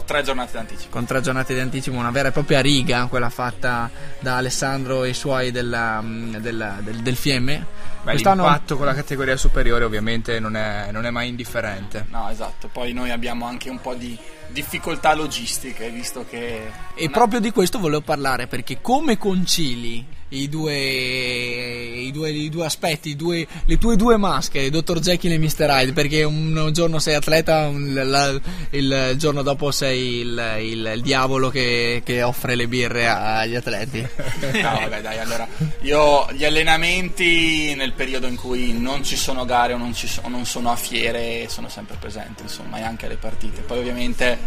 tre 0.05 0.23
giornate 0.23 0.53
d'anticipo. 0.53 0.89
Con 0.91 1.05
tre 1.05 1.21
giornate 1.21 1.55
di 1.55 1.61
anticipo, 1.61 1.97
una 1.97 2.11
vera 2.11 2.29
e 2.29 2.33
propria 2.33 2.61
riga, 2.61 3.07
quella 3.07 3.31
fatta 3.31 3.91
da 4.21 4.37
Alessandro 4.37 5.05
e 5.05 5.11
i 5.11 5.15
suoi 5.15 5.51
della- 5.51 6.01
mm, 6.01 6.37
della- 6.37 6.79
del, 6.83 6.97
del 7.03 7.17
Fiemme. 7.17 7.67
Beh, 8.09 8.15
Quest'anno 8.15 8.45
l'impatto 8.45 8.79
con 8.79 8.87
la 8.87 8.95
categoria 8.95 9.37
superiore 9.37 9.85
ovviamente 9.85 10.41
non 10.41 10.57
è, 10.57 10.89
non 10.93 11.05
è 11.05 11.11
mai 11.11 11.29
indifferente. 11.29 12.07
No, 12.09 12.31
esatto. 12.31 12.69
Poi 12.73 12.95
noi 12.95 13.11
abbiamo 13.11 13.45
anche 13.45 13.69
un 13.69 13.83
po' 13.83 13.93
di 13.93 14.17
difficoltà 14.49 15.13
logistiche, 15.15 15.91
visto 15.91 16.25
che... 16.27 16.71
E 16.95 17.05
una- 17.05 17.11
proprio 17.13 17.39
di 17.39 17.51
questo 17.51 17.79
volevo 17.79 18.01
parlare 18.01 18.47
perché 18.47 18.81
come 18.81 19.19
concili 19.19 20.07
i 20.31 20.49
due, 20.49 20.75
i 20.75 22.11
due, 22.13 22.31
i 22.31 22.49
due 22.49 22.65
aspetti, 22.67 23.11
i 23.11 23.17
due- 23.17 23.47
le 23.65 23.79
tue 23.79 23.97
due 23.97 24.17
maschere, 24.17 24.69
Dr. 24.71 24.99
Jekyll 25.01 25.33
e 25.33 25.39
Mr. 25.39 25.67
Hyde, 25.71 25.93
perché 25.93 26.23
un 26.25 26.71
giorno 26.73 26.99
sei 26.99 27.15
atleta, 27.15 27.69
un- 27.69 27.93
la- 28.05 28.39
il 28.71 29.15
giorno 29.17 29.43
dopo 29.43 29.71
sei 29.71 30.19
il, 30.21 30.57
il- 30.61 30.93
il 30.97 31.03
diavolo 31.03 31.49
che, 31.51 32.03
che 32.05 32.23
offre 32.23 32.55
le 32.57 32.69
birre 32.69 33.07
agli 33.09 33.55
atleti. 33.55 34.07
No, 34.59 34.79
vabbè, 34.81 35.01
dai, 35.01 35.19
allora. 35.19 35.47
Io 35.83 36.27
gli 36.33 36.45
allenamenti 36.45 37.75
nel 37.75 37.93
periodo 37.93 38.27
in 38.27 38.37
cui 38.37 38.73
non 38.79 39.03
ci 39.05 39.17
sono 39.17 39.45
gare 39.45 39.73
o 39.73 39.77
non, 39.79 39.95
so- 39.95 40.23
non 40.29 40.45
sono 40.45 40.71
a 40.71 40.77
fiere 40.77 41.47
sono 41.49 41.69
sempre 41.69 41.97
presenti, 41.99 42.43
insomma, 42.43 42.79
e 42.79 42.83
anche 42.83 43.07
alle 43.07 43.17
partite. 43.17 43.63
Poi 43.63 43.79
ovviamente 43.79 44.39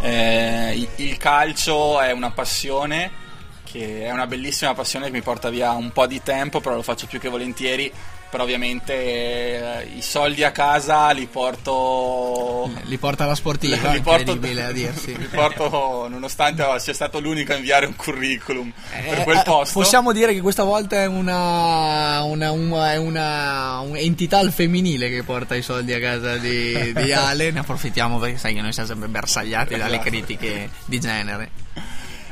eh, 0.00 0.88
il 0.96 1.16
calcio 1.16 2.00
è 2.00 2.12
una 2.12 2.30
passione 2.30 3.26
che 3.70 4.04
è 4.04 4.10
una 4.10 4.26
bellissima 4.26 4.74
passione 4.74 5.06
che 5.06 5.12
mi 5.12 5.22
porta 5.22 5.50
via 5.50 5.72
un 5.72 5.92
po' 5.92 6.06
di 6.06 6.22
tempo, 6.22 6.60
però 6.60 6.74
lo 6.76 6.82
faccio 6.82 7.06
più 7.06 7.18
che 7.18 7.28
volentieri. 7.28 7.92
Però 8.30 8.42
ovviamente 8.42 8.92
eh, 8.92 9.86
i 9.96 10.02
soldi 10.02 10.44
a 10.44 10.50
casa 10.50 11.10
li 11.12 11.24
porto 11.24 12.70
Li 12.82 12.98
porta 12.98 13.24
la 13.24 13.34
sportiva, 13.34 13.88
li 13.92 14.02
porto, 14.02 14.32
incredibile 14.32 14.64
a 14.64 14.70
dirsi. 14.72 15.16
li 15.16 15.24
porto 15.24 16.08
nonostante 16.10 16.62
sia 16.78 16.92
stato 16.92 17.20
l'unico 17.20 17.52
a 17.52 17.56
inviare 17.56 17.86
un 17.86 17.96
curriculum 17.96 18.70
per 18.90 19.20
Eh, 19.20 19.22
quel 19.24 19.38
eh, 19.38 19.42
posto. 19.44 19.78
Possiamo 19.80 20.12
dire 20.12 20.34
che 20.34 20.42
questa 20.42 20.64
volta 20.64 20.96
è 20.96 21.06
una, 21.06 22.20
una, 22.24 22.50
una- 22.50 22.92
è 22.92 22.96
una 22.98 23.80
un'entità 23.80 24.36
al 24.40 24.52
femminile 24.52 25.08
che 25.08 25.22
porta 25.22 25.54
i 25.54 25.62
soldi 25.62 25.94
a 25.94 25.98
casa 25.98 26.36
di, 26.36 26.92
di 26.92 27.12
Ale. 27.14 27.50
Ne 27.50 27.60
approfittiamo 27.60 28.18
perché 28.18 28.36
sai 28.36 28.52
che 28.52 28.60
noi 28.60 28.74
siamo 28.74 28.88
sempre 28.90 29.08
bersagliati 29.08 29.74
dalle 29.74 29.94
Esatto. 29.94 30.10
critiche 30.10 30.68
di 30.84 31.00
genere. 31.00 31.50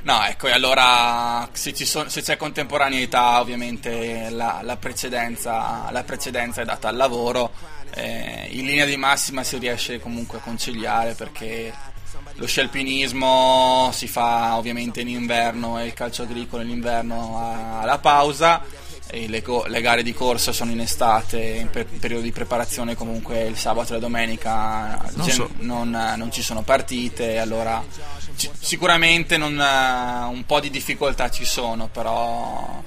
No, 0.07 0.25
ecco, 0.25 0.47
e 0.47 0.53
allora 0.53 1.49
se, 1.51 1.75
ci 1.75 1.85
son- 1.85 2.09
se 2.09 2.23
c'è 2.23 2.37
contemporaneità 2.37 3.41
ovviamente 3.41 4.31
la, 4.31 4.61
la 4.63 4.77
precedenza, 4.77 5.89
la 5.91 6.05
precedenza 6.05 6.63
è 6.63 6.65
data 6.65 6.87
al 6.87 6.95
lavoro, 6.95 7.51
eh, 7.93 8.47
in 8.53 8.67
linea 8.67 8.85
di 8.85 8.97
massima 8.97 9.43
si 9.43 9.59
riesce 9.59 9.99
comunque 9.99 10.39
a 10.39 10.43
conciliare 10.43 11.15
perché 11.15 11.73
lo 12.35 12.47
scialpinismo 12.47 13.91
si 13.93 14.07
fa 14.07 14.57
ovviamente 14.57 15.01
in 15.01 15.09
inverno 15.09 15.81
e 15.81 15.87
il 15.87 15.93
calcio 15.95 16.23
agricolo 16.23 16.63
in 16.63 16.71
inverno 16.71 17.39
ha 17.81 17.85
la 17.85 17.99
pausa 17.99 18.63
e 19.09 19.27
le, 19.29 19.41
go- 19.41 19.65
le 19.67 19.81
gare 19.81 20.03
di 20.05 20.13
corsa 20.13 20.53
sono 20.53 20.71
in 20.71 20.81
estate, 20.81 21.39
in, 21.41 21.69
in 21.73 21.99
periodo 21.99 22.23
di 22.23 22.33
preparazione 22.33 22.95
comunque 22.95 23.43
il 23.43 23.57
sabato 23.57 23.91
e 23.91 23.95
la 23.95 24.01
domenica 24.01 25.01
Non 25.15 25.27
gen- 25.27 25.35
so. 25.35 25.51
non, 25.59 25.91
non 26.17 26.31
ci 26.31 26.43
sono 26.43 26.63
partite, 26.63 27.39
allora 27.39 27.83
sicuramente 28.37 29.37
non, 29.37 29.59
eh, 29.59 30.24
un 30.24 30.45
po' 30.47 30.61
di 30.61 30.70
difficoltà 30.70 31.30
ci 31.30 31.45
sono, 31.45 31.89
però, 31.89 32.82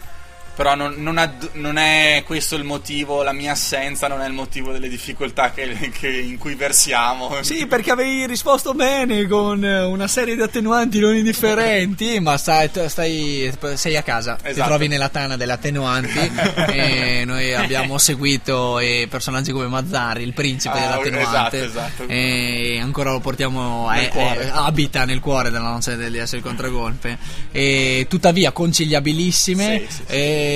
però 0.60 0.76
non, 0.76 0.96
non 0.98 1.18
ad- 1.18 1.52
non 1.54 1.78
è 1.78 2.22
questo 2.26 2.58
il 2.58 2.66
motivo, 2.66 3.24
la 3.24 3.32
mia 3.32 3.54
assenza 3.54 4.10
non 4.10 4.20
è 4.20 4.28
il 4.28 4.34
motivo 4.34 4.74
delle 4.74 4.90
difficoltà 4.90 5.52
che- 5.52 5.90
che- 5.98 6.10
in 6.10 6.38
cui 6.38 6.56
versiamo. 6.56 7.38
Sì, 7.44 7.66
perché 7.66 7.92
avevi 7.92 8.26
risposto 8.28 8.74
bene 8.74 9.26
con 9.26 9.64
una 9.64 10.08
serie 10.10 10.36
di 10.36 10.42
attenuanti 10.42 11.00
non 11.00 11.16
indifferenti, 11.16 12.20
ma 12.20 12.36
stai, 12.36 12.70
stai- 12.88 13.50
sei 13.76 13.96
a 13.96 14.04
casa, 14.04 14.36
ti 14.36 14.50
Esatto. 14.50 14.68
trovi 14.68 14.90
nella 14.90 15.08
tana 15.08 15.38
delle 15.38 15.54
attenuanti 15.54 16.20
e 16.68 17.24
noi 17.26 17.54
abbiamo 17.54 17.98
seguito 17.98 18.80
eh, 18.80 19.08
personaggi 19.10 19.54
come 19.54 19.68
Mazzari, 19.68 20.24
il 20.24 20.34
principe 20.34 20.78
Ah, 20.78 20.82
dell'attenuante, 20.82 21.64
esatto, 21.64 22.04
esatto. 22.04 22.08
e 22.12 22.80
ancora 22.82 23.12
lo 23.12 23.22
portiamo, 23.22 23.88
Nel 23.92 24.04
eh, 24.04 24.08
cuore. 24.10 24.44
eh, 24.44 24.50
abita 24.52 25.06
nel 25.06 25.22
cuore 25.22 25.52
della 25.52 25.70
nostra 25.70 25.96
DLS 25.96 26.34
il 26.34 26.42
contragolpe, 26.42 27.18
e 27.54 28.08
tuttavia 28.10 28.52
conciliabilissime, 28.52 29.80
Sì, 29.80 29.86
sì, 29.88 29.96
sì. 29.96 30.04
e 30.08 30.48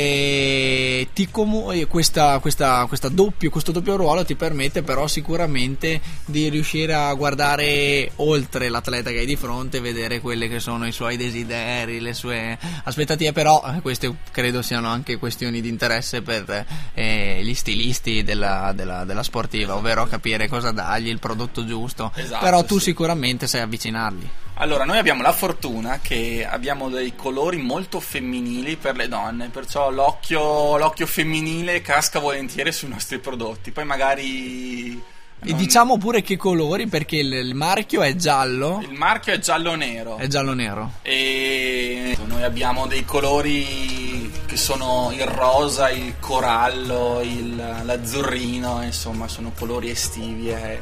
ti 1.14 1.30
comu- 1.30 1.72
e 1.74 1.88
questa, 1.88 2.40
questa- 2.40 2.86
questa 2.88 3.10
doppio, 3.10 3.50
questo 3.50 3.72
doppio 3.72 3.96
ruolo 3.96 4.24
ti 4.26 4.36
permette 4.36 4.82
però 4.84 5.08
sicuramente 5.08 6.02
di 6.26 6.50
riuscire 6.50 6.94
a 6.94 7.14
guardare 7.14 8.12
oltre 8.18 8.70
l'atleta 8.70 9.10
che 9.12 9.20
hai 9.20 9.26
di 9.26 9.36
fronte 9.36 9.78
e 9.78 9.82
vedere 9.82 10.20
quelle 10.20 10.48
che 10.48 10.60
sono 10.60 10.86
i 10.88 10.92
suoi 10.92 11.18
desideri, 11.18 12.00
le 12.00 12.14
sue 12.14 12.58
aspettative, 12.84 13.32
però 13.32 13.62
eh, 13.76 13.82
queste 13.82 14.14
credo 14.32 14.62
siano 14.62 14.88
anche 14.88 15.18
questioni 15.18 15.62
di 15.62 15.70
interesse 15.70 16.22
per 16.22 16.66
eh, 16.94 17.40
gli 17.44 17.54
stilisti 17.54 18.24
della, 18.24 18.72
della- 18.76 19.04
della 19.06 19.24
sportiva, 19.24 19.76
ovvero 19.76 20.06
capire 20.08 20.48
cosa 20.48 20.72
dargli, 20.72 21.08
il 21.10 21.20
prodotto 21.20 21.66
giusto, 21.66 22.12
Esatto, 22.16 22.44
però 22.44 22.64
tu 22.64 22.78
sì. 22.78 22.86
sicuramente 22.86 23.48
sai 23.48 23.62
avvicinarli. 23.62 24.30
Allora, 24.64 24.86
noi 24.86 24.98
abbiamo 24.98 25.22
la 25.22 25.34
fortuna 25.34 26.00
che 26.02 26.48
abbiamo 26.50 26.88
dei 26.88 27.16
colori 27.18 27.58
molto 27.58 28.00
femminili 28.00 28.78
per 28.78 28.96
le 28.96 29.10
donne, 29.10 29.50
perciò 29.50 29.92
l'occhio, 29.92 30.78
l'occhio 30.78 31.06
femminile 31.06 31.82
casca 31.82 32.20
volentieri 32.20 32.72
sui 32.72 32.88
nostri 32.88 33.20
prodotti. 33.20 33.72
Poi 33.72 33.84
magari... 33.84 34.92
E 35.46 35.50
non- 35.50 35.58
diciamo 35.58 35.98
pure 35.98 36.22
che 36.22 36.38
colori 36.38 36.88
perché 36.88 37.18
il, 37.18 37.34
il 37.34 37.54
marchio 37.56 38.02
è 38.04 38.16
giallo, 38.16 38.80
Il 38.88 38.94
marchio 38.98 39.34
è 39.34 39.40
giallo-nero. 39.40 40.16
è 40.16 40.28
giallo-nero. 40.28 40.94
E 41.02 42.18
noi 42.24 42.44
abbiamo 42.44 42.88
dei 42.88 43.04
colori 43.04 44.32
che 44.46 44.56
sono 44.56 45.12
il 45.14 45.26
rosa, 45.26 45.90
il 45.90 46.14
corallo, 46.22 47.20
il- 47.22 47.82
l'azzurrino, 47.84 48.82
insomma, 48.82 49.28
sono 49.28 49.52
colori 49.54 49.90
estivi 49.90 50.48
e, 50.52 50.82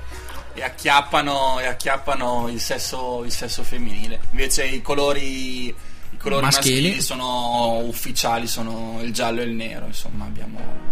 e 0.53 0.63
acchiappano, 0.63 1.59
e 1.59 1.65
acchiappano 1.65 2.47
il, 2.49 2.59
sesso, 2.59 3.23
il 3.23 3.31
sesso 3.31 3.63
femminile. 3.63 4.19
Invece 4.31 4.65
i 4.65 4.81
colori, 4.81 5.75
colori 6.21 6.43
Maschili. 6.43 6.81
maschili. 6.81 7.01
sono 7.01 7.77
ufficiali, 7.79 8.47
sono 8.47 8.99
il 9.01 9.11
giallo 9.13 9.41
e 9.41 9.45
il 9.45 9.51
nero, 9.53 9.85
insomma, 9.87 10.25
abbiamo. 10.25 10.89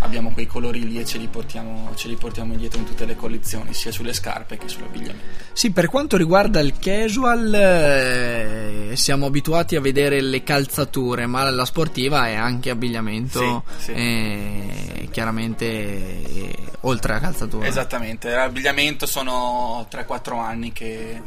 Abbiamo 0.00 0.30
quei 0.30 0.46
colori 0.46 0.86
lì 0.86 1.00
e 1.00 1.04
ce 1.04 1.18
li, 1.18 1.26
portiamo, 1.26 1.90
ce 1.96 2.06
li 2.06 2.14
portiamo 2.14 2.54
dietro 2.54 2.78
in 2.78 2.86
tutte 2.86 3.04
le 3.04 3.16
collezioni, 3.16 3.74
sia 3.74 3.90
sulle 3.90 4.12
scarpe 4.12 4.56
che 4.56 4.68
sull'abbigliamento. 4.68 5.24
Sì, 5.52 5.72
per 5.72 5.88
quanto 5.88 6.16
riguarda 6.16 6.60
il 6.60 6.78
casual, 6.78 7.52
eh, 7.52 8.92
siamo 8.94 9.26
abituati 9.26 9.74
a 9.74 9.80
vedere 9.80 10.20
le 10.20 10.44
calzature, 10.44 11.26
ma 11.26 11.50
la 11.50 11.64
sportiva 11.64 12.28
è 12.28 12.34
anche 12.36 12.70
abbigliamento, 12.70 13.64
Sì, 13.76 13.84
sì. 13.86 13.92
eh, 13.92 15.08
chiaramente 15.10 15.64
eh, 15.66 16.54
oltre 16.82 17.14
a 17.14 17.18
calzatura. 17.18 17.66
Esattamente, 17.66 18.30
l'abbigliamento 18.30 19.04
sono 19.04 19.84
3-4 19.90 20.38
anni 20.38 20.70
che, 20.70 21.20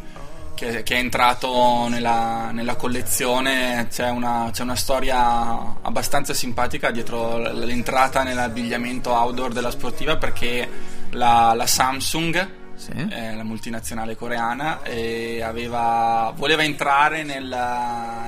che- 0.55 0.83
che 0.83 0.95
è 0.95 0.97
entrato 0.99 1.87
nella, 1.89 2.51
nella 2.51 2.75
collezione, 2.75 3.87
c'è 3.89 4.09
una, 4.09 4.49
c'è 4.51 4.63
una 4.63 4.75
storia 4.75 5.77
abbastanza 5.81 6.33
simpatica 6.33 6.91
dietro 6.91 7.37
l'entrata 7.37 8.23
nell'abbigliamento 8.23 9.11
outdoor 9.11 9.53
della 9.53 9.71
sportiva 9.71 10.17
perché 10.17 10.69
la, 11.11 11.53
la 11.55 11.65
Samsung, 11.67 12.49
Sì. 12.75 12.91
eh, 13.11 13.35
la 13.35 13.43
multinazionale 13.43 14.15
coreana, 14.15 14.81
eh, 14.83 15.41
aveva- 15.41 16.31
voleva 16.35 16.63
entrare 16.63 17.23
nel, 17.23 17.47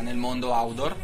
nel 0.01 0.15
mondo 0.15 0.51
outdoor. 0.53 0.95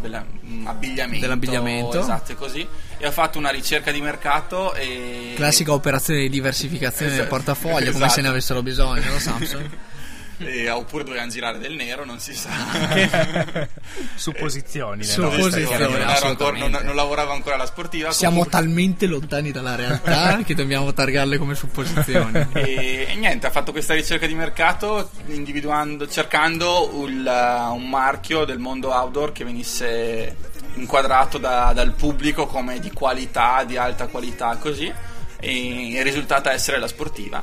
Dell'abbigliamento, 0.00 1.20
Dell'abbigliamento. 1.20 1.98
esatto, 2.00 2.34
così. 2.34 2.66
E 2.98 3.06
ha 3.06 3.10
fatto 3.10 3.38
una 3.38 3.48
ricerca 3.50 3.90
di 3.90 4.00
mercato 4.02 4.74
e 4.74 5.32
Classica 5.34 5.72
operazione 5.72 6.20
di 6.20 6.28
diversificazione 6.28 7.12
del 7.12 7.20
Esatto. 7.20 7.34
portafoglio, 7.36 7.86
come 7.92 8.04
Esatto. 8.04 8.10
se 8.12 8.20
ne 8.20 8.28
avessero 8.28 8.62
bisogno, 8.62 9.10
no, 9.10 9.18
Samsung? 9.18 9.70
E- 10.44 10.68
oppure 10.70 11.04
dovevano 11.04 11.30
girare 11.30 11.58
del 11.58 11.74
nero, 11.74 12.04
non 12.04 12.18
si 12.18 12.34
sa. 12.34 12.50
Supposizioni. 14.16 14.98
nelle 14.98 15.10
Supposizioni, 15.10 15.92
non, 15.92 16.00
ancora- 16.02 16.58
non- 16.58 16.80
non 16.82 16.94
lavoravo 16.94 17.32
ancora 17.32 17.54
alla 17.54 17.66
sportiva. 17.66 18.10
Siamo 18.12 18.36
comunque- 18.36 18.58
talmente 18.60 19.06
lontani 19.06 19.52
dalla 19.52 19.74
realtà 19.74 20.38
che 20.44 20.54
dobbiamo 20.54 20.92
targarle 20.92 21.38
come 21.38 21.54
supposizioni. 21.54 22.46
e, 22.52 23.06
e 23.08 23.14
niente, 23.16 23.46
ha 23.46 23.50
fatto 23.50 23.72
questa 23.72 23.94
ricerca 23.94 24.26
di 24.26 24.34
mercato 24.34 25.10
individuando, 25.26 26.08
cercando 26.08 27.04
il, 27.06 27.24
uh, 27.24 27.74
un 27.74 27.88
marchio 27.88 28.44
del 28.44 28.58
mondo 28.58 28.90
outdoor 28.92 29.32
che 29.32 29.44
venisse 29.44 30.36
inquadrato 30.74 31.38
da- 31.38 31.72
dal 31.74 31.92
pubblico 31.92 32.46
come 32.46 32.80
di 32.80 32.90
qualità, 32.90 33.62
di 33.64 33.76
alta 33.76 34.06
qualità, 34.08 34.56
così. 34.56 34.92
E 35.40 35.88
il 35.88 36.02
risultato 36.02 36.48
è 36.48 36.52
essere 36.54 36.78
la 36.78 36.88
sportiva. 36.88 37.42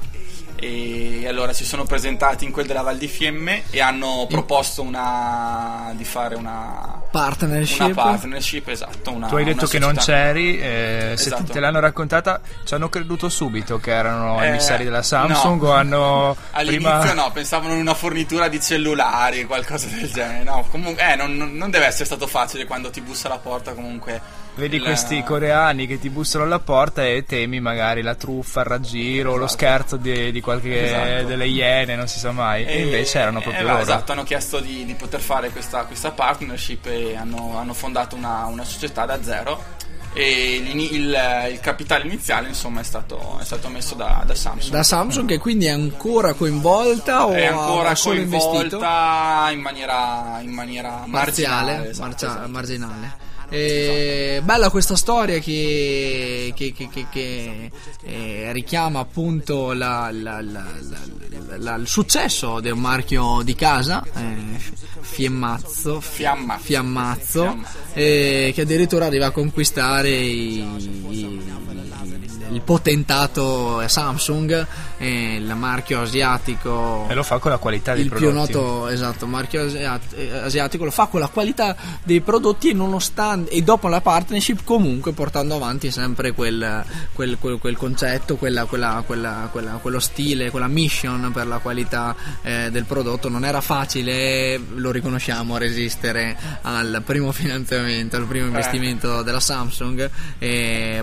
E 0.63 1.25
allora 1.27 1.53
si 1.53 1.65
sono 1.65 1.85
presentati 1.85 2.45
in 2.45 2.51
quel 2.51 2.67
della 2.67 2.83
Val 2.83 2.97
di 2.97 3.07
Fiemme 3.07 3.63
e 3.71 3.81
hanno 3.81 4.27
proposto 4.29 4.83
una, 4.83 5.91
di 5.95 6.03
fare 6.03 6.35
una, 6.35 7.01
Partnership. 7.09 7.81
una 7.81 7.93
partnership, 7.95 8.67
esatto. 8.67 9.11
Una, 9.11 9.27
Tu 9.27 9.35
hai 9.37 9.43
detto 9.43 9.61
una 9.61 9.67
che 9.69 9.79
non 9.79 9.95
c'eri, 9.95 10.59
eh, 10.59 11.13
se 11.17 11.29
Esatto. 11.29 11.51
te 11.51 11.59
l'hanno 11.59 11.79
raccontata 11.79 12.39
ci 12.63 12.75
hanno 12.75 12.89
creduto 12.89 13.27
subito 13.27 13.79
che 13.79 13.91
erano 13.91 14.39
Eh, 14.41 14.47
emissari 14.49 14.83
della 14.83 15.01
Samsung 15.01 15.61
no. 15.63 15.67
o 15.67 15.71
hanno 15.73 16.35
All'inizio 16.51 16.99
prima... 16.99 17.13
no, 17.13 17.31
pensavano 17.31 17.73
in 17.73 17.79
una 17.79 17.95
fornitura 17.95 18.47
di 18.47 18.61
cellulari, 18.61 19.45
qualcosa 19.45 19.87
del 19.87 20.11
genere. 20.11 20.43
No, 20.43 20.65
comunque, 20.69 21.11
eh, 21.11 21.15
non, 21.15 21.35
non- 21.35 21.69
deve 21.71 21.85
essere 21.85 22.05
stato 22.05 22.27
facile 22.27 22.65
quando 22.65 22.91
ti 22.91 23.01
bussa 23.01 23.27
alla 23.27 23.39
porta 23.39 23.73
comunque. 23.73 24.39
Vedi 24.53 24.75
il- 24.75 24.83
questi 24.83 25.23
coreani 25.23 25.87
che 25.87 25.97
ti 25.99 26.09
bussano 26.09 26.43
alla 26.43 26.59
porta 26.59 27.05
e 27.05 27.23
temi 27.25 27.59
magari 27.61 28.01
la 28.01 28.15
truffa, 28.15 28.59
il 28.61 28.65
raggiro, 28.67 29.37
lo 29.37 29.47
scherzo 29.47 29.95
di, 29.95 30.31
di 30.31 30.41
qualche 30.51 30.85
Esatto. 30.85 31.27
delle 31.27 31.47
iene, 31.47 31.95
non 31.95 32.07
si 32.07 32.19
sa 32.19 32.31
mai. 32.31 32.65
E, 32.65 32.81
invece 32.81 33.19
erano 33.19 33.41
proprio 33.41 33.63
eh, 33.63 33.65
loro. 33.67 33.81
Esatto, 33.81 34.11
hanno 34.11 34.23
chiesto 34.23 34.59
di, 34.59 34.85
di 34.85 34.93
poter 34.95 35.19
fare 35.19 35.49
questa, 35.49 35.83
questa 35.85 36.11
partnership 36.11 36.85
e 36.87 37.15
hanno, 37.15 37.57
hanno 37.57 37.73
fondato 37.73 38.15
una, 38.15 38.45
una 38.45 38.63
società 38.63 39.05
da 39.05 39.21
zero. 39.23 39.79
E 40.13 40.59
l'ini- 40.61 40.93
il, 40.93 41.17
il 41.51 41.59
capitale 41.61 42.03
iniziale, 42.03 42.49
insomma, 42.49 42.81
è 42.81 42.83
stato, 42.83 43.37
è 43.39 43.45
stato 43.45 43.69
messo 43.69 43.95
da, 43.95 44.23
da 44.25 44.35
Samsung. 44.35 44.73
Da 44.73 44.83
Samsung 44.83 45.27
che 45.27 45.37
quindi 45.37 45.67
è 45.67 45.69
ancora 45.69 46.33
coinvolta 46.33 47.25
o 47.27 47.31
è 47.31 47.45
ancora 47.45 47.95
solo 47.95 48.19
investito? 48.19 48.77
coinvolta 48.77 49.47
in 49.51 49.61
maniera, 49.61 50.39
in 50.41 50.51
maniera 50.51 51.03
marziale, 51.05 51.63
marginale. 51.63 51.89
esatto, 51.89 52.07
marcia- 52.09 52.27
esatto. 52.27 52.49
marginale. 52.49 53.29
Eh, 53.53 54.39
bella 54.45 54.69
questa 54.69 54.95
storia 54.95 55.37
che, 55.39 56.53
che- 56.55 56.71
che- 56.71 56.87
che- 57.11 57.69
eh, 58.05 58.49
richiama 58.53 58.99
appunto 58.99 59.73
la- 59.73 60.09
la- 60.09 60.39
la- 61.57 61.75
il 61.75 61.85
successo 61.87 62.61
del 62.61 62.75
marchio 62.75 63.41
di 63.43 63.53
casa, 63.53 64.05
eh, 64.15 64.57
Fiammazzo. 65.01 65.99
Fiammazzo, 65.99 66.63
Fiammazzo. 66.63 67.57
eh, 67.93 68.51
che 68.55 68.61
addirittura 68.61 69.05
arriva 69.07 69.25
a 69.27 69.31
conquistare 69.31 70.09
i- 70.11 70.59
i- 71.09 71.39
il 72.51 72.61
potentato 72.61 73.85
Samsung 73.87 74.65
eh, 75.01 75.35
il 75.35 75.55
marchio 75.55 76.01
asiatico. 76.01 77.07
E 77.09 77.13
lo 77.15 77.23
fa 77.23 77.39
con 77.39 77.49
la 77.51 77.57
qualità 77.57 77.93
dei 77.93 78.03
il 78.03 78.09
prodotti. 78.09 78.51
più 78.51 78.59
noto 78.59 78.87
esatto 78.87 79.25
marchio 79.25 79.63
asiat- 79.65 80.13
eh, 80.15 80.37
asiatico 80.37 80.83
lo 80.85 80.91
fa 80.91 81.07
con 81.07 81.19
la 81.19 81.27
qualità 81.27 81.75
dei 82.03 82.21
prodotti 82.21 82.69
e 82.69 82.73
nonostante 82.73 83.49
e 83.51 83.63
dopo 83.63 83.87
la 83.87 83.99
partnership 84.01 84.59
comunque 84.63 85.11
portando 85.13 85.55
avanti 85.55 85.89
sempre 85.89 86.33
quel, 86.33 86.83
quel- 87.13 87.37
quel- 87.39 87.57
quel 87.57 87.77
concetto 87.77 88.35
quella, 88.35 88.65
quella- 88.65 89.01
quella- 89.05 89.49
quella- 89.51 89.79
quello 89.81 89.99
stile 89.99 90.51
quella 90.51 90.67
mission 90.67 91.31
per 91.33 91.47
la 91.47 91.57
qualità 91.57 92.15
eh, 92.43 92.69
del 92.71 92.85
prodotto. 92.85 93.27
Non 93.29 93.43
era 93.43 93.59
facile 93.61 94.59
lo 94.75 94.91
riconosciamo 94.91 95.57
resistere 95.57 96.37
al 96.61 97.01
primo 97.03 97.31
finanziamento 97.33 98.17
al 98.17 98.25
primo 98.25 98.45
investimento 98.45 99.23
della 99.23 99.39
Samsung. 99.39 100.09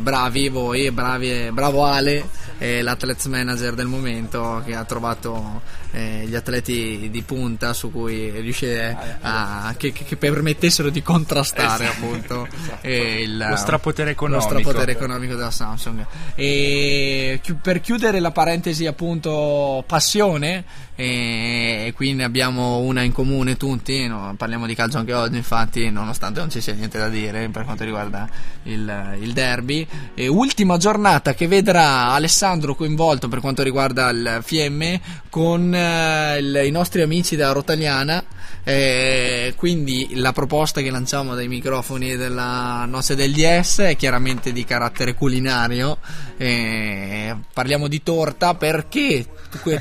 Bravi 0.01 0.49
voi 0.49 0.91
bravi, 0.93 1.51
bravo 1.53 1.85
Ale 1.85 2.29
eh, 2.59 2.83
l'athletes 2.83 3.27
manager 3.27 3.75
del 3.75 3.87
momento 3.89 4.63
che 4.65 4.75
ha 4.75 4.85
trovato 4.85 5.61
eh, 5.93 6.25
gli 6.27 6.35
atleti 6.35 7.09
di 7.11 7.23
punta 7.23 7.73
su 7.73 7.91
cui 7.91 8.31
riuscire 8.31 8.97
a 9.23 9.75
che, 9.77 9.93
che- 9.93 10.05
che 10.05 10.17
permettessero 10.17 10.91
di 10.91 11.03
contrastare 11.03 11.85
Esatto. 11.89 12.05
appunto 12.05 12.49
eh, 12.83 13.23
il, 13.23 13.37
Lo 13.37 13.57
strapotere 13.57 14.09
lo 14.09 14.15
economico. 14.15 14.49
strapotere 14.49 14.93
economico 14.93 15.35
della 15.35 15.51
Samsung 15.51 16.05
e 16.35 17.41
chi- 17.43 17.55
per 17.55 17.81
chiudere 17.81 18.21
la 18.21 18.31
parentesi 18.31 18.87
appunto 18.87 19.83
passione 19.87 20.57
eh, 20.59 20.65
e 21.01 21.93
quindi 21.95 22.25
abbiamo 22.25 22.79
una 22.79 23.03
in 23.03 23.13
comune 23.13 23.57
tutti 23.57 24.05
no? 24.09 24.35
parliamo 24.37 24.67
di 24.67 24.75
calcio 24.75 24.99
anche 24.99 25.13
oggi 25.13 25.37
infatti 25.37 25.89
nonostante 25.91 26.41
non 26.41 26.51
ci 26.51 26.61
sia 26.61 26.73
niente 26.75 26.99
da 26.99 27.09
dire 27.09 27.49
per 27.51 27.63
quanto 27.63 27.85
riguarda 27.85 28.29
il, 28.65 29.17
il 29.21 29.33
derby 29.33 29.87
E 30.17 30.27
ultima 30.27 30.77
giornata 30.77 31.35
che 31.35 31.47
vedrà 31.47 32.11
Alessandro 32.15 32.75
coinvolto 32.75 33.29
per 33.29 33.39
quanto 33.39 33.63
riguarda 33.63 34.09
il 34.11 34.41
FM 34.43 34.95
con 35.31 35.73
eh, 35.73 36.39
il- 36.41 36.63
i 36.65 36.71
nostri 36.73 37.01
amici 37.03 37.37
della 37.37 37.53
Rotaliana 37.53 38.25
eh, 38.65 39.55
quindi 39.57 40.11
la 40.17 40.33
proposta 40.33 40.81
che 40.81 40.91
lanciamo 40.91 41.35
dai 41.37 41.47
microfoni 41.49 42.17
della 42.17 42.85
Noce 42.87 43.15
del 43.15 43.33
DS 43.33 43.79
è 43.81 43.97
chiaramente 43.97 44.53
di 44.53 44.65
carattere 44.65 45.15
culinario. 45.15 45.99
eh, 46.37 47.35
parliamo 47.53 47.89
di 47.89 48.03
torta 48.03 48.55
perché 48.55 49.27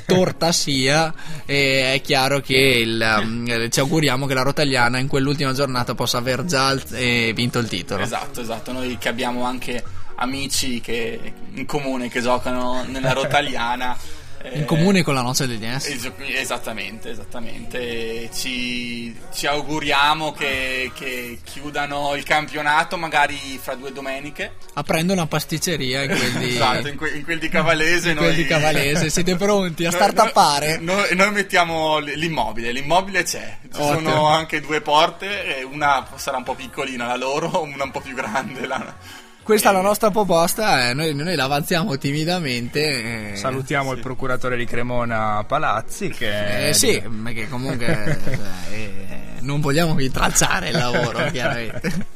torta 0.06 0.52
sia, 0.54 1.07
eh, 1.46 1.94
è 1.94 2.02
chiaro 2.02 2.40
che 2.40 2.56
il, 2.56 3.20
um, 3.20 3.70
ci 3.70 3.80
auguriamo 3.80 4.26
che 4.26 4.34
la 4.34 4.42
Rotagliana 4.44 4.98
in 5.00 5.08
quell'ultima 5.08 5.54
giornata 5.54 5.96
possa 5.96 6.18
aver 6.18 6.46
già 6.46 6.76
vinto 6.76 7.60
il 7.60 7.68
titolo. 7.68 8.04
Esatto, 8.04 8.42
esatto. 8.42 8.72
Noi 8.72 8.98
che 8.98 9.10
abbiamo 9.10 9.44
anche 9.44 9.84
amici 10.16 10.82
che, 10.82 11.34
in 11.54 11.66
comune 11.66 12.10
che 12.10 12.22
giocano 12.22 12.84
nella 12.88 13.14
Rotaliana. 13.14 13.98
In 14.54 14.62
eh, 14.62 14.66
comune 14.66 15.04
con 15.04 15.14
la 15.14 15.22
Noce 15.22 15.48
del 15.48 15.58
DS. 15.60 15.88
es- 15.88 16.12
Esattamente, 16.36 17.10
esattamente. 17.10 18.30
Ci, 18.34 19.16
ci 19.34 19.48
auguriamo 19.48 20.32
che, 20.32 20.92
che 20.96 21.40
chiudano 21.44 22.16
il 22.16 22.24
campionato 22.24 22.98
magari 22.98 23.60
fra 23.62 23.76
due 23.76 23.92
domeniche. 23.92 24.54
Aprendo 24.74 25.14
una 25.14 25.28
pasticceria 25.28 26.04
in 26.04 26.10
quel 26.18 26.32
di, 26.34 26.50
Esatto, 26.56 26.88
in, 26.88 26.96
que- 26.98 27.10
in 27.12 27.24
quel 27.24 27.40
di 27.40 27.50
Cavalese. 27.50 28.12
in 28.12 28.18
quel 28.18 28.30
noi- 28.30 28.36
di 28.38 28.46
Cavalese. 28.46 29.10
Siete 29.10 29.36
pronti 29.36 29.86
a 29.86 29.90
Noi- 29.92 30.00
startuppare? 30.00 30.78
Noi, 30.80 31.16
noi 31.16 31.32
mettiamo 31.32 31.98
l'immobile, 32.00 32.72
l'immobile 32.72 33.24
c'è. 33.24 33.58
Ci 33.64 33.80
Ottimo. 33.82 34.10
sono 34.10 34.28
anche 34.28 34.62
due 34.62 34.82
porte, 34.82 35.58
e 35.60 35.64
una 35.64 36.08
sarà 36.16 36.38
un 36.38 36.44
po' 36.44 36.56
piccolina 36.56 37.06
la 37.08 37.16
loro, 37.18 37.62
una 37.62 37.84
un 37.84 37.92
po' 37.92 38.02
più 38.02 38.14
grande 38.16 38.66
la 38.68 38.96
Questa 39.48 39.70
è 39.70 39.72
la 39.72 39.80
nostra 39.80 40.12
proposta, 40.12 40.90
eh, 40.90 40.94
noi, 40.94 41.16
noi 41.16 41.34
la 41.36 41.46
avanziamo 41.46 41.98
timidamente. 41.98 43.32
eh, 43.32 43.36
Salutiamo 43.38 43.94
il 43.94 44.02
procuratore 44.02 44.58
di 44.58 44.66
Cremona 44.66 45.42
Palazzi 45.48 46.10
che 46.10 46.68
Eh, 46.68 46.74
sì, 46.74 47.02
ma 47.08 47.32
che 47.32 47.48
comunque 47.48 47.88
eh, 48.72 48.92
non 49.40 49.62
vogliamo 49.62 49.98
intralciare 50.02 50.68
il 50.68 50.76
lavoro, 50.78 51.24
chiaramente. 51.32 52.08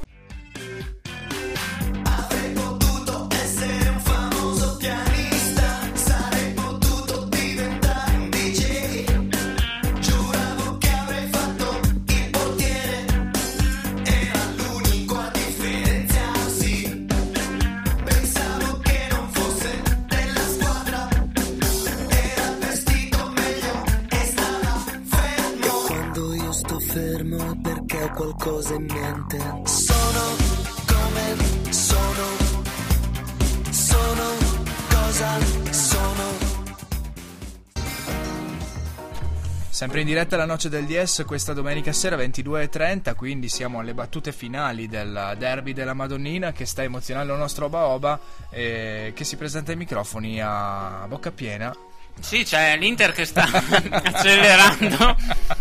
Qualcosa 28.13 28.73
in 28.73 28.85
mente. 28.85 29.37
Sono 29.65 30.35
come 30.85 31.71
sono. 31.71 32.25
Sono 33.69 34.23
cosa 34.89 35.39
sono. 35.71 36.49
Sempre 39.69 40.01
in 40.01 40.05
diretta 40.05 40.37
la 40.37 40.45
noce 40.45 40.69
del 40.69 40.85
DS 40.85 41.23
questa 41.25 41.53
domenica 41.53 41.91
sera 41.91 42.15
22.30, 42.15 43.15
quindi 43.15 43.49
siamo 43.49 43.79
alle 43.79 43.93
battute 43.93 44.31
finali 44.31 44.87
del 44.87 45.35
derby 45.37 45.73
della 45.73 45.93
Madonnina 45.93 46.51
che 46.51 46.65
sta 46.65 46.83
emozionando 46.83 47.33
il 47.33 47.39
nostro 47.39 47.65
Oba 47.65 47.85
Oba 47.87 48.19
e 48.49 49.11
che 49.15 49.23
si 49.23 49.37
presenta 49.37 49.71
ai 49.71 49.77
microfoni 49.77 50.39
a 50.41 51.05
bocca 51.07 51.31
piena. 51.31 51.75
Sì, 52.19 52.43
c'è 52.43 52.77
l'Inter 52.77 53.13
che 53.13 53.25
sta 53.25 53.47
accelerando. 53.89 55.59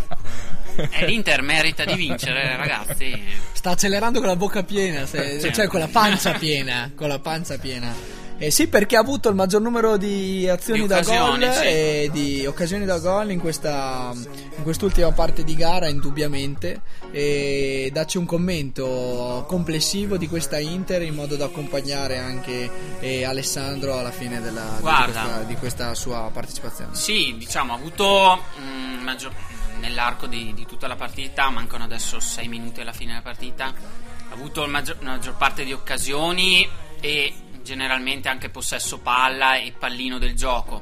E 0.91 1.05
l'Inter 1.05 1.41
merita 1.41 1.83
di 1.85 1.95
vincere, 1.95 2.55
ragazzi. 2.57 3.21
Sta 3.53 3.71
accelerando 3.71 4.19
con 4.19 4.27
la 4.27 4.35
bocca 4.35 4.63
piena, 4.63 5.05
se- 5.05 5.39
Sì. 5.39 5.53
cioè 5.53 5.67
con 5.67 5.79
la 5.79 5.87
pancia 5.87 6.33
piena, 6.33 6.91
con 6.95 7.07
la 7.07 7.19
pancia 7.19 7.57
piena. 7.57 8.19
Eh 8.37 8.49
sì, 8.49 8.67
perché 8.67 8.95
ha 8.95 8.99
avuto 9.01 9.29
il 9.29 9.35
maggior 9.35 9.61
numero 9.61 9.97
di 9.97 10.49
azioni 10.49 10.81
Di 10.81 10.87
da 10.87 11.01
gol 11.01 11.47
sì. 11.53 11.63
e 11.63 12.09
di 12.11 12.43
occasioni 12.47 12.85
da 12.85 12.97
gol 12.97 13.29
in, 13.29 13.39
questa, 13.39 14.09
in 14.15 14.63
quest'ultima 14.63 15.11
parte 15.11 15.43
di 15.43 15.53
gara, 15.53 15.87
indubbiamente. 15.87 16.81
E 17.11 17.91
dacci 17.93 18.17
un 18.17 18.25
commento 18.25 19.45
complessivo 19.47 20.17
di 20.17 20.27
questa 20.27 20.57
Inter 20.57 21.03
in 21.03 21.13
modo 21.13 21.35
da 21.35 21.45
accompagnare 21.45 22.17
anche 22.17 22.67
eh, 22.99 23.23
Alessandro 23.25 23.99
alla 23.99 24.09
fine 24.09 24.41
della, 24.41 24.73
di, 24.77 24.81
Guarda. 24.81 25.21
questa, 25.21 25.43
di 25.43 25.55
questa 25.57 25.93
sua 25.93 26.27
partecipazione. 26.33 26.95
Sì, 26.95 27.35
diciamo, 27.37 27.73
ha 27.73 27.75
avuto 27.75 28.43
mm, 28.59 29.03
maggior- 29.03 29.33
nell'arco 29.81 30.27
di, 30.27 30.53
di 30.53 30.65
tutta 30.65 30.87
la 30.87 30.95
partita, 30.95 31.49
mancano 31.49 31.83
adesso 31.83 32.21
6 32.21 32.47
minuti 32.47 32.79
alla 32.79 32.93
fine 32.93 33.09
della 33.09 33.21
partita, 33.21 33.65
ha 33.65 34.33
avuto 34.33 34.63
il 34.63 34.69
maggior- 34.69 35.01
la 35.01 35.11
maggior 35.11 35.35
parte 35.35 35.65
di 35.65 35.73
occasioni 35.73 36.65
e 37.01 37.33
generalmente 37.61 38.29
anche 38.29 38.49
possesso 38.49 38.99
palla 38.99 39.55
e 39.55 39.73
pallino 39.77 40.17
del 40.17 40.35
gioco. 40.35 40.81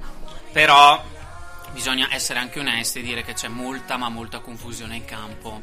Però 0.51 1.03
bisogna 1.71 2.09
essere 2.11 2.39
anche 2.39 2.59
onesti 2.59 2.99
e 2.99 3.01
dire 3.01 3.23
che 3.23 3.33
c'è 3.33 3.47
molta 3.47 3.97
ma 3.97 4.09
molta 4.09 4.39
confusione 4.39 4.97
in 4.97 5.05
campo. 5.05 5.61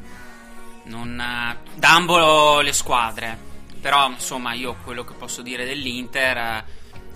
Non, 0.85 1.21
eh, 1.21 1.59
da 1.75 1.95
ambo 1.95 2.61
le 2.61 2.73
squadre. 2.73 3.55
Però 3.81 4.09
insomma 4.09 4.53
io 4.55 4.77
quello 4.83 5.05
che 5.05 5.15
posso 5.15 5.43
dire 5.43 5.65
dell'Inter, 5.65 6.37
eh, 6.37 6.65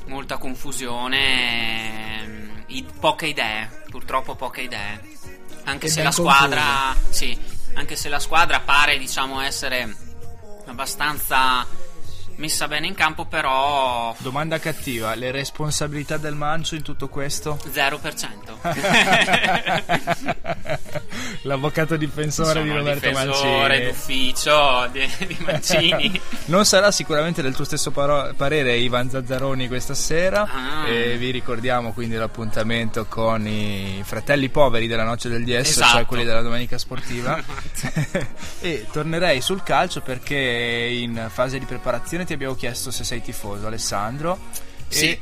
molta 0.07 0.37
confusione, 0.39 2.23
ehm, 2.23 2.87
poche 3.01 3.27
idee, 3.27 3.85
purtroppo 3.91 4.35
poche 4.35 4.63
idee. 4.63 5.10
Anche 5.65 5.89
se 5.89 6.03
la 6.03 6.11
squadra, 6.11 6.95
sì, 7.11 7.39
anche 7.75 7.97
se 7.97 8.09
la 8.09 8.19
squadra 8.19 8.61
pare 8.61 8.99
diciamo 8.99 9.41
essere 9.41 9.95
abbastanza 10.67 11.67
messa 12.41 12.67
bene 12.67 12.89
in 12.89 12.95
campo, 12.95 13.27
però 13.27 14.13
Domanda 14.19 14.59
cattiva, 14.59 15.15
le 15.15 15.31
responsabilità 15.31 16.17
del 16.17 16.35
Mancio 16.35 16.75
in 16.75 16.83
tutto 16.83 17.09
questo? 17.09 17.59
0%. 17.73 18.59
L'avvocato 21.43 21.97
difensore 21.97 22.63
di 22.63 22.69
Sono 22.69 22.81
il 22.81 22.87
Roberto 22.87 23.09
difensore 23.09 23.69
Mancini. 23.69 23.87
d'ufficio 23.87 24.89
di, 24.93 25.27
di 25.27 25.37
Mancini. 25.41 26.21
Non 26.51 26.65
sarà 26.65 26.91
sicuramente 26.91 27.43
del 27.43 27.55
tuo 27.55 27.65
stesso 27.65 27.91
paro- 27.93 28.33
parere 28.37 28.75
Ivan 28.77 29.09
Zazzaroni 29.09 29.69
questa 29.69 29.95
sera 29.95 30.49
Ah. 30.51 30.89
e 30.89 31.17
vi 31.17 31.31
ricordiamo 31.31 31.93
quindi 31.93 32.17
l'appuntamento 32.17 33.07
con 33.07 33.47
i 33.47 34.03
fratelli 34.05 34.49
poveri 34.49 34.87
della 34.89 35.05
noce 35.05 35.29
del 35.29 35.45
DS, 35.45 35.75
cioè 35.75 35.85
Esatto. 35.85 36.07
quelli 36.07 36.25
della 36.25 36.43
domenica 36.43 36.77
sportiva 36.79 37.41
e 38.61 38.87
tornerei 38.91 39.41
sul 39.41 39.63
calcio 39.63 40.01
perché 40.01 40.37
in 40.37 41.29
fase 41.33 41.59
di 41.59 41.65
preparazione 41.67 42.25
ti 42.31 42.37
abbiamo 42.37 42.55
chiesto 42.55 42.93
se 42.93 43.03
sei 43.03 43.21
tifoso 43.21 43.67
Alessandro 43.67 44.39
Sì. 44.87 45.09
e 45.09 45.21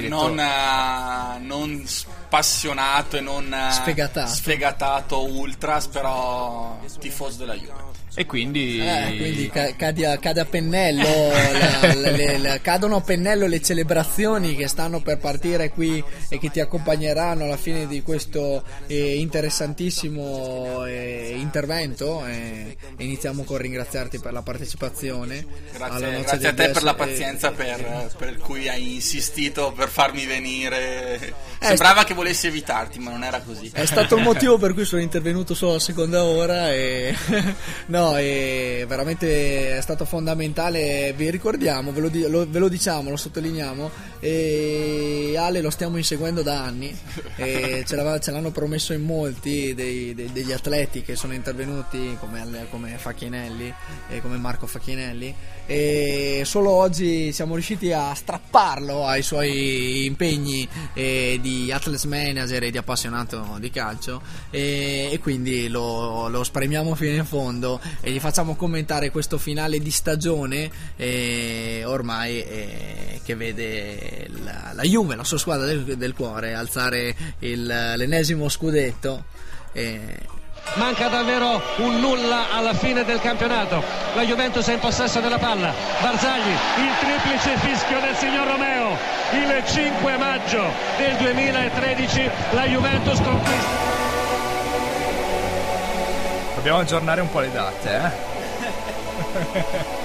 detto 0.00 0.08
non, 0.08 0.40
eh, 0.40 1.38
non 1.38 1.82
spassionato 1.86 3.16
e 3.16 3.20
non 3.20 3.54
eh, 3.54 3.70
Sfegatato. 3.70 4.26
sfegatato 4.32 5.24
ultras, 5.24 5.86
però 5.86 6.80
tifoso 6.98 7.38
della 7.38 7.54
Juve. 7.54 7.90
E 8.14 8.26
quindi, 8.26 8.78
Eh, 8.78 9.16
quindi 9.16 9.48
ca- 9.48 9.74
cadi 9.74 10.04
a- 10.04 10.18
cade 10.18 10.40
a 10.40 10.44
pennello, 10.44 11.02
la- 11.98 12.10
le- 12.10 12.36
la- 12.38 12.60
cadono 12.60 12.96
a 12.96 13.00
pennello 13.00 13.46
le 13.46 13.62
celebrazioni 13.62 14.54
che 14.54 14.68
stanno 14.68 15.00
per 15.00 15.16
partire 15.16 15.70
qui 15.70 16.04
e 16.28 16.38
che 16.38 16.50
ti 16.50 16.60
accompagneranno 16.60 17.44
alla 17.44 17.56
fine 17.56 17.86
di 17.86 18.02
questo 18.02 18.62
eh, 18.86 19.16
interessantissimo 19.18 20.84
eh, 20.86 21.34
intervento. 21.38 22.24
eh, 22.26 22.76
e 22.96 23.04
iniziamo 23.04 23.44
con 23.44 23.56
ringraziarti 23.56 24.18
per 24.18 24.32
la 24.32 24.42
partecipazione. 24.42 25.44
alla 25.78 25.98
Grazie, 25.98 26.20
grazie 26.22 26.48
a 26.48 26.52
te 26.54 26.68
per 26.70 26.82
la 26.82 26.92
e- 26.92 26.96
pazienza 26.96 27.50
per, 27.52 28.12
per 28.18 28.36
cui 28.36 28.68
hai 28.68 28.94
insistito 28.94 29.72
per 29.74 29.88
farmi 29.88 30.26
venire. 30.26 31.32
Sembrava 31.60 32.04
che 32.04 32.12
volessi 32.14 32.46
evitarti, 32.48 32.98
ma 32.98 33.10
non 33.10 33.22
era 33.24 33.40
così. 33.40 33.70
È 33.72 33.86
stato 33.86 34.16
il 34.16 34.22
motivo 34.24 34.58
per 34.58 34.74
cui 34.74 34.84
sono 34.84 35.00
intervenuto 35.00 35.54
solo 35.54 35.76
a 35.76 35.80
seconda 35.80 36.24
ora 36.24 36.72
e 36.72 37.14
no, 37.86 38.00
è 38.16 38.84
veramente 38.86 39.76
è 39.76 39.80
stato 39.80 40.04
fondamentale, 40.04 41.12
vi 41.16 41.30
ricordiamo, 41.30 41.92
ve 41.92 42.00
lo, 42.00 42.08
di- 42.08 42.26
lo- 42.28 42.46
ve 42.48 42.58
lo 42.58 42.68
diciamo, 42.68 43.10
lo 43.10 43.16
sottolineiamo 43.16 43.90
e 44.24 45.34
Ale 45.36 45.60
lo 45.60 45.70
stiamo 45.70 45.96
inseguendo 45.96 46.42
da 46.42 46.62
anni. 46.62 46.96
Ce, 47.36 47.84
ce 47.84 48.30
l'hanno 48.30 48.52
promesso 48.52 48.92
in 48.92 49.02
molti 49.02 49.74
dei- 49.74 50.14
dei- 50.14 50.30
degli 50.32 50.52
atleti 50.52 51.02
che 51.02 51.16
sono 51.16 51.32
intervenuti 51.32 52.16
come, 52.20 52.66
come 52.70 52.96
Facchinelli 52.98 53.74
e 54.08 54.20
come 54.20 54.36
Marco 54.36 54.68
Facchinelli. 54.68 55.34
E 55.66 56.42
solo 56.44 56.70
oggi 56.70 57.32
siamo 57.32 57.54
riusciti 57.54 57.92
a 57.92 58.14
strapparlo 58.14 59.06
ai 59.06 59.22
suoi 59.22 60.04
impegni 60.04 60.68
eh, 60.94 61.38
di 61.42 61.72
athletes 61.72 62.04
manager 62.04 62.62
e 62.62 62.70
di 62.70 62.78
appassionato 62.78 63.56
di 63.58 63.70
calcio. 63.70 64.22
E, 64.50 65.08
e 65.10 65.18
quindi 65.18 65.66
lo, 65.66 66.28
lo 66.28 66.44
spremiamo 66.44 66.94
fino 66.94 67.16
in 67.16 67.24
fondo 67.24 67.80
e 68.00 68.12
gli 68.12 68.20
facciamo 68.20 68.54
commentare 68.54 69.10
questo 69.10 69.36
finale 69.36 69.80
di 69.80 69.90
stagione 69.90 70.70
eh, 70.96 71.82
ormai 71.84 72.40
eh, 72.40 73.20
che 73.24 73.34
vede 73.34 74.10
la, 74.44 74.70
la 74.72 74.82
Juve, 74.82 75.16
la 75.16 75.24
sua 75.24 75.38
squadra 75.38 75.66
del, 75.66 75.96
del 75.96 76.14
cuore 76.14 76.54
alzare 76.54 77.14
il- 77.40 77.66
l'ennesimo 77.96 78.48
scudetto 78.48 79.24
eh, 79.72 80.18
Manca 80.74 81.08
davvero 81.08 81.60
un 81.78 81.98
nulla 81.98 82.52
alla 82.52 82.72
fine 82.72 83.04
del 83.04 83.18
campionato. 83.20 83.82
La 84.14 84.22
Juventus 84.22 84.64
è 84.68 84.74
in 84.74 84.78
possesso 84.78 85.18
della 85.18 85.36
palla. 85.38 85.74
Barzagli, 86.00 86.50
il 86.50 86.92
triplice 87.00 87.56
fischio 87.58 87.98
del 88.00 88.14
signor 88.14 88.46
Romeo. 88.46 88.96
Il 89.32 89.62
5 89.66 90.16
maggio 90.18 90.62
del 90.98 91.16
2013 91.16 92.30
la 92.52 92.64
Juventus 92.66 93.20
conquista. 93.20 93.68
dobbiamo 96.54 96.78
aggiornare 96.78 97.20
un 97.22 97.30
po' 97.30 97.40
le 97.40 97.50
date, 97.50 97.90
eh? 97.96 98.10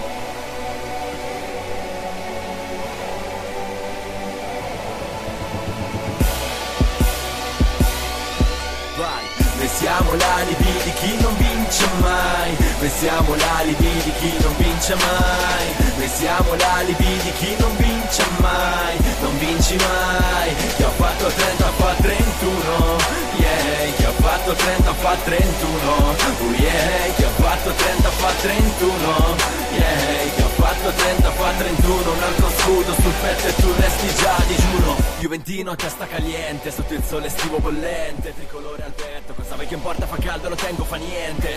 siamo 9.77 10.15
l'alibi 10.15 10.71
di 10.83 10.93
chi 10.93 11.17
non 11.21 11.35
vince 11.37 11.87
mai. 12.01 12.57
Noi 12.79 12.89
siamo 12.89 13.35
l'alibi 13.35 14.01
di 14.03 14.11
chi 14.19 14.33
non 14.41 14.55
vince 14.57 14.95
mai. 14.95 15.65
Noi 15.97 16.09
siamo 16.09 16.55
l'alibi 16.55 17.19
di 17.21 17.31
chi 17.33 17.55
non 17.59 17.75
vince 17.77 18.23
mai. 18.39 18.97
Non 19.21 19.37
vinci 19.37 19.75
mai. 19.75 20.55
Chi 20.75 20.83
ha 20.83 20.89
fatto 20.89 21.27
30 21.27 21.65
fa 21.77 21.93
31 22.01 23.27
Yeah, 23.39 23.96
fatto 24.47 24.63
30 24.63 24.93
fa 24.93 25.15
31 25.25 25.91
Oh 26.39 26.51
yeah, 26.57 27.13
chi 27.15 27.23
ha 27.23 27.29
fatto 27.29 27.71
30 27.71 28.09
fa 28.09 28.31
31 28.41 29.35
Yeah, 29.73 30.31
chi 30.35 30.41
ha 30.41 30.45
fatto 30.47 30.89
30 30.91 31.31
fa 31.31 31.51
31 31.57 32.11
Un 32.11 32.23
altro 32.23 32.49
scudo 32.57 32.93
sul 32.93 33.11
petto 33.21 33.47
e 33.47 33.55
tu 33.55 33.73
resti 33.77 34.07
già 34.15 34.35
digiuno. 34.47 34.95
Juventino 35.19 35.71
a 35.71 35.75
testa 35.75 36.07
caliente 36.07 36.71
Sotto 36.71 36.93
il 36.93 37.03
sole 37.03 37.27
estivo 37.27 37.59
bollente. 37.59 38.33
Tricolore 38.35 38.83
al 38.83 38.91
petto 38.91 39.33
Cosa 39.33 39.55
vuoi 39.55 39.67
che 39.67 39.73
importa? 39.73 40.05
Fa 40.07 40.17
caldo 40.17 40.49
lo 40.49 40.55
tengo 40.55 40.83
fa 40.85 40.95
niente. 40.95 41.55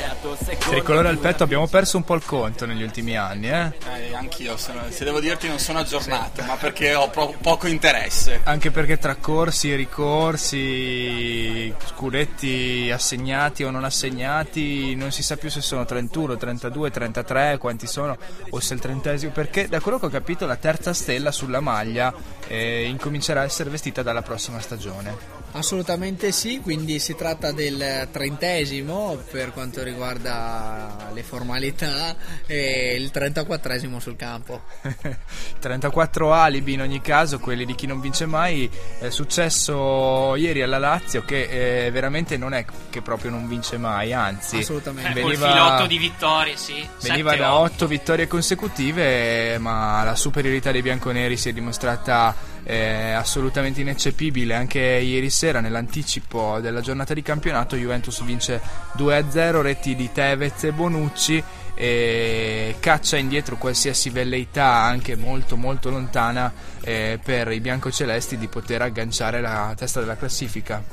Tricolore 0.58 1.08
al 1.08 1.18
petto 1.18 1.42
abbiamo 1.44 1.66
perso 1.66 1.96
un 1.96 2.04
po' 2.04 2.14
il 2.14 2.24
conto 2.24 2.66
negli 2.66 2.82
ultimi 2.82 3.16
anni, 3.16 3.48
eh? 3.48 3.72
Eh, 3.96 4.14
anch'io, 4.14 4.56
sono- 4.56 4.82
se 4.90 5.04
devo 5.04 5.20
dirti, 5.20 5.48
non 5.48 5.58
sono 5.58 5.78
aggiornato, 5.78 6.42
ma 6.42 6.56
perché 6.56 6.94
ho 6.94 7.08
pro- 7.08 7.34
poco 7.40 7.66
interesse. 7.66 8.40
Anche 8.44 8.70
perché 8.70 8.98
tra 8.98 9.14
corsi 9.16 9.72
e 9.72 9.76
ricorsi, 9.76 11.72
scudetti 11.86 12.79
assegnati 12.88 13.64
o 13.64 13.70
non 13.70 13.84
assegnati, 13.84 14.94
non 14.94 15.10
si 15.10 15.22
sa 15.22 15.36
più 15.36 15.50
se 15.50 15.60
sono 15.60 15.84
31, 15.84 16.36
32, 16.36 16.90
33, 16.90 17.58
quanti 17.58 17.86
sono, 17.86 18.16
o 18.48 18.60
se 18.60 18.74
il 18.74 18.80
trentesimo, 18.80 19.32
perché 19.32 19.68
da 19.68 19.80
quello 19.80 19.98
che 19.98 20.06
ho 20.06 20.10
capito 20.10 20.46
la 20.46 20.56
terza 20.56 20.94
stella 20.94 21.32
sulla 21.32 21.60
maglia 21.60 22.14
eh, 22.46 22.84
incomincerà 22.84 23.40
a 23.40 23.44
essere 23.44 23.70
vestita 23.70 24.02
dalla 24.02 24.22
prossima 24.22 24.60
stagione. 24.60 25.40
Assolutamente 25.52 26.30
sì, 26.30 26.60
quindi 26.60 27.00
si 27.00 27.16
tratta 27.16 27.50
del 27.50 28.08
trentesimo 28.12 29.18
per 29.30 29.52
quanto 29.52 29.82
riguarda 29.82 31.10
le 31.12 31.22
formalità 31.24 32.14
e 32.46 32.94
il 32.96 33.10
34esimo 33.12 33.98
sul 33.98 34.14
campo. 34.16 34.62
34 35.58 36.32
alibi 36.32 36.74
in 36.74 36.82
ogni 36.82 37.00
caso, 37.00 37.40
quelli 37.40 37.64
di 37.64 37.74
chi 37.74 37.86
non 37.86 38.00
vince 38.00 38.26
mai. 38.26 38.70
È 38.98 39.10
successo 39.10 40.36
ieri 40.36 40.62
alla 40.62 40.78
Lazio 40.78 41.24
che 41.24 41.86
eh, 41.86 41.90
veramente 41.90 42.36
non 42.36 42.54
è 42.54 42.64
che 42.88 43.02
proprio 43.02 43.32
non 43.32 43.48
vince 43.48 43.76
mai, 43.76 44.12
anzi, 44.12 44.58
Assolutamente. 44.58 45.18
Eh, 45.18 45.22
col 45.22 45.32
veniva, 45.32 45.52
filotto 45.52 45.86
di 45.86 45.98
vittorie, 45.98 46.56
sì. 46.56 46.88
veniva 47.02 47.34
da 47.34 47.54
otto. 47.54 47.84
8 47.84 47.86
vittorie 47.88 48.26
consecutive, 48.28 49.58
ma 49.58 50.04
la 50.04 50.14
superiorità 50.14 50.70
dei 50.70 50.82
bianconeri 50.82 51.36
si 51.36 51.48
è 51.48 51.52
dimostrata 51.52 52.34
eh, 52.64 53.12
assolutamente 53.12 53.80
ineccepibile. 53.80 54.54
Anche 54.54 54.78
ieri 54.80 55.30
sera, 55.30 55.60
nell'anticipo 55.60 56.58
della 56.60 56.80
giornata 56.80 57.14
di 57.14 57.22
campionato, 57.22 57.76
Juventus 57.76 58.22
vince 58.24 58.60
2-0, 58.96 59.60
reti 59.60 59.94
di 59.94 60.10
Tevez 60.12 60.64
e 60.64 60.72
Bonucci 60.72 61.42
e 61.74 62.76
caccia 62.78 63.16
indietro 63.16 63.56
qualsiasi 63.56 64.10
velleità 64.10 64.66
anche 64.66 65.16
molto 65.16 65.56
molto 65.56 65.88
lontana 65.88 66.52
eh, 66.82 67.18
per 67.22 67.50
i 67.52 67.60
biancocelesti 67.60 68.36
di 68.36 68.48
poter 68.48 68.82
agganciare 68.82 69.40
la 69.40 69.72
testa 69.74 70.00
della 70.00 70.16
classifica 70.16 70.84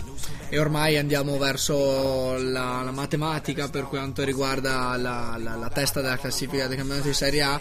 E 0.48 0.58
ormai 0.58 0.98
andiamo 0.98 1.38
verso 1.38 2.38
la, 2.38 2.84
la 2.84 2.92
matematica 2.92 3.68
per 3.68 3.84
quanto 3.88 4.24
riguarda 4.24 4.96
la, 4.96 5.36
la- 5.38 5.56
la 5.56 5.70
testa 5.70 6.00
della 6.00 6.18
classifica 6.18 6.68
del 6.68 6.78
campionato 6.78 7.08
di 7.08 7.14
Serie 7.14 7.42
A 7.42 7.60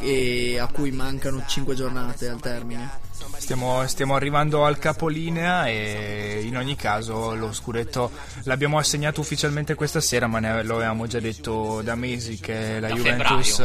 e 0.00 0.58
a 0.58 0.66
cui 0.66 0.90
mancano 0.90 1.44
5 1.46 1.74
giornate 1.76 2.28
al 2.28 2.40
termine. 2.40 3.06
Stiamo, 3.38 3.86
stiamo 3.86 4.14
arrivando 4.14 4.64
al 4.64 4.78
capolinea 4.78 5.66
e 5.66 6.42
in 6.44 6.56
ogni 6.56 6.76
caso 6.76 7.34
lo 7.34 7.52
scudetto 7.52 8.10
l'abbiamo 8.44 8.78
assegnato 8.78 9.20
ufficialmente 9.20 9.74
questa 9.74 10.00
sera 10.00 10.26
ma 10.26 10.38
ne 10.38 10.62
lo 10.62 10.76
avevamo 10.76 11.06
già 11.06 11.20
detto 11.20 11.80
da 11.82 11.94
mesi 11.94 12.38
che 12.38 12.80
la 12.80 12.88
Da 12.88 12.94
Juventus 12.94 13.62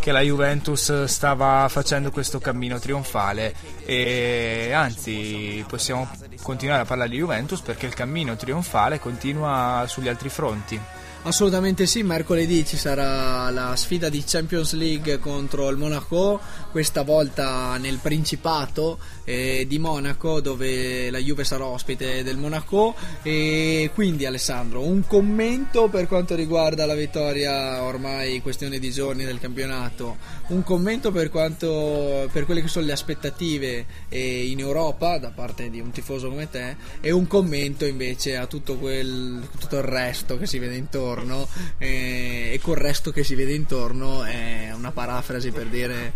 che 0.00 0.12
la 0.12 0.20
Juventus 0.20 1.04
stava 1.04 1.66
facendo 1.68 2.10
questo 2.10 2.38
cammino 2.38 2.78
trionfale 2.78 3.54
e 3.84 4.70
anzi 4.72 5.64
possiamo 5.66 6.08
continuare 6.42 6.82
a 6.82 6.84
parlare 6.84 7.10
di 7.10 7.16
Juventus 7.16 7.60
perché 7.60 7.86
il 7.86 7.94
cammino 7.94 8.36
trionfale 8.36 8.98
continua 8.98 9.84
sugli 9.86 10.08
altri 10.08 10.28
fronti. 10.28 10.80
Assolutamente 11.22 11.84
sì, 11.84 12.02
mercoledì 12.02 12.64
ci 12.64 12.78
sarà 12.78 13.50
la 13.50 13.76
sfida 13.76 14.08
di 14.08 14.24
Champions 14.26 14.72
League 14.72 15.18
contro 15.18 15.68
il 15.68 15.76
Monaco, 15.76 16.40
questa 16.70 17.02
volta 17.02 17.76
nel 17.76 17.98
Principato 18.00 18.98
eh, 19.24 19.64
di 19.68 19.78
Monaco 19.78 20.40
dove 20.40 21.10
la 21.10 21.18
Juve 21.18 21.44
sarà 21.44 21.64
ospite 21.66 22.22
del 22.22 22.36
Monaco. 22.36 22.94
E 23.22 23.90
quindi 23.94 24.26
Alessandro 24.26 24.82
un 24.82 25.06
commento 25.06 25.88
per 25.88 26.06
quanto 26.06 26.34
riguarda 26.34 26.86
la 26.86 26.94
vittoria 26.94 27.82
ormai 27.82 28.40
questione 28.40 28.78
di 28.78 28.90
giorni 28.90 29.24
del 29.24 29.38
campionato, 29.38 30.16
un 30.48 30.62
commento 30.62 31.10
per 31.10 31.30
quanto 31.30 32.28
per 32.32 32.44
quelle 32.44 32.62
che 32.62 32.68
sono 32.68 32.86
le 32.86 32.92
aspettative 32.92 33.86
eh, 34.08 34.46
in 34.46 34.58
Europa 34.58 35.18
da 35.18 35.30
parte 35.30 35.70
di 35.70 35.80
un 35.80 35.90
tifoso 35.90 36.28
come 36.28 36.48
te 36.48 36.76
e 37.00 37.10
un 37.10 37.26
commento 37.26 37.84
invece 37.84 38.36
a 38.36 38.46
tutto, 38.46 38.76
quel, 38.76 39.46
tutto 39.58 39.76
il 39.76 39.82
resto 39.82 40.38
che 40.38 40.46
si 40.46 40.58
vede 40.58 40.76
intorno 40.76 41.48
eh, 41.78 42.50
e 42.52 42.60
col 42.62 42.76
resto 42.76 43.10
che 43.10 43.24
si 43.24 43.34
vede 43.34 43.54
intorno 43.54 44.24
è 44.24 44.72
una 44.74 44.92
parafrasi 44.92 45.50
per 45.50 45.66
dire 45.66 46.12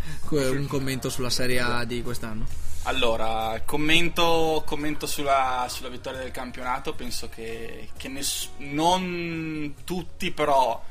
un 0.48 0.66
commento 0.66 1.10
sulla 1.10 1.30
Serie 1.30 1.60
A 1.60 1.84
di 1.84 2.02
quest'anno. 2.02 2.46
Allora, 2.86 3.62
commento, 3.64 4.62
commento 4.66 5.06
sulla, 5.06 5.66
sulla 5.70 5.88
vittoria 5.88 6.20
del 6.20 6.30
campionato, 6.30 6.92
penso 6.94 7.30
che, 7.30 7.88
che 7.96 8.08
ness- 8.08 8.50
non 8.58 9.74
tutti 9.84 10.30
però 10.32 10.82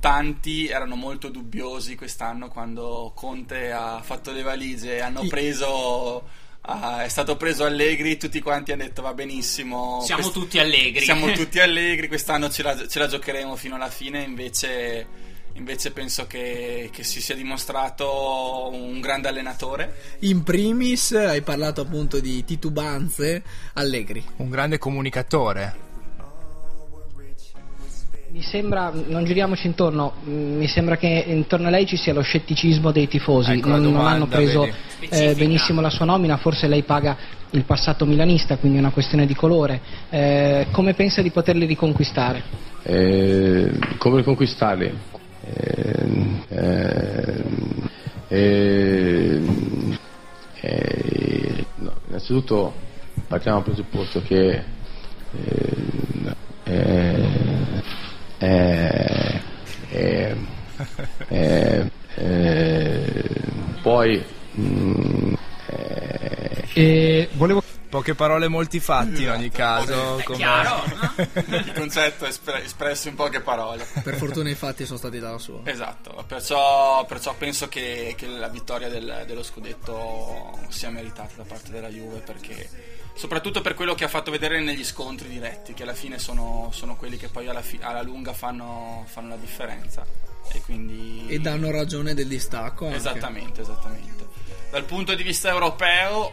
tanti 0.00 0.68
erano 0.68 0.96
molto 0.96 1.28
dubbiosi 1.28 1.94
quest'anno 1.94 2.48
quando 2.48 3.12
Conte 3.14 3.70
ha 3.70 4.00
fatto 4.02 4.32
le 4.32 4.42
valigie 4.42 5.00
hanno 5.00 5.26
preso... 5.28 6.26
ah, 6.62 7.04
è 7.04 7.08
stato 7.08 7.36
preso 7.36 7.64
Allegri, 7.64 8.16
tutti 8.16 8.40
quanti 8.40 8.72
hanno 8.72 8.84
detto 8.84 9.02
va 9.02 9.12
benissimo. 9.12 10.00
Siamo 10.04 10.22
quest- 10.22 10.34
tutti 10.34 10.58
allegri. 10.58 11.04
Siamo 11.04 11.32
tutti 11.36 11.60
allegri, 11.60 12.08
quest'anno 12.08 12.48
ce 12.48 12.62
la, 12.62 12.88
ce 12.88 12.98
la 12.98 13.08
giocheremo 13.08 13.56
fino 13.56 13.74
alla 13.74 13.90
fine, 13.90 14.22
invece 14.22 15.06
invece 15.54 15.92
penso 15.92 16.26
che, 16.26 16.90
che 16.92 17.02
si 17.02 17.20
sia 17.20 17.34
dimostrato 17.34 18.70
un 18.72 19.00
grande 19.00 19.28
allenatore. 19.28 19.94
In 20.20 20.42
primis 20.42 21.12
hai 21.12 21.42
parlato 21.42 21.82
appunto 21.82 22.20
di 22.20 22.44
titubanze 22.44 23.42
Allegri. 23.74 24.24
Un 24.36 24.50
grande 24.50 24.78
comunicatore. 24.78 25.90
Mi 28.32 28.40
sembra, 28.40 28.90
non 28.90 29.24
giriamoci 29.26 29.66
intorno, 29.66 30.14
mm, 30.24 30.56
mi 30.56 30.66
sembra 30.66 30.96
che 30.96 31.24
intorno 31.26 31.66
a 31.66 31.70
lei 31.70 31.84
ci 31.84 31.98
sia 31.98 32.14
lo 32.14 32.22
scetticismo 32.22 32.90
dei 32.90 33.06
tifosi, 33.06 33.52
Ecco 33.52 33.68
non, 33.68 33.82
non 33.82 33.92
domanda, 33.92 34.10
hanno 34.10 34.26
preso 34.26 34.66
eh, 35.00 35.34
benissimo 35.34 35.82
la 35.82 35.90
sua 35.90 36.06
nomina, 36.06 36.38
forse 36.38 36.66
lei 36.66 36.82
paga 36.82 37.14
il 37.50 37.64
passato 37.64 38.06
milanista, 38.06 38.56
quindi 38.56 38.78
è 38.78 38.80
una 38.80 38.90
questione 38.90 39.26
di 39.26 39.34
colore. 39.34 39.82
Eh, 40.08 40.68
come 40.70 40.94
pensa 40.94 41.20
di 41.20 41.30
poterli 41.30 41.66
riconquistare? 41.66 42.42
Eh, 42.84 43.70
come 43.98 44.16
riconquistarli? 44.16 45.12
Eh, 45.44 46.06
eh, 46.48 47.44
eh, 48.28 49.40
eh, 50.60 51.66
no, 51.76 51.92
innanzitutto 52.08 52.72
partiamo 53.26 53.56
dal 53.58 53.66
presupposto 53.66 54.22
che 54.22 54.62
eh, 55.32 55.76
eh, 56.64 57.28
eh, 59.88 60.36
eh, 62.14 63.24
poi 63.82 64.24
mm, 64.58 65.34
eh, 65.66 66.64
E 66.74 67.28
volevo 67.34 67.62
Poche 67.92 68.14
parole, 68.14 68.48
molti 68.48 68.80
fatti 68.80 69.24
in 69.24 69.28
ogni 69.28 69.50
caso. 69.50 70.16
È 70.16 70.22
come- 70.22 70.38
chiaro, 70.38 70.82
no? 70.86 71.14
Il 71.58 71.72
concetto 71.74 72.24
è 72.24 72.28
espre- 72.28 72.64
espresso 72.64 73.08
in 73.08 73.14
poche 73.16 73.42
parole. 73.42 73.86
Per 74.02 74.14
fortuna 74.16 74.48
i 74.48 74.54
fatti 74.54 74.86
sono 74.86 74.96
stati 74.96 75.18
dalla 75.18 75.36
sua. 75.36 75.60
Esatto, 75.64 76.24
perciò, 76.26 77.04
perciò 77.04 77.34
penso 77.34 77.68
che, 77.68 78.14
che 78.16 78.26
la 78.28 78.48
vittoria 78.48 78.88
del- 78.88 79.24
dello 79.26 79.42
scudetto 79.42 80.58
sia 80.68 80.88
meritata 80.88 81.34
da 81.36 81.42
parte 81.42 81.70
della 81.70 81.88
Juve 81.88 82.20
perché 82.20 82.66
soprattutto 83.14 83.60
per 83.60 83.74
quello 83.74 83.94
che 83.94 84.04
ha 84.04 84.08
fatto 84.08 84.30
vedere 84.30 84.58
negli 84.62 84.84
scontri 84.84 85.28
diretti 85.28 85.74
che 85.74 85.82
alla 85.82 85.92
fine 85.92 86.18
sono, 86.18 86.70
sono 86.72 86.96
quelli 86.96 87.18
che 87.18 87.28
poi 87.28 87.46
alla, 87.48 87.60
fi- 87.60 87.78
alla 87.82 88.00
lunga 88.00 88.32
fanno, 88.32 89.04
fanno 89.06 89.28
la 89.28 89.36
differenza 89.36 90.02
e 90.50 90.62
quindi 90.62 91.26
E 91.28 91.38
danno 91.40 91.70
ragione 91.70 92.14
del 92.14 92.26
distacco. 92.26 92.86
anche. 92.86 92.96
esattamente, 92.96 93.60
esattamente 93.60 94.30
dal 94.70 94.84
punto 94.84 95.14
di 95.14 95.22
vista 95.22 95.50
europeo 95.50 96.32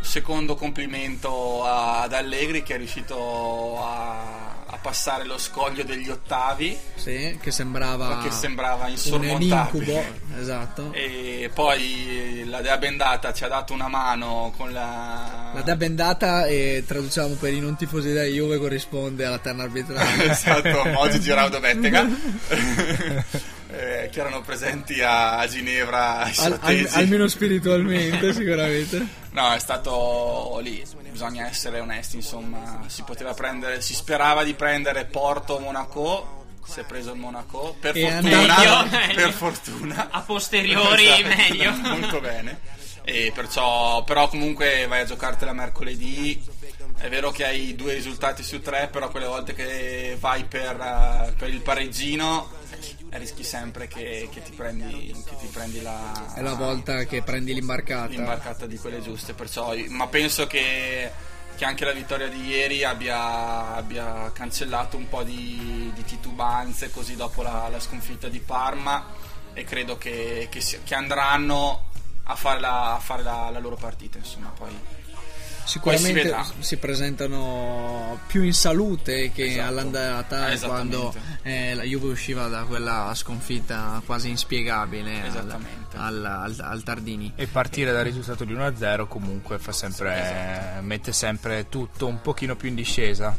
secondo 0.00 0.54
complimento 0.54 1.64
ad 1.64 2.12
Allegri 2.12 2.62
che 2.62 2.74
è 2.74 2.78
riuscito 2.78 3.82
a, 3.82 4.54
a 4.66 4.78
passare 4.80 5.24
lo 5.24 5.38
scoglio 5.38 5.82
degli 5.82 6.08
ottavi 6.08 6.78
Sì, 6.94 7.38
che 7.40 7.50
sembrava, 7.50 8.18
che 8.22 8.30
sembrava 8.30 8.88
insormontabile. 8.88 10.20
Esatto. 10.38 10.92
e 10.92 11.50
poi 11.52 12.44
la 12.46 12.60
Dea 12.60 12.76
Bendata 12.78 13.32
ci 13.32 13.44
ha 13.44 13.48
dato 13.48 13.72
una 13.72 13.88
mano 13.88 14.52
con 14.56 14.72
la... 14.72 15.50
La 15.54 15.62
da 15.62 15.76
bendata, 15.76 16.46
e 16.46 16.84
traduciamo 16.86 17.34
per 17.34 17.52
i 17.52 17.60
non 17.60 17.76
tifosi 17.76 18.08
della 18.08 18.24
Juve, 18.24 18.58
corrisponde 18.58 19.24
alla 19.24 19.38
terna 19.38 19.62
arbitrale. 19.62 20.28
esatto, 20.30 20.84
Mogi 20.90 21.20
Giraudo 21.20 21.58
Bettega 21.60 22.06
eh, 23.76 24.08
che 24.10 24.20
erano 24.20 24.40
presenti 24.40 25.02
a, 25.02 25.38
a 25.38 25.46
Ginevra 25.46 26.20
Al- 26.20 26.58
al- 26.62 26.88
almeno 26.92 27.26
spiritualmente, 27.28 28.32
sicuramente. 28.32 29.24
No, 29.36 29.52
è 29.52 29.58
stato 29.58 30.58
lì, 30.62 30.82
bisogna 31.10 31.46
essere 31.46 31.78
onesti, 31.80 32.16
insomma, 32.16 32.84
si 32.86 33.02
poteva 33.02 33.34
prendere, 33.34 33.82
si 33.82 33.92
sperava 33.92 34.42
di 34.44 34.54
prendere 34.54 35.04
Porto 35.04 35.58
Monaco, 35.58 36.46
si 36.66 36.80
è 36.80 36.84
preso 36.84 37.12
il 37.12 37.18
Monaco, 37.18 37.76
per 37.78 37.94
E 37.98 38.00
fortuna, 38.10 38.36
Meglio, 38.46 38.86
meglio. 38.86 39.14
per 39.14 39.32
fortuna. 39.32 40.08
A 40.10 40.22
posteriori 40.22 41.06
Esatto, 41.06 41.36
meglio. 41.36 41.70
Molto 41.86 42.20
bene. 42.20 42.60
E 43.04 43.30
perciò, 43.34 44.02
però 44.04 44.26
comunque 44.28 44.86
vai 44.88 45.02
a 45.02 45.04
giocartela 45.04 45.52
mercoledì. 45.52 46.42
È 46.96 47.08
vero 47.10 47.30
che 47.30 47.44
hai 47.44 47.74
due 47.76 47.92
risultati 47.92 48.42
su 48.42 48.62
tre, 48.62 48.88
però 48.90 49.10
quelle 49.10 49.26
volte 49.26 49.52
che 49.52 50.16
vai 50.18 50.44
per, 50.44 50.80
eh, 50.80 51.32
per 51.36 51.50
il 51.50 51.60
pareggino 51.60 52.50
rischi 53.10 53.44
sempre 53.44 53.86
che, 53.88 54.28
che 54.30 54.42
ti 54.42 54.52
prendi, 54.52 55.14
che 55.24 55.36
ti 55.36 55.46
prendi 55.46 55.80
la, 55.80 56.34
È 56.34 56.42
la 56.42 56.54
volta 56.54 57.04
che 57.04 57.22
prendi 57.22 57.54
l'imbarcata. 57.54 58.08
l'imbarcata 58.08 58.66
di 58.66 58.76
quelle 58.78 59.00
giuste. 59.00 59.32
Perciò, 59.32 59.74
ma 59.88 60.06
penso 60.08 60.46
che, 60.46 61.10
che 61.56 61.64
anche 61.64 61.84
la 61.84 61.92
vittoria 61.92 62.28
di 62.28 62.44
ieri 62.46 62.84
abbia, 62.84 63.74
abbia 63.74 64.30
cancellato 64.32 64.96
un 64.96 65.08
po' 65.08 65.22
di, 65.22 65.90
di 65.94 66.04
titubanze 66.04 66.90
così 66.90 67.16
dopo 67.16 67.42
la, 67.42 67.68
la 67.70 67.80
sconfitta 67.80 68.28
di 68.28 68.40
Parma 68.40 69.06
e 69.54 69.64
credo 69.64 69.96
che, 69.96 70.48
che 70.50 70.60
si- 70.60 70.80
che 70.84 70.94
andranno 70.94 71.84
a 72.24 72.34
fare, 72.34 72.60
la, 72.60 72.96
a 72.96 72.98
fare 72.98 73.22
la, 73.22 73.48
la 73.50 73.58
loro 73.60 73.76
partita. 73.76 74.18
Insomma, 74.18 74.48
poi 74.48 74.76
Si 75.66 75.72
Sicuramente 75.72 76.22
vedrà. 76.22 76.46
si, 76.60 76.76
presentano 76.76 78.20
più 78.28 78.42
in 78.44 78.54
salute 78.54 79.32
che 79.32 79.46
Esatto. 79.50 79.66
all'andata 79.68 80.52
Esattamente. 80.52 80.96
quando 80.96 81.14
eh, 81.42 81.74
la 81.74 81.82
Juve 81.82 82.06
usciva 82.12 82.46
da 82.46 82.62
quella 82.62 83.10
sconfitta 83.14 84.00
quasi 84.06 84.28
inspiegabile 84.28 85.22
al, 85.28 85.56
al- 85.96 86.24
al- 86.24 86.56
al 86.60 86.82
Tardini. 86.84 87.32
E 87.34 87.46
partire 87.48 87.90
dal 87.92 88.04
risultato 88.04 88.44
di 88.44 88.54
1-0 88.54 89.06
comunque 89.08 89.58
fa 89.58 89.72
sempre, 89.72 90.78
mette 90.82 91.12
sempre 91.12 91.68
tutto 91.68 92.06
un 92.06 92.20
pochino 92.20 92.54
più 92.54 92.68
in 92.68 92.74
discesa. 92.76 93.36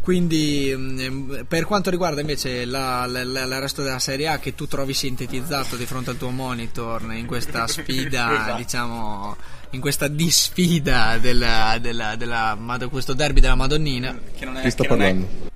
Quindi 0.00 0.72
mm, 0.76 1.42
per 1.46 1.64
quanto 1.64 1.88
riguarda 1.88 2.20
invece 2.20 2.64
la- 2.64 3.06
la- 3.06 3.22
la- 3.24 3.42
il 3.44 3.60
resto 3.60 3.82
della 3.84 4.00
Serie 4.00 4.26
A 4.26 4.38
che 4.40 4.56
tu 4.56 4.66
trovi 4.66 4.94
sintetizzato 4.94 5.76
di 5.76 5.86
fronte 5.86 6.10
al 6.10 6.16
tuo 6.18 6.30
monitor 6.30 7.02
in 7.14 7.26
questa 7.26 7.66
sfida, 7.68 8.32
Esatto. 8.32 8.56
diciamo, 8.56 9.36
in 9.72 9.80
questa 9.80 10.08
disfida 10.08 11.18
della, 11.18 11.78
della, 11.80 12.14
della, 12.16 12.54
Mad- 12.54 12.88
questo 12.88 13.12
derby 13.14 13.40
della 13.40 13.54
Madonnina. 13.54 14.18
che 14.36 14.44
non 14.44 14.56
è, 14.56 14.62
Chi 14.62 14.70
sta 14.70 14.82
che 14.82 14.88
non 14.88 15.00
è- 15.02 15.04
parlando? 15.10 15.50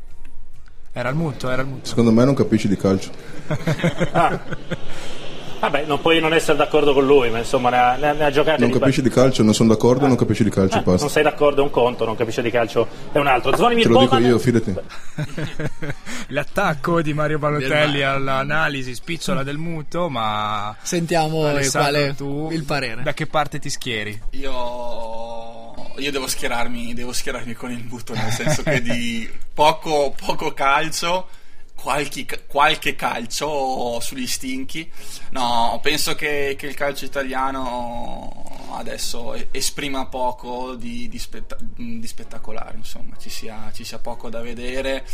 Era 0.93 1.09
il 1.11 1.15
muto, 1.17 1.51
era 1.51 1.61
il 1.63 1.69
muto. 1.69 1.87
Secondo 1.87 2.11
me 2.13 2.25
non 2.25 2.35
capisci 2.35 2.69
di 2.69 2.77
calcio. 2.77 3.11
Vabbè, 5.69 5.85
non 5.85 6.01
puoi 6.01 6.21
non 6.21 6.33
essere 6.33 6.57
d'accordo 6.57 6.93
con 6.95 7.05
lui, 7.05 7.29
ma 7.31 7.39
insomma 7.39 7.71
ne 7.71 7.77
ha, 7.79 7.97
ne 7.97 8.09
ha- 8.09 8.13
ne 8.13 8.25
ha 8.27 8.31
giocate 8.31 8.61
Non 8.61 8.71
capisci 8.71 9.03
di 9.03 9.11
calcio, 9.11 9.43
non 9.43 9.53
sono 9.53 9.71
d'accordo, 9.71 10.07
non 10.07 10.17
capisci 10.17 10.45
di 10.45 10.51
calcio, 10.51 10.77
Eh, 10.79 10.83
non 10.85 10.93
basta. 10.95 11.09
sei 11.09 11.23
d'accordo 11.25 11.61
è 11.61 11.65
un 11.65 11.71
conto, 11.71 12.05
non 12.05 12.15
capisci 12.17 12.41
di 12.43 12.51
calcio 12.51 12.87
è 13.13 13.19
un 13.19 13.27
altro. 13.27 13.55
Zvonimir 13.57 13.83
Te 13.85 13.89
lo 13.91 13.99
dico 14.01 14.15
Boban- 14.15 14.29
io, 14.31 14.39
fidati. 14.39 14.75
L'attacco 16.29 17.03
di 17.03 17.13
Mario 17.15 17.39
Balotelli 17.39 18.03
all'analisi 18.03 18.95
spicciola 18.95 19.43
del 19.43 19.59
muto, 19.59 20.09
ma 20.09 20.75
Sentiamo 20.83 21.45
Alessandro, 21.47 21.91
qual 21.91 22.11
è 22.11 22.15
tu 22.15 22.49
il 22.53 22.65
parere. 22.65 23.03
da 23.03 23.13
che 23.15 23.27
parte 23.27 23.59
ti 23.59 23.71
schieri? 23.71 24.21
Io, 24.31 25.75
io 25.99 26.11
devo 26.11 26.27
schierarmi, 26.27 26.95
devo 26.95 27.13
schierarmi 27.13 27.55
con 27.55 27.71
il 27.71 27.85
muto, 27.89 28.15
nel 28.15 28.31
senso 28.31 28.63
che 28.63 28.81
di 28.83 29.29
poco, 29.55 30.15
poco 30.25 30.53
calcio, 30.53 31.29
qualche, 31.77 32.47
qualche 32.47 32.97
calcio 32.97 34.01
sugli 34.01 34.27
stinchi. 34.27 34.91
No, 35.31 35.79
penso 35.83 36.15
che, 36.17 36.57
che 36.59 36.67
il 36.67 36.75
calcio 36.75 37.05
italiano 37.05 38.43
adesso 38.73 39.35
esprima 39.53 40.07
poco 40.07 40.75
di, 40.75 41.09
di 41.09 41.19
spetta- 41.19 41.57
di 41.61 42.07
spettacolare, 42.07 42.77
insomma, 42.77 43.17
ci 43.17 43.31
sia, 43.31 43.71
ci 43.73 43.85
sia 43.85 43.99
poco 43.99 44.29
da 44.29 44.41
vedere. 44.41 45.07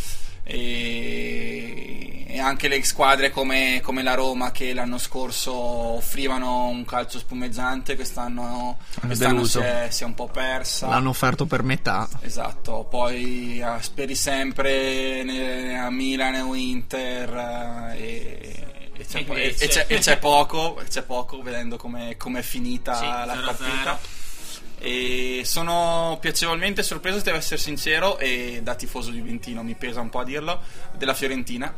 E, 0.44 2.24
e 2.28 2.38
anche 2.40 2.68
le 2.68 2.82
squadre 2.84 3.30
come, 3.30 3.80
come 3.82 4.02
la 4.02 4.14
Roma 4.14 4.50
che 4.52 4.72
l'anno 4.72 4.98
scorso 4.98 5.52
offrivano 5.54 6.68
un 6.68 6.84
calcio 6.84 7.18
spumeggiante 7.18 7.94
quest'anno, 7.94 8.78
quest'anno 9.00 9.44
si, 9.44 9.58
è, 9.58 9.88
si 9.90 10.02
è 10.02 10.06
un 10.06 10.14
po' 10.14 10.28
persa 10.28 10.88
L'hanno 10.88 11.10
offerto 11.10 11.44
per 11.46 11.62
metà. 11.62 12.08
esatto 12.20 12.86
poi 12.88 13.60
eh, 13.60 13.82
speri 13.82 14.14
sempre 14.14 15.22
ne- 15.24 15.78
a 15.78 15.90
Milan 15.90 16.34
o 16.40 16.54
Inter 16.54 17.92
eh, 17.94 17.98
e, 17.98 18.66
e 18.96 19.04
c'è, 19.06 19.18
E 19.28 19.54
c'è- 19.68 19.84
e 19.88 19.98
c'è 19.98 20.18
poco 20.18 20.80
e 20.80 20.84
c'è 20.88 21.02
poco 21.02 21.40
vedendo 21.42 21.76
come 21.76 22.16
è 22.16 22.42
finita 22.42 22.94
Sì, 22.94 23.04
la 23.04 23.26
0-0. 23.34 23.44
partita 23.44 23.98
e 24.84 25.42
sono 25.44 26.18
piacevolmente 26.20 26.82
sorpreso, 26.82 27.20
devo 27.20 27.36
essere 27.36 27.60
sincero, 27.60 28.18
e 28.18 28.60
da 28.64 28.74
tifoso 28.74 29.12
juventino 29.12 29.62
mi 29.62 29.76
pesa 29.76 30.00
un 30.00 30.10
po' 30.10 30.18
a 30.18 30.24
dirlo, 30.24 30.60
della 30.96 31.14
Fiorentina. 31.14 31.72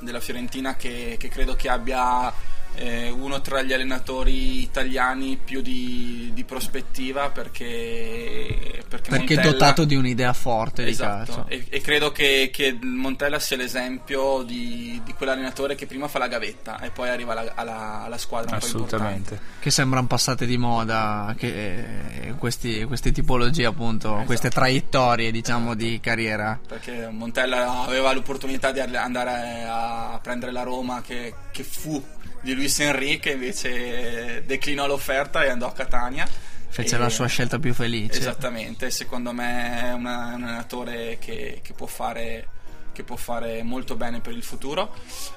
Della 0.00 0.20
Fiorentina 0.20 0.76
che, 0.76 1.16
che 1.18 1.28
credo 1.28 1.56
che 1.56 1.70
abbia 1.70 2.32
eh, 2.74 3.10
uno 3.10 3.40
tra 3.40 3.62
gli 3.62 3.72
allenatori 3.72 4.62
italiani 4.62 5.38
più 5.42 5.60
di, 5.60 6.30
di 6.32 6.44
prospettiva 6.44 7.30
perché 7.30 8.82
perché, 8.88 9.10
Perché 9.10 9.34
è 9.34 9.36
Montella- 9.36 9.52
dotato 9.52 9.84
di 9.84 9.94
un'idea 9.94 10.32
forte 10.32 10.82
di 10.84 10.90
Esatto, 10.90 11.32
calcio. 11.32 11.46
e, 11.48 11.64
e 11.68 11.80
credo 11.80 12.10
che, 12.10 12.50
che 12.52 12.76
Montella 12.80 13.38
sia 13.38 13.56
l'esempio 13.56 14.42
di, 14.42 15.00
di 15.04 15.12
quell'allenatore 15.14 15.74
che 15.76 15.86
prima 15.86 16.08
fa 16.08 16.18
la 16.18 16.26
gavetta 16.26 16.80
e 16.80 16.90
poi 16.90 17.08
arriva 17.08 17.32
alla, 17.32 17.52
alla- 17.54 18.02
alla 18.04 18.18
squadra 18.18 18.54
un 18.54 18.60
po' 18.60 18.66
importante. 18.78 19.40
Che 19.60 19.70
sembrano 19.70 20.06
passate 20.06 20.44
di 20.46 20.56
moda, 20.56 21.34
che, 21.36 21.76
eh, 22.26 22.34
questi, 22.38 22.82
queste 22.84 23.12
tipologie 23.12 23.66
appunto, 23.66 24.22
queste 24.26 24.50
traiettorie 24.50 25.30
diciamo 25.30 25.74
di 25.74 26.00
carriera. 26.00 26.58
perché 26.66 27.08
Montella 27.10 27.82
aveva 27.84 28.12
l'opportunità 28.12 28.72
di 28.72 28.80
andare 28.80 29.64
a 29.68 30.18
prendere 30.22 30.50
la 30.52 30.62
Roma 30.62 31.00
che, 31.00 31.32
che 31.52 31.62
fu 31.62 32.02
di 32.40 32.54
Luis 32.54 32.78
Enrique 32.80 33.32
invece 33.32 34.42
declinò 34.46 34.86
l'offerta 34.86 35.44
e 35.44 35.48
andò 35.50 35.66
a 35.66 35.72
Catania 35.72 36.26
Fece 36.72 36.94
E- 36.94 36.98
la 36.98 37.08
sua 37.08 37.26
scelta 37.26 37.58
più 37.58 37.74
felice. 37.74 38.18
esattamente 38.18 38.90
secondo 38.90 39.32
me 39.32 39.80
è 39.88 39.92
una- 39.92 40.34
un 40.34 40.42
allenatore 40.44 41.18
che, 41.20 41.60
che 41.62 41.72
può 41.72 41.86
fare 41.86 42.48
che 42.92 43.04
può 43.04 43.16
fare 43.16 43.62
molto 43.62 43.94
bene 43.94 44.20
per 44.20 44.32
il 44.34 44.42
futuro 44.42 44.94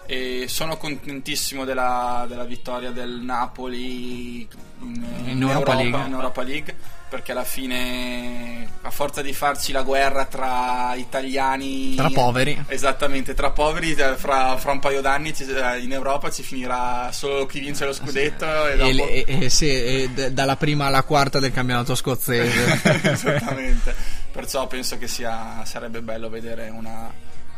e 0.08 0.46
sono 0.48 0.76
contentissimo 0.76 1.66
della, 1.66 2.26
della 2.28 2.46
vittoria 2.46 2.90
del 2.92 3.20
Napoli 3.22 4.42
in, 4.82 5.06
In 5.26 5.42
Europa 5.42 5.76
League. 5.76 6.04
in 6.06 6.12
Europa 6.14 6.42
League, 6.42 6.76
perché 7.14 7.32
alla 7.32 7.44
fine 7.44 8.68
a 8.82 8.90
forza 8.90 9.22
di 9.22 9.34
farci 9.34 9.72
la 9.72 9.84
guerra 9.84 10.26
tra 10.26 10.96
italiani 10.96 11.94
Tra 11.94 12.10
poveri. 12.10 12.66
esattamente 12.70 13.36
tra 13.36 13.52
poveri 13.52 13.92
eh, 13.94 14.16
fra, 14.16 14.58
fra 14.58 14.72
un 14.72 14.80
paio 14.80 15.00
d'anni 15.00 15.32
ci- 15.32 15.46
eh, 15.48 15.78
in 15.78 15.92
Europa 15.92 16.32
ci 16.32 16.42
finirà 16.42 17.12
solo 17.12 17.46
chi 17.46 17.60
vince 17.60 17.86
lo 17.86 17.94
scudetto 17.94 18.46
e, 18.68 18.74
E, 18.74 18.78
dopo... 18.96 19.08
e- 19.10 19.26
e 19.28 19.50
sì, 19.52 19.70
e 19.70 20.10
d- 20.12 20.30
dalla 20.30 20.56
prima 20.56 20.88
alla 20.88 21.04
quarta 21.04 21.40
del 21.40 21.52
campionato 21.52 21.94
scozzese. 21.94 22.82
esattamente 23.12 23.94
perciò 24.32 24.66
penso 24.66 24.98
che 24.98 25.08
sia, 25.08 25.62
sarebbe 25.66 26.02
bello 26.02 26.30
vedere 26.30 26.70
una, 26.70 27.12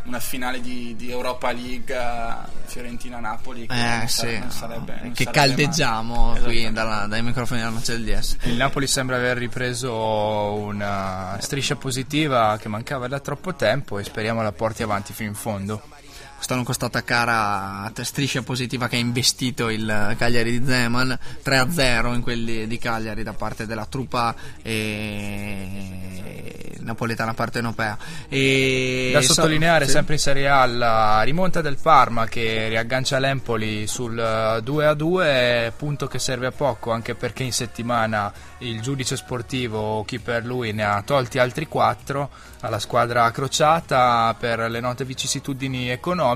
una 0.05 0.19
finale 0.19 0.61
di, 0.61 0.95
di 0.95 1.09
Europa 1.09 1.51
League 1.51 1.93
eh, 1.95 2.33
Fiorentina-Napoli 2.65 3.67
che 3.67 3.73
Eh 3.73 3.97
non 3.97 4.07
sì, 4.07 4.43
sarebbe- 4.49 4.99
non 5.01 5.11
che 5.13 5.23
sarebbe 5.23 5.31
caldeggiamo 5.31 6.25
male. 6.27 6.39
qui 6.41 6.59
Esattamente. 6.59 6.73
dalla- 6.73 7.05
dai 7.07 7.21
microfoni 7.23 7.61
della 7.61 7.71
DS. 8.19 8.37
Il 8.43 8.55
Napoli 8.55 8.87
sembra 8.87 9.15
aver 9.15 9.37
ripreso 9.37 9.93
una 10.53 11.37
striscia 11.39 11.75
positiva 11.75 12.57
che 12.59 12.67
mancava 12.69 13.07
da 13.07 13.19
troppo 13.19 13.53
tempo 13.55 13.97
e 13.99 14.03
speriamo 14.03 14.41
la 14.41 14.51
porti 14.51 14.83
avanti 14.83 15.13
fino 15.13 15.29
in 15.29 15.35
fondo. 15.35 15.81
Quest'anno 16.45 16.67
costata 16.69 17.03
cara 17.03 17.81
a 17.81 18.03
striscia 18.03 18.43
positiva 18.43 18.87
che 18.87 18.97
ha 18.97 18.99
investito 18.99 19.69
il 19.69 20.13
Cagliari 20.15 20.59
di 20.59 20.63
Zeman 20.63 21.17
3-0 21.43 22.13
in 22.13 22.21
quelli 22.21 22.67
di 22.67 22.77
Cagliari 22.77 23.23
da 23.23 23.33
parte 23.33 23.65
della 23.65 23.87
truppa 23.87 24.35
eh, 24.61 26.45
napoletana 26.81 27.33
partenopea. 27.33 27.97
E 28.29 29.09
Da 29.11 29.23
sottolineare 29.23 29.85
sì. 29.85 29.91
sempre 29.93 30.13
in 30.13 30.19
Serie 30.19 30.47
A 30.47 30.67
la 30.67 31.23
rimonta 31.23 31.61
del 31.61 31.79
Parma 31.81 32.27
che 32.27 32.67
riaggancia 32.67 33.17
l'Empoli 33.17 33.87
sul 33.87 34.15
eh, 34.15 34.61
2-2, 34.63 35.71
punto 35.75 36.05
che 36.05 36.19
serve 36.19 36.45
a 36.45 36.51
poco 36.51 36.91
anche 36.91 37.15
perché 37.15 37.41
in 37.41 37.53
settimana 37.53 38.31
il 38.59 38.81
giudice 38.81 39.15
sportivo, 39.17 40.03
chi 40.05 40.19
per 40.19 40.45
lui, 40.45 40.73
ne 40.73 40.83
ha 40.83 41.01
tolti 41.01 41.39
altri 41.39 41.67
4 41.67 42.29
alla 42.61 42.79
squadra 42.79 43.29
crociata 43.31 44.35
per 44.37 44.59
le 44.69 44.79
note 44.79 45.05
vicissitudini 45.05 45.89
economiche. 45.89 46.33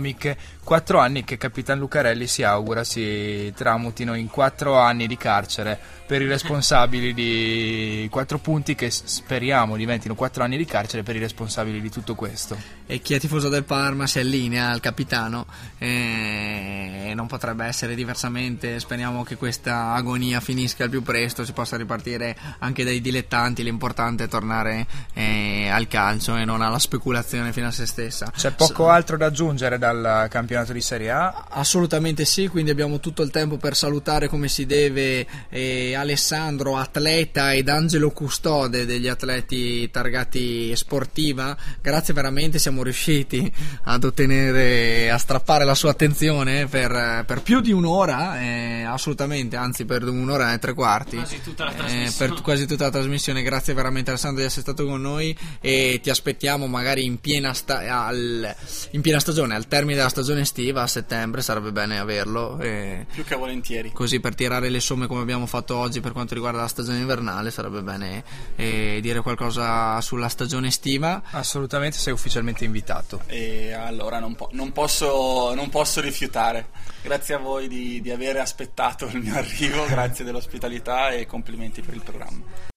4 0.64 1.00
anni 1.00 1.24
che 1.24 1.38
Capitan 1.38 1.78
Lucarelli 1.80 2.28
si 2.28 2.44
augura 2.44 2.84
si 2.84 3.52
tramutino 3.56 4.16
in 4.16 4.30
4 4.30 4.78
anni 4.78 5.08
di 5.08 5.18
carcere 5.18 5.80
per 6.10 6.24
i 6.24 6.26
responsabili 6.28 7.14
di 7.14 8.08
4 8.10 8.40
punti 8.40 8.74
che 8.74 8.90
s- 8.90 9.04
speriamo 9.06 9.76
diventino 9.76 10.16
4 10.16 10.44
anni 10.44 10.58
di 10.58 10.66
carcere 10.66 11.04
per 11.04 11.16
i 11.16 11.20
responsabili 11.20 11.80
di 11.80 11.92
tutto 11.92 12.16
questo. 12.16 12.58
E 12.88 13.00
chi 13.00 13.14
è 13.14 13.20
tifoso 13.20 13.48
del 13.48 13.64
Parma 13.64 14.08
si 14.08 14.18
allinea 14.18 14.72
al 14.72 14.80
capitano 14.80 15.46
e 15.78 17.12
non 17.14 17.28
potrebbe 17.28 17.66
essere 17.66 17.94
diversamente. 17.94 18.80
Speriamo 18.80 19.22
che 19.22 19.36
questa 19.36 19.94
agonia 19.94 20.40
finisca 20.40 20.86
al 20.86 20.90
più 20.90 21.04
presto, 21.04 21.46
si 21.46 21.52
possa 21.52 21.78
ripartire 21.78 22.36
anche 22.58 22.84
dai 22.84 23.02
dilettanti. 23.02 23.62
L'importante 23.62 24.24
è 24.24 24.28
tornare 24.28 24.88
eh, 25.14 25.70
al 25.70 25.88
calcio 25.88 26.36
e 26.36 26.44
non 26.44 26.64
alla 26.64 26.80
speculazione 26.80 27.54
fino 27.54 27.68
a 27.68 27.72
se 27.72 27.86
stessa. 27.86 28.32
C'è 28.36 28.50
poco 28.54 28.90
altro 28.90 29.16
da 29.16 29.28
aggiungere 29.28 29.78
dal 29.78 30.26
campionato 30.28 30.74
di 30.74 30.82
Serie 30.82 31.12
A. 31.12 31.46
Assolutamente 31.50 32.26
sì, 32.26 32.48
quindi 32.48 32.72
abbiamo 32.72 33.00
tutto 33.00 33.22
il 33.22 33.30
tempo 33.30 33.58
per 33.58 33.76
salutare 33.76 34.28
come 34.28 34.48
si 34.48 34.66
deve 34.66 35.28
eh, 35.50 35.98
Alessandro, 36.00 36.78
atleta, 36.78 37.54
ed 37.54 37.70
Angelo 37.70 38.12
Custode 38.12 38.86
degli 38.86 39.08
atleti 39.08 39.90
targati 39.90 40.76
sportiva. 40.76 41.56
Grazie 41.82 42.14
veramente, 42.14 42.60
siamo 42.60 42.84
riusciti 42.84 43.52
ad 43.84 44.04
ottenere, 44.04 45.10
a 45.10 45.18
strappare 45.18 45.64
la 45.66 45.76
sua 45.76 45.92
attenzione 45.92 46.68
per, 46.68 47.24
per 47.26 47.42
più 47.42 47.60
di 47.62 47.72
un'ora, 47.72 48.40
eh, 48.42 48.84
assolutamente, 48.84 49.56
anzi 49.56 49.86
per 49.86 50.04
un'ora 50.04 50.54
e 50.54 50.60
tre 50.60 50.74
quarti. 50.74 51.18
Quasi 51.18 51.42
tutta 51.42 51.66
la 51.66 51.72
Eh, 51.72 51.76
trasmissione. 51.76 52.32
per 52.32 52.42
quasi 52.42 52.66
tutta 52.68 52.84
la 52.86 52.92
trasmissione. 52.92 53.42
Grazie 53.42 53.74
veramente 53.74 54.10
Alessandro 54.12 54.42
di 54.42 54.46
essere 54.48 54.62
stato 54.62 54.86
con 54.86 55.02
noi 55.02 55.36
e 55.62 56.00
ti 56.02 56.10
aspettiamo 56.10 56.68
magari 56.68 57.04
in 57.06 57.20
piena, 57.20 57.54
sta- 57.54 58.06
al- 58.06 58.56
in 58.92 59.02
piena 59.02 59.20
stagione, 59.20 59.56
al 59.56 59.68
termine 59.68 59.96
della 59.98 60.10
stagione 60.10 60.42
estiva, 60.42 60.84
a 60.84 60.88
settembre, 60.88 61.42
sarebbe 61.42 61.72
bene 61.72 61.98
averlo. 62.00 62.60
e 62.60 63.06
più 63.12 63.24
che 63.24 63.36
volentieri 63.36 63.92
Così 63.92 64.20
per 64.20 64.36
tirare 64.36 64.70
le 64.70 64.80
somme 64.80 65.08
come 65.08 65.22
abbiamo 65.22 65.46
fatto 65.48 65.76
oggi 65.76 65.89
per 66.00 66.12
quanto 66.12 66.36
riguarda 66.36 66.62
la 66.62 66.68
stagione 66.68 67.00
invernale 67.00 67.50
sarebbe 67.50 67.82
bene 67.82 68.24
eh, 68.56 69.00
dire 69.02 69.22
qualcosa 69.22 70.00
sulla 70.02 70.30
stagione 70.30 70.68
estiva. 70.68 71.24
Assolutamente 71.32 71.98
sei 71.98 72.14
ufficialmente 72.14 72.66
invitato. 72.66 73.22
e 73.26 73.74
allora 73.74 74.20
non, 74.20 74.36
po- 74.36 74.50
non 74.52 74.72
posso, 74.72 75.54
non 75.56 75.70
posso 75.70 76.02
rifiutare 76.02 76.68
grazie 77.02 77.34
a 77.34 77.40
voi 77.40 77.68
di, 77.68 78.00
di 78.02 78.12
aver 78.12 78.38
aspettato 78.38 79.08
il 79.08 79.20
mio 79.20 79.36
arrivo 79.36 79.86
grazie 79.88 80.24
dell'ospitalità 80.24 81.10
e 81.10 81.26
complimenti 81.26 81.82
per 81.82 81.96
il 81.96 82.02
programma 82.04 82.68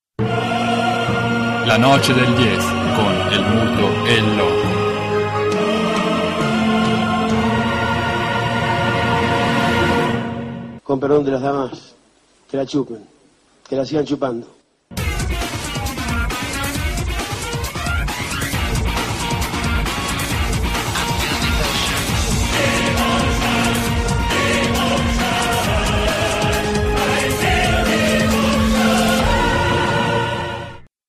La 1.64 1.76
noce 1.78 2.12
del 2.12 2.34
10 2.34 2.66
con 2.96 3.14
el 3.30 3.42
muto 3.42 4.06
e 4.06 4.18
el 4.18 4.36
loco. 4.36 4.68
Con 10.82 11.00
perdón 11.00 11.24
de 11.24 11.30
las 11.30 11.40
damas, 11.40 11.94
que 12.52 12.58
la 12.58 12.66
chupen, 12.66 13.02
que 13.66 13.76
la 13.76 13.86
sigan 13.86 14.04
chupando. 14.04 14.46